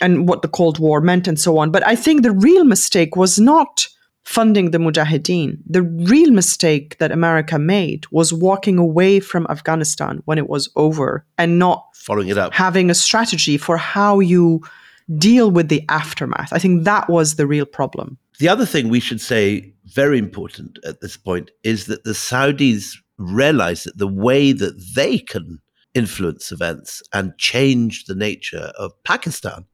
and 0.00 0.28
what 0.28 0.42
the 0.42 0.48
Cold 0.48 0.78
War 0.78 1.00
meant 1.00 1.26
and 1.26 1.40
so 1.40 1.58
on. 1.58 1.72
But 1.72 1.84
I 1.84 1.96
think 1.96 2.22
the 2.22 2.30
real 2.30 2.64
mistake 2.64 3.16
was 3.16 3.38
not 3.38 3.88
funding 4.22 4.70
the 4.70 4.78
Mujahideen. 4.78 5.58
The 5.66 5.82
real 5.82 6.30
mistake 6.30 6.98
that 6.98 7.12
America 7.12 7.58
made 7.58 8.06
was 8.10 8.32
walking 8.32 8.78
away 8.78 9.20
from 9.20 9.46
Afghanistan 9.48 10.20
when 10.24 10.38
it 10.38 10.48
was 10.48 10.68
over 10.76 11.24
and 11.38 11.58
not 11.58 11.84
following 11.94 12.28
it 12.28 12.38
up, 12.38 12.52
having 12.52 12.90
a 12.90 12.94
strategy 12.94 13.56
for 13.56 13.76
how 13.76 14.20
you 14.20 14.62
deal 15.16 15.50
with 15.50 15.68
the 15.68 15.84
aftermath. 15.88 16.52
I 16.52 16.58
think 16.58 16.84
that 16.84 17.08
was 17.08 17.36
the 17.36 17.46
real 17.46 17.66
problem. 17.66 18.18
The 18.38 18.48
other 18.48 18.66
thing 18.66 18.88
we 18.88 19.00
should 19.00 19.20
say, 19.20 19.72
very 19.96 20.18
important 20.18 20.78
at 20.84 21.00
this 21.00 21.16
point, 21.16 21.50
is 21.62 21.86
that 21.86 22.04
the 22.04 22.12
Saudis 22.12 22.98
realize 23.18 23.82
that 23.84 23.96
the 23.98 24.06
way 24.06 24.52
that 24.52 24.78
they 24.94 25.18
can 25.18 25.58
influence 25.94 26.52
events 26.52 27.02
and 27.12 27.36
change 27.38 28.04
the 28.04 28.14
nature 28.14 28.70
of 28.78 28.92
Pakistan 29.04 29.64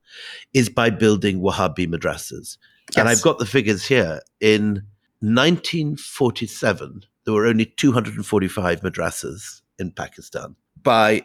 is 0.55 0.69
by 0.69 0.91
building 0.91 1.41
Wahhabi 1.41 1.89
madrasas. 1.89 2.57
Yes. 2.91 2.97
And 2.97 3.09
I've 3.09 3.23
got 3.23 3.41
the 3.41 3.47
figures 3.47 3.85
here. 3.85 4.21
In 4.41 4.87
1947, 5.21 7.03
there 7.25 7.35
were 7.35 7.47
only 7.47 7.67
245 7.67 8.83
madrasas 8.83 9.63
in 9.79 9.91
Pakistan. 9.91 10.55
By 10.83 11.25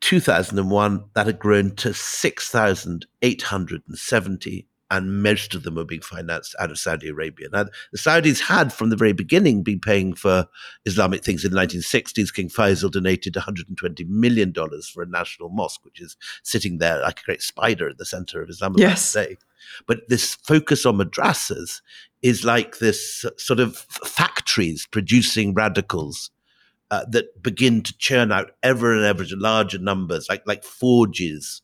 2001, 0.00 1.04
that 1.14 1.26
had 1.26 1.38
grown 1.38 1.74
to 1.76 1.92
6,870 1.92 4.66
and 4.90 5.22
most 5.22 5.54
of 5.54 5.62
them 5.62 5.74
were 5.74 5.84
being 5.84 6.00
financed 6.00 6.54
out 6.58 6.70
of 6.70 6.78
Saudi 6.78 7.08
Arabia. 7.08 7.48
Now, 7.52 7.66
the 7.92 7.98
Saudis 7.98 8.40
had 8.40 8.72
from 8.72 8.88
the 8.88 8.96
very 8.96 9.12
beginning 9.12 9.62
been 9.62 9.80
paying 9.80 10.14
for 10.14 10.46
Islamic 10.86 11.22
things 11.22 11.44
in 11.44 11.52
the 11.52 11.58
1960s. 11.58 12.32
King 12.32 12.48
Faisal 12.48 12.90
donated 12.90 13.34
$120 13.34 14.08
million 14.08 14.54
for 14.54 15.02
a 15.02 15.06
national 15.06 15.50
mosque, 15.50 15.84
which 15.84 16.00
is 16.00 16.16
sitting 16.42 16.78
there 16.78 17.02
like 17.02 17.20
a 17.20 17.24
great 17.24 17.42
spider 17.42 17.88
at 17.88 17.98
the 17.98 18.06
center 18.06 18.40
of 18.40 18.48
Islamabad 18.48 18.80
yes. 18.80 19.12
today. 19.12 19.36
But 19.86 20.08
this 20.08 20.36
focus 20.36 20.86
on 20.86 20.96
madrasas 20.96 21.82
is 22.22 22.44
like 22.44 22.78
this 22.78 23.26
sort 23.36 23.60
of 23.60 23.76
factories 23.76 24.86
producing 24.90 25.52
radicals 25.52 26.30
uh, 26.90 27.04
that 27.10 27.42
begin 27.42 27.82
to 27.82 27.96
churn 27.98 28.32
out 28.32 28.52
ever 28.62 28.94
and 28.94 29.04
ever 29.04 29.24
larger 29.32 29.78
numbers, 29.78 30.28
like 30.28 30.42
like 30.46 30.64
forges 30.64 31.60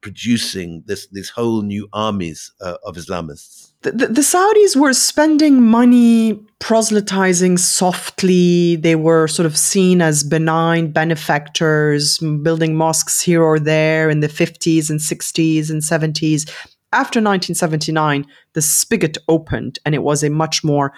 producing 0.00 0.82
this 0.86 1.06
these 1.08 1.30
whole 1.30 1.62
new 1.62 1.88
armies 1.92 2.52
uh, 2.60 2.76
of 2.84 2.96
Islamists. 2.96 3.72
The, 3.82 3.92
the, 3.92 4.06
the, 4.08 4.20
Saudis 4.22 4.74
were 4.74 4.92
spending 4.92 5.62
money 5.62 6.34
proselytizing 6.58 7.58
softly. 7.58 8.74
They 8.74 8.96
were 8.96 9.28
sort 9.28 9.46
of 9.46 9.56
seen 9.56 10.02
as 10.02 10.24
benign 10.24 10.90
benefactors, 10.90 12.18
building 12.18 12.74
mosques 12.74 13.20
here 13.20 13.40
or 13.40 13.60
there 13.60 14.10
in 14.10 14.18
the 14.18 14.26
50s 14.26 14.90
and 14.90 14.98
60s 14.98 15.70
and 15.70 15.80
70s. 15.80 16.48
After 16.92 17.20
1979, 17.20 18.26
the 18.54 18.62
spigot 18.62 19.16
opened 19.28 19.78
and 19.86 19.94
it 19.94 20.02
was 20.02 20.24
a 20.24 20.30
much 20.30 20.64
more 20.64 20.92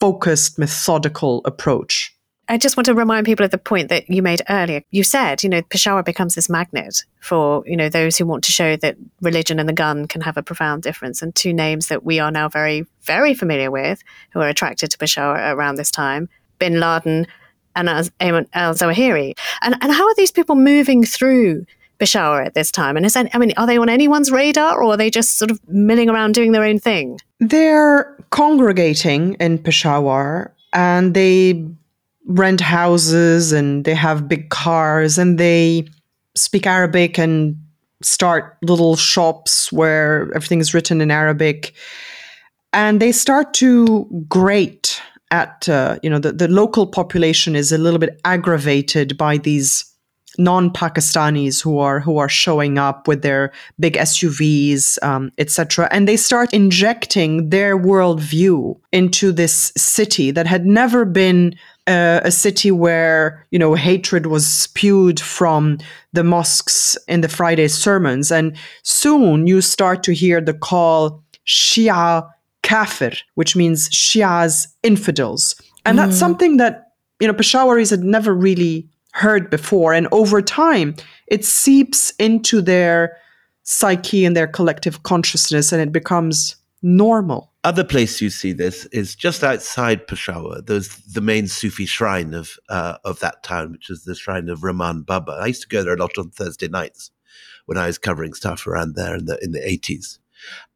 focused, 0.00 0.58
methodical 0.58 1.42
approach. 1.44 2.15
I 2.48 2.58
just 2.58 2.76
want 2.76 2.86
to 2.86 2.94
remind 2.94 3.26
people 3.26 3.44
of 3.44 3.50
the 3.50 3.58
point 3.58 3.88
that 3.88 4.08
you 4.08 4.22
made 4.22 4.42
earlier. 4.48 4.82
You 4.90 5.02
said, 5.02 5.42
you 5.42 5.48
know, 5.48 5.62
Peshawar 5.62 6.02
becomes 6.02 6.36
this 6.36 6.48
magnet 6.48 7.04
for, 7.20 7.64
you 7.66 7.76
know, 7.76 7.88
those 7.88 8.16
who 8.16 8.26
want 8.26 8.44
to 8.44 8.52
show 8.52 8.76
that 8.76 8.96
religion 9.20 9.58
and 9.58 9.68
the 9.68 9.72
gun 9.72 10.06
can 10.06 10.20
have 10.20 10.36
a 10.36 10.42
profound 10.42 10.82
difference. 10.84 11.22
And 11.22 11.34
two 11.34 11.52
names 11.52 11.88
that 11.88 12.04
we 12.04 12.20
are 12.20 12.30
now 12.30 12.48
very, 12.48 12.86
very 13.02 13.34
familiar 13.34 13.70
with 13.70 14.02
who 14.30 14.40
are 14.40 14.48
attracted 14.48 14.90
to 14.92 14.98
Peshawar 14.98 15.54
around 15.54 15.76
this 15.76 15.90
time 15.90 16.28
bin 16.58 16.80
Laden 16.80 17.26
and 17.74 17.88
Ayman 17.88 18.48
al 18.54 18.74
Zawahiri. 18.74 19.36
And, 19.62 19.76
and 19.80 19.92
how 19.92 20.06
are 20.06 20.14
these 20.14 20.32
people 20.32 20.54
moving 20.54 21.04
through 21.04 21.66
Peshawar 21.98 22.42
at 22.42 22.54
this 22.54 22.70
time? 22.70 22.96
And 22.96 23.04
is 23.04 23.14
that, 23.14 23.28
I 23.34 23.38
mean, 23.38 23.52
are 23.56 23.66
they 23.66 23.76
on 23.76 23.88
anyone's 23.88 24.30
radar 24.30 24.80
or 24.80 24.92
are 24.92 24.96
they 24.96 25.10
just 25.10 25.36
sort 25.38 25.50
of 25.50 25.60
milling 25.68 26.08
around 26.08 26.32
doing 26.32 26.52
their 26.52 26.64
own 26.64 26.78
thing? 26.78 27.18
They're 27.40 28.16
congregating 28.30 29.34
in 29.34 29.58
Peshawar 29.58 30.52
and 30.72 31.14
they 31.14 31.66
rent 32.26 32.60
houses 32.60 33.52
and 33.52 33.84
they 33.84 33.94
have 33.94 34.28
big 34.28 34.50
cars 34.50 35.16
and 35.16 35.38
they 35.38 35.86
speak 36.34 36.66
Arabic 36.66 37.18
and 37.18 37.56
start 38.02 38.58
little 38.62 38.96
shops 38.96 39.72
where 39.72 40.30
everything 40.34 40.60
is 40.60 40.74
written 40.74 41.00
in 41.00 41.10
Arabic. 41.10 41.74
And 42.72 43.00
they 43.00 43.12
start 43.12 43.54
to 43.54 44.06
grate 44.28 45.00
at, 45.30 45.68
uh, 45.68 45.98
you 46.02 46.10
know, 46.10 46.18
the, 46.18 46.32
the 46.32 46.48
local 46.48 46.86
population 46.86 47.56
is 47.56 47.72
a 47.72 47.78
little 47.78 47.98
bit 47.98 48.20
aggravated 48.24 49.16
by 49.16 49.38
these 49.38 49.84
non-Pakistanis 50.38 51.62
who 51.62 51.78
are 51.78 52.00
who 52.00 52.18
are 52.18 52.28
showing 52.28 52.76
up 52.76 53.08
with 53.08 53.22
their 53.22 53.52
big 53.80 53.94
SUVs, 53.94 55.02
um, 55.02 55.30
etc., 55.38 55.88
and 55.90 56.06
they 56.06 56.16
start 56.16 56.52
injecting 56.52 57.48
their 57.48 57.78
worldview 57.78 58.78
into 58.92 59.32
this 59.32 59.72
city 59.76 60.30
that 60.30 60.46
had 60.46 60.66
never 60.66 61.06
been 61.06 61.54
uh, 61.86 62.20
a 62.24 62.30
city 62.30 62.70
where 62.70 63.46
you 63.50 63.58
know 63.58 63.74
hatred 63.74 64.26
was 64.26 64.46
spewed 64.46 65.20
from 65.20 65.78
the 66.12 66.24
mosques 66.24 66.96
in 67.08 67.20
the 67.20 67.28
Friday 67.28 67.68
sermons, 67.68 68.30
and 68.30 68.56
soon 68.82 69.46
you 69.46 69.60
start 69.60 70.02
to 70.04 70.12
hear 70.12 70.40
the 70.40 70.54
call 70.54 71.22
Shia 71.46 72.28
kafir, 72.62 73.12
which 73.36 73.54
means 73.54 73.88
Shias 73.90 74.66
infidels. 74.82 75.54
And 75.84 75.96
that's 75.96 76.16
something 76.16 76.56
that, 76.56 76.90
you 77.20 77.28
know, 77.28 77.32
Peshawaris 77.32 77.90
had 77.90 78.02
never 78.02 78.34
really 78.34 78.88
heard 79.12 79.50
before. 79.50 79.94
And 79.94 80.08
over 80.10 80.42
time, 80.42 80.96
it 81.28 81.44
seeps 81.44 82.10
into 82.18 82.60
their 82.60 83.16
psyche 83.62 84.24
and 84.24 84.36
their 84.36 84.48
collective 84.48 85.04
consciousness 85.04 85.72
and 85.72 85.80
it 85.80 85.92
becomes 85.92 86.56
normal. 86.82 87.52
Other 87.66 87.82
place 87.82 88.20
you 88.20 88.30
see 88.30 88.52
this 88.52 88.84
is 88.92 89.16
just 89.16 89.42
outside 89.42 90.06
Peshawar. 90.06 90.62
There's 90.62 90.98
the 90.98 91.20
main 91.20 91.48
Sufi 91.48 91.84
shrine 91.84 92.32
of 92.32 92.50
uh, 92.68 92.98
of 93.04 93.18
that 93.18 93.42
town, 93.42 93.72
which 93.72 93.90
is 93.90 94.04
the 94.04 94.14
shrine 94.14 94.48
of 94.48 94.62
Rahman 94.62 95.02
Baba. 95.02 95.32
I 95.32 95.46
used 95.46 95.62
to 95.62 95.68
go 95.68 95.82
there 95.82 95.94
a 95.94 95.98
lot 95.98 96.16
on 96.16 96.30
Thursday 96.30 96.68
nights 96.68 97.10
when 97.64 97.76
I 97.76 97.88
was 97.88 97.98
covering 97.98 98.34
stuff 98.34 98.68
around 98.68 98.94
there 98.94 99.16
in 99.16 99.24
the 99.24 99.36
in 99.42 99.50
the 99.50 99.68
eighties, 99.68 100.20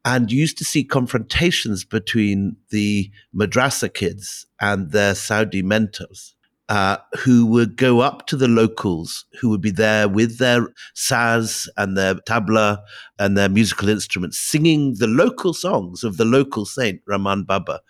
and 0.03 0.29
you 0.29 0.37
used 0.37 0.57
to 0.57 0.65
see 0.65 0.83
confrontations 0.83 1.85
between 1.85 2.57
the 2.71 3.09
madrasa 3.33 3.93
kids 3.93 4.45
and 4.59 4.91
their 4.91 5.15
Saudi 5.15 5.61
mentors 5.61 6.35
uh, 6.71 6.95
who 7.19 7.45
would 7.45 7.75
go 7.75 7.99
up 7.99 8.27
to 8.27 8.37
the 8.37 8.47
locals 8.47 9.25
who 9.41 9.49
would 9.49 9.59
be 9.59 9.71
there 9.71 10.07
with 10.07 10.37
their 10.37 10.69
saz 10.95 11.67
and 11.75 11.97
their 11.97 12.15
tabla 12.15 12.79
and 13.19 13.37
their 13.37 13.49
musical 13.49 13.89
instruments, 13.89 14.39
singing 14.39 14.95
the 14.97 15.07
local 15.07 15.53
songs 15.53 16.01
of 16.05 16.15
the 16.15 16.23
local 16.23 16.65
saint, 16.65 17.01
Rahman 17.05 17.43
Baba. 17.43 17.81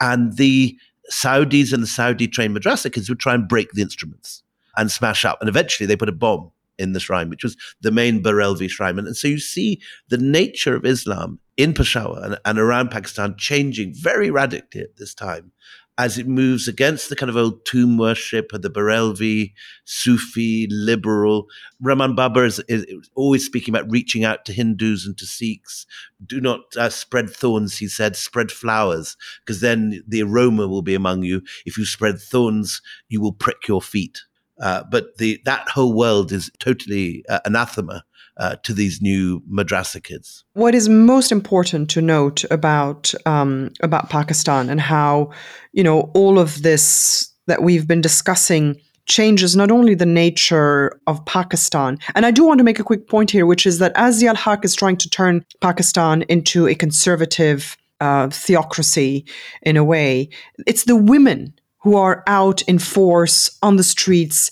And 0.00 0.38
the 0.38 0.74
Saudis 1.12 1.74
and 1.74 1.82
the 1.82 1.86
Saudi 1.86 2.26
trained 2.26 2.56
madrasa 2.56 2.90
kids 2.90 3.10
would 3.10 3.20
try 3.20 3.34
and 3.34 3.46
break 3.46 3.72
the 3.72 3.82
instruments 3.82 4.42
and 4.74 4.90
smash 4.90 5.26
up. 5.26 5.36
And 5.42 5.48
eventually 5.50 5.86
they 5.86 5.96
put 5.96 6.08
a 6.08 6.12
bomb 6.12 6.50
in 6.78 6.94
the 6.94 7.00
shrine, 7.00 7.28
which 7.28 7.44
was 7.44 7.58
the 7.82 7.90
main 7.90 8.22
Barelvi 8.22 8.70
shrine. 8.70 8.98
And 8.98 9.14
so 9.14 9.28
you 9.28 9.38
see 9.38 9.82
the 10.08 10.16
nature 10.16 10.74
of 10.74 10.86
Islam 10.86 11.40
in 11.58 11.74
Peshawar 11.74 12.24
and, 12.24 12.38
and 12.46 12.58
around 12.58 12.90
Pakistan 12.90 13.34
changing 13.36 13.92
very 13.94 14.30
radically 14.30 14.80
at 14.80 14.96
this 14.96 15.12
time 15.12 15.52
as 16.00 16.16
it 16.16 16.26
moves 16.26 16.66
against 16.66 17.10
the 17.10 17.14
kind 17.14 17.28
of 17.28 17.36
old 17.36 17.62
tomb 17.66 17.98
worship 17.98 18.54
of 18.54 18.62
the 18.62 18.70
Barelvi, 18.70 19.52
Sufi, 19.84 20.66
liberal. 20.70 21.46
Rahman 21.78 22.14
Baba 22.14 22.44
is, 22.44 22.58
is, 22.68 22.86
always 23.14 23.44
speaking 23.44 23.74
about 23.74 23.90
reaching 23.90 24.24
out 24.24 24.46
to 24.46 24.54
Hindus 24.54 25.04
and 25.04 25.18
to 25.18 25.26
Sikhs. 25.26 25.86
Do 26.24 26.40
not 26.40 26.60
uh, 26.78 26.88
spread 26.88 27.28
thorns, 27.28 27.76
he 27.76 27.86
said, 27.86 28.16
spread 28.16 28.50
flowers, 28.50 29.14
because 29.44 29.60
then 29.60 30.02
the 30.08 30.22
aroma 30.22 30.68
will 30.68 30.80
be 30.80 30.94
among 30.94 31.22
you. 31.22 31.42
If 31.66 31.76
you 31.76 31.84
spread 31.84 32.18
thorns, 32.18 32.80
you 33.10 33.20
will 33.20 33.34
prick 33.34 33.68
your 33.68 33.82
feet. 33.82 34.22
Uh, 34.58 34.84
but 34.90 35.18
the, 35.18 35.38
that 35.44 35.68
whole 35.68 35.92
world 35.92 36.32
is 36.32 36.50
totally 36.60 37.26
uh, 37.28 37.40
anathema 37.44 38.04
uh, 38.40 38.56
to 38.62 38.72
these 38.72 39.00
new 39.00 39.40
madrasa 39.52 40.02
kids. 40.02 40.44
What 40.54 40.74
is 40.74 40.88
most 40.88 41.30
important 41.30 41.90
to 41.90 42.00
note 42.00 42.42
about 42.50 43.14
um, 43.26 43.70
about 43.82 44.08
Pakistan 44.08 44.70
and 44.70 44.80
how 44.80 45.30
you 45.72 45.84
know 45.84 46.10
all 46.14 46.38
of 46.38 46.62
this 46.62 47.30
that 47.46 47.62
we've 47.62 47.86
been 47.86 48.00
discussing 48.00 48.80
changes 49.06 49.56
not 49.56 49.70
only 49.70 49.94
the 49.94 50.06
nature 50.06 50.98
of 51.06 51.24
Pakistan, 51.26 51.98
and 52.14 52.24
I 52.24 52.30
do 52.30 52.44
want 52.44 52.58
to 52.58 52.64
make 52.64 52.78
a 52.78 52.84
quick 52.84 53.08
point 53.08 53.30
here, 53.30 53.44
which 53.44 53.66
is 53.66 53.78
that 53.78 53.92
as 53.94 54.16
Zia 54.16 54.34
Haq 54.34 54.64
is 54.64 54.74
trying 54.74 54.96
to 54.98 55.10
turn 55.10 55.44
Pakistan 55.60 56.22
into 56.22 56.66
a 56.66 56.74
conservative 56.74 57.76
uh, 58.00 58.30
theocracy 58.30 59.26
in 59.62 59.76
a 59.76 59.84
way, 59.84 60.30
it's 60.66 60.84
the 60.84 60.96
women 60.96 61.52
who 61.82 61.96
are 61.96 62.22
out 62.26 62.62
in 62.62 62.78
force 62.78 63.50
on 63.62 63.76
the 63.76 63.82
streets 63.82 64.50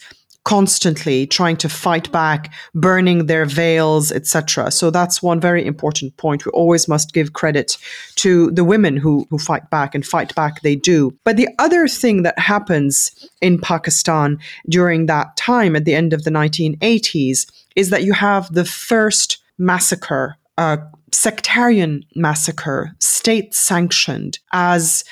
constantly 0.49 1.27
trying 1.27 1.59
to 1.59 1.69
fight 1.69 2.11
back, 2.11 2.51
burning 2.75 3.27
their 3.27 3.45
veils, 3.45 4.11
etc. 4.11 4.71
So 4.71 4.91
that's 4.91 5.23
one 5.23 5.41
very 5.41 5.63
important 5.63 6.17
point. 6.17 6.47
We 6.47 6.53
always 6.53 6.89
must 6.89 7.13
give 7.13 7.35
credit 7.35 7.77
to 8.17 8.51
the 8.53 8.65
women 8.65 8.97
who, 8.97 9.27
who 9.29 9.37
fight 9.37 9.69
back, 9.69 9.95
and 9.95 10.07
fight 10.07 10.35
back 10.35 10.63
they 10.63 10.75
do. 10.75 11.15
But 11.23 11.37
the 11.37 11.51
other 11.59 11.87
thing 11.87 12.23
that 12.23 12.39
happens 12.39 13.29
in 13.43 13.59
Pakistan 13.59 14.39
during 14.71 15.05
that 15.05 15.37
time, 15.37 15.77
at 15.77 15.85
the 15.85 15.95
end 15.95 16.15
of 16.15 16.25
the 16.25 16.31
1980s, 16.31 17.47
is 17.77 17.91
that 17.91 18.05
you 18.05 18.15
have 18.15 18.51
the 18.55 18.65
first 18.65 19.37
massacre, 19.59 20.35
a 20.57 20.79
sectarian 21.13 22.05
massacre, 22.15 22.93
state 23.01 23.55
sanctioned, 23.55 24.39
as 24.55 25.05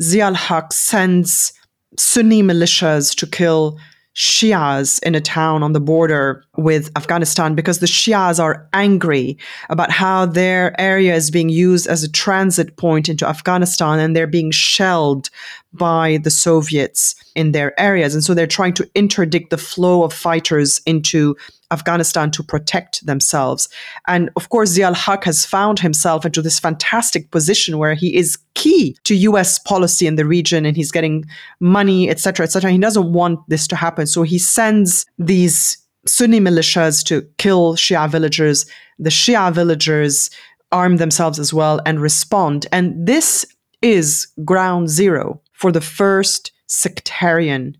Zia 0.00 0.32
Haq 0.32 0.72
sends 0.72 1.52
Sunni 1.98 2.42
militias 2.42 3.14
to 3.16 3.26
kill 3.26 3.78
Shias 4.18 5.00
in 5.04 5.14
a 5.14 5.20
town 5.20 5.62
on 5.62 5.74
the 5.74 5.80
border 5.80 6.42
with 6.56 6.90
Afghanistan 6.96 7.54
because 7.54 7.78
the 7.78 7.86
Shias 7.86 8.42
are 8.42 8.68
angry 8.72 9.38
about 9.70 9.92
how 9.92 10.26
their 10.26 10.78
area 10.80 11.14
is 11.14 11.30
being 11.30 11.48
used 11.48 11.86
as 11.86 12.02
a 12.02 12.10
transit 12.10 12.76
point 12.76 13.08
into 13.08 13.28
Afghanistan 13.28 14.00
and 14.00 14.16
they're 14.16 14.26
being 14.26 14.50
shelled 14.50 15.30
by 15.72 16.18
the 16.24 16.32
Soviets 16.32 17.14
in 17.36 17.52
their 17.52 17.78
areas. 17.78 18.12
And 18.12 18.24
so 18.24 18.34
they're 18.34 18.48
trying 18.48 18.74
to 18.74 18.90
interdict 18.96 19.50
the 19.50 19.56
flow 19.56 20.02
of 20.02 20.12
fighters 20.12 20.80
into 20.84 21.36
Afghanistan 21.70 22.30
to 22.30 22.42
protect 22.42 23.04
themselves. 23.04 23.68
And 24.06 24.30
of 24.36 24.48
course, 24.48 24.70
Zia 24.70 24.92
Haq 24.94 25.24
has 25.24 25.44
found 25.44 25.78
himself 25.78 26.24
into 26.24 26.42
this 26.42 26.58
fantastic 26.58 27.30
position 27.30 27.78
where 27.78 27.94
he 27.94 28.16
is 28.16 28.38
key 28.54 28.96
to 29.04 29.14
US 29.14 29.58
policy 29.58 30.06
in 30.06 30.16
the 30.16 30.24
region 30.24 30.64
and 30.64 30.76
he's 30.76 30.90
getting 30.90 31.24
money, 31.60 32.08
etc., 32.08 32.44
etc. 32.44 32.70
He 32.70 32.78
doesn't 32.78 33.12
want 33.12 33.40
this 33.48 33.66
to 33.68 33.76
happen. 33.76 34.06
So 34.06 34.22
he 34.22 34.38
sends 34.38 35.06
these 35.18 35.78
Sunni 36.06 36.40
militias 36.40 37.04
to 37.06 37.22
kill 37.38 37.74
Shia 37.74 38.08
villagers. 38.08 38.66
The 38.98 39.10
Shia 39.10 39.52
villagers 39.52 40.30
arm 40.72 40.96
themselves 40.96 41.38
as 41.38 41.52
well 41.52 41.80
and 41.84 42.00
respond. 42.00 42.66
And 42.72 43.06
this 43.06 43.44
is 43.82 44.26
ground 44.44 44.88
zero 44.88 45.40
for 45.52 45.70
the 45.70 45.80
first 45.80 46.52
sectarian 46.66 47.76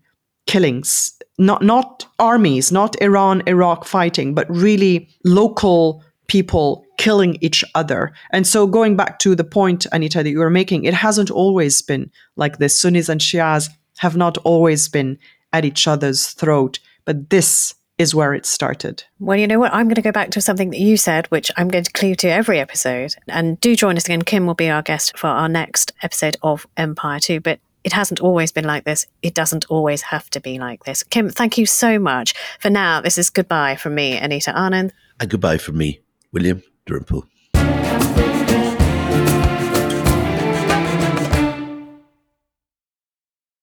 killings 0.47 1.18
not 1.39 1.63
not 1.63 2.05
armies 2.19 2.71
not 2.71 3.01
iran 3.01 3.41
iraq 3.47 3.85
fighting 3.85 4.35
but 4.35 4.49
really 4.49 5.09
local 5.25 6.03
people 6.27 6.85
killing 6.97 7.37
each 7.41 7.63
other 7.73 8.11
and 8.31 8.45
so 8.45 8.67
going 8.67 8.95
back 8.95 9.17
to 9.17 9.33
the 9.33 9.43
point 9.43 9.87
anita 9.91 10.21
that 10.21 10.29
you 10.29 10.39
were 10.39 10.49
making 10.49 10.83
it 10.83 10.93
hasn't 10.93 11.31
always 11.31 11.81
been 11.81 12.11
like 12.35 12.57
this 12.57 12.77
sunnis 12.77 13.09
and 13.09 13.21
shias 13.21 13.69
have 13.97 14.15
not 14.15 14.37
always 14.39 14.87
been 14.87 15.17
at 15.53 15.65
each 15.65 15.87
other's 15.87 16.27
throat 16.27 16.77
but 17.05 17.29
this 17.31 17.73
is 17.99 18.15
where 18.15 18.33
it 18.33 18.45
started. 18.45 19.03
Well, 19.19 19.37
you 19.37 19.45
know 19.45 19.59
what? 19.59 19.73
I'm 19.73 19.87
going 19.87 19.95
to 19.95 20.01
go 20.01 20.13
back 20.13 20.31
to 20.31 20.41
something 20.41 20.69
that 20.69 20.79
you 20.79 20.95
said, 20.95 21.27
which 21.27 21.51
I'm 21.57 21.67
going 21.67 21.83
to 21.83 21.91
cleave 21.91 22.17
to 22.17 22.29
every 22.29 22.57
episode. 22.57 23.13
And 23.27 23.59
do 23.59 23.75
join 23.75 23.97
us 23.97 24.05
again. 24.05 24.21
Kim 24.21 24.47
will 24.47 24.53
be 24.53 24.69
our 24.69 24.81
guest 24.81 25.17
for 25.17 25.27
our 25.27 25.49
next 25.49 25.91
episode 26.01 26.37
of 26.41 26.65
Empire 26.77 27.19
2. 27.19 27.41
But 27.41 27.59
it 27.83 27.93
hasn't 27.93 28.19
always 28.19 28.51
been 28.51 28.65
like 28.65 28.83
this. 28.83 29.05
It 29.21 29.33
doesn't 29.33 29.65
always 29.69 30.01
have 30.03 30.29
to 30.31 30.39
be 30.39 30.59
like 30.59 30.83
this. 30.83 31.03
Kim, 31.03 31.29
thank 31.29 31.57
you 31.57 31.65
so 31.65 31.99
much. 31.99 32.33
For 32.59 32.69
now, 32.69 33.01
this 33.01 33.17
is 33.17 33.29
goodbye 33.29 33.75
from 33.75 33.95
me, 33.95 34.17
Anita 34.17 34.51
Anand. 34.51 34.91
And 35.19 35.29
goodbye 35.29 35.57
from 35.57 35.77
me, 35.77 36.01
William 36.31 36.61
Dalrymple. 36.85 37.25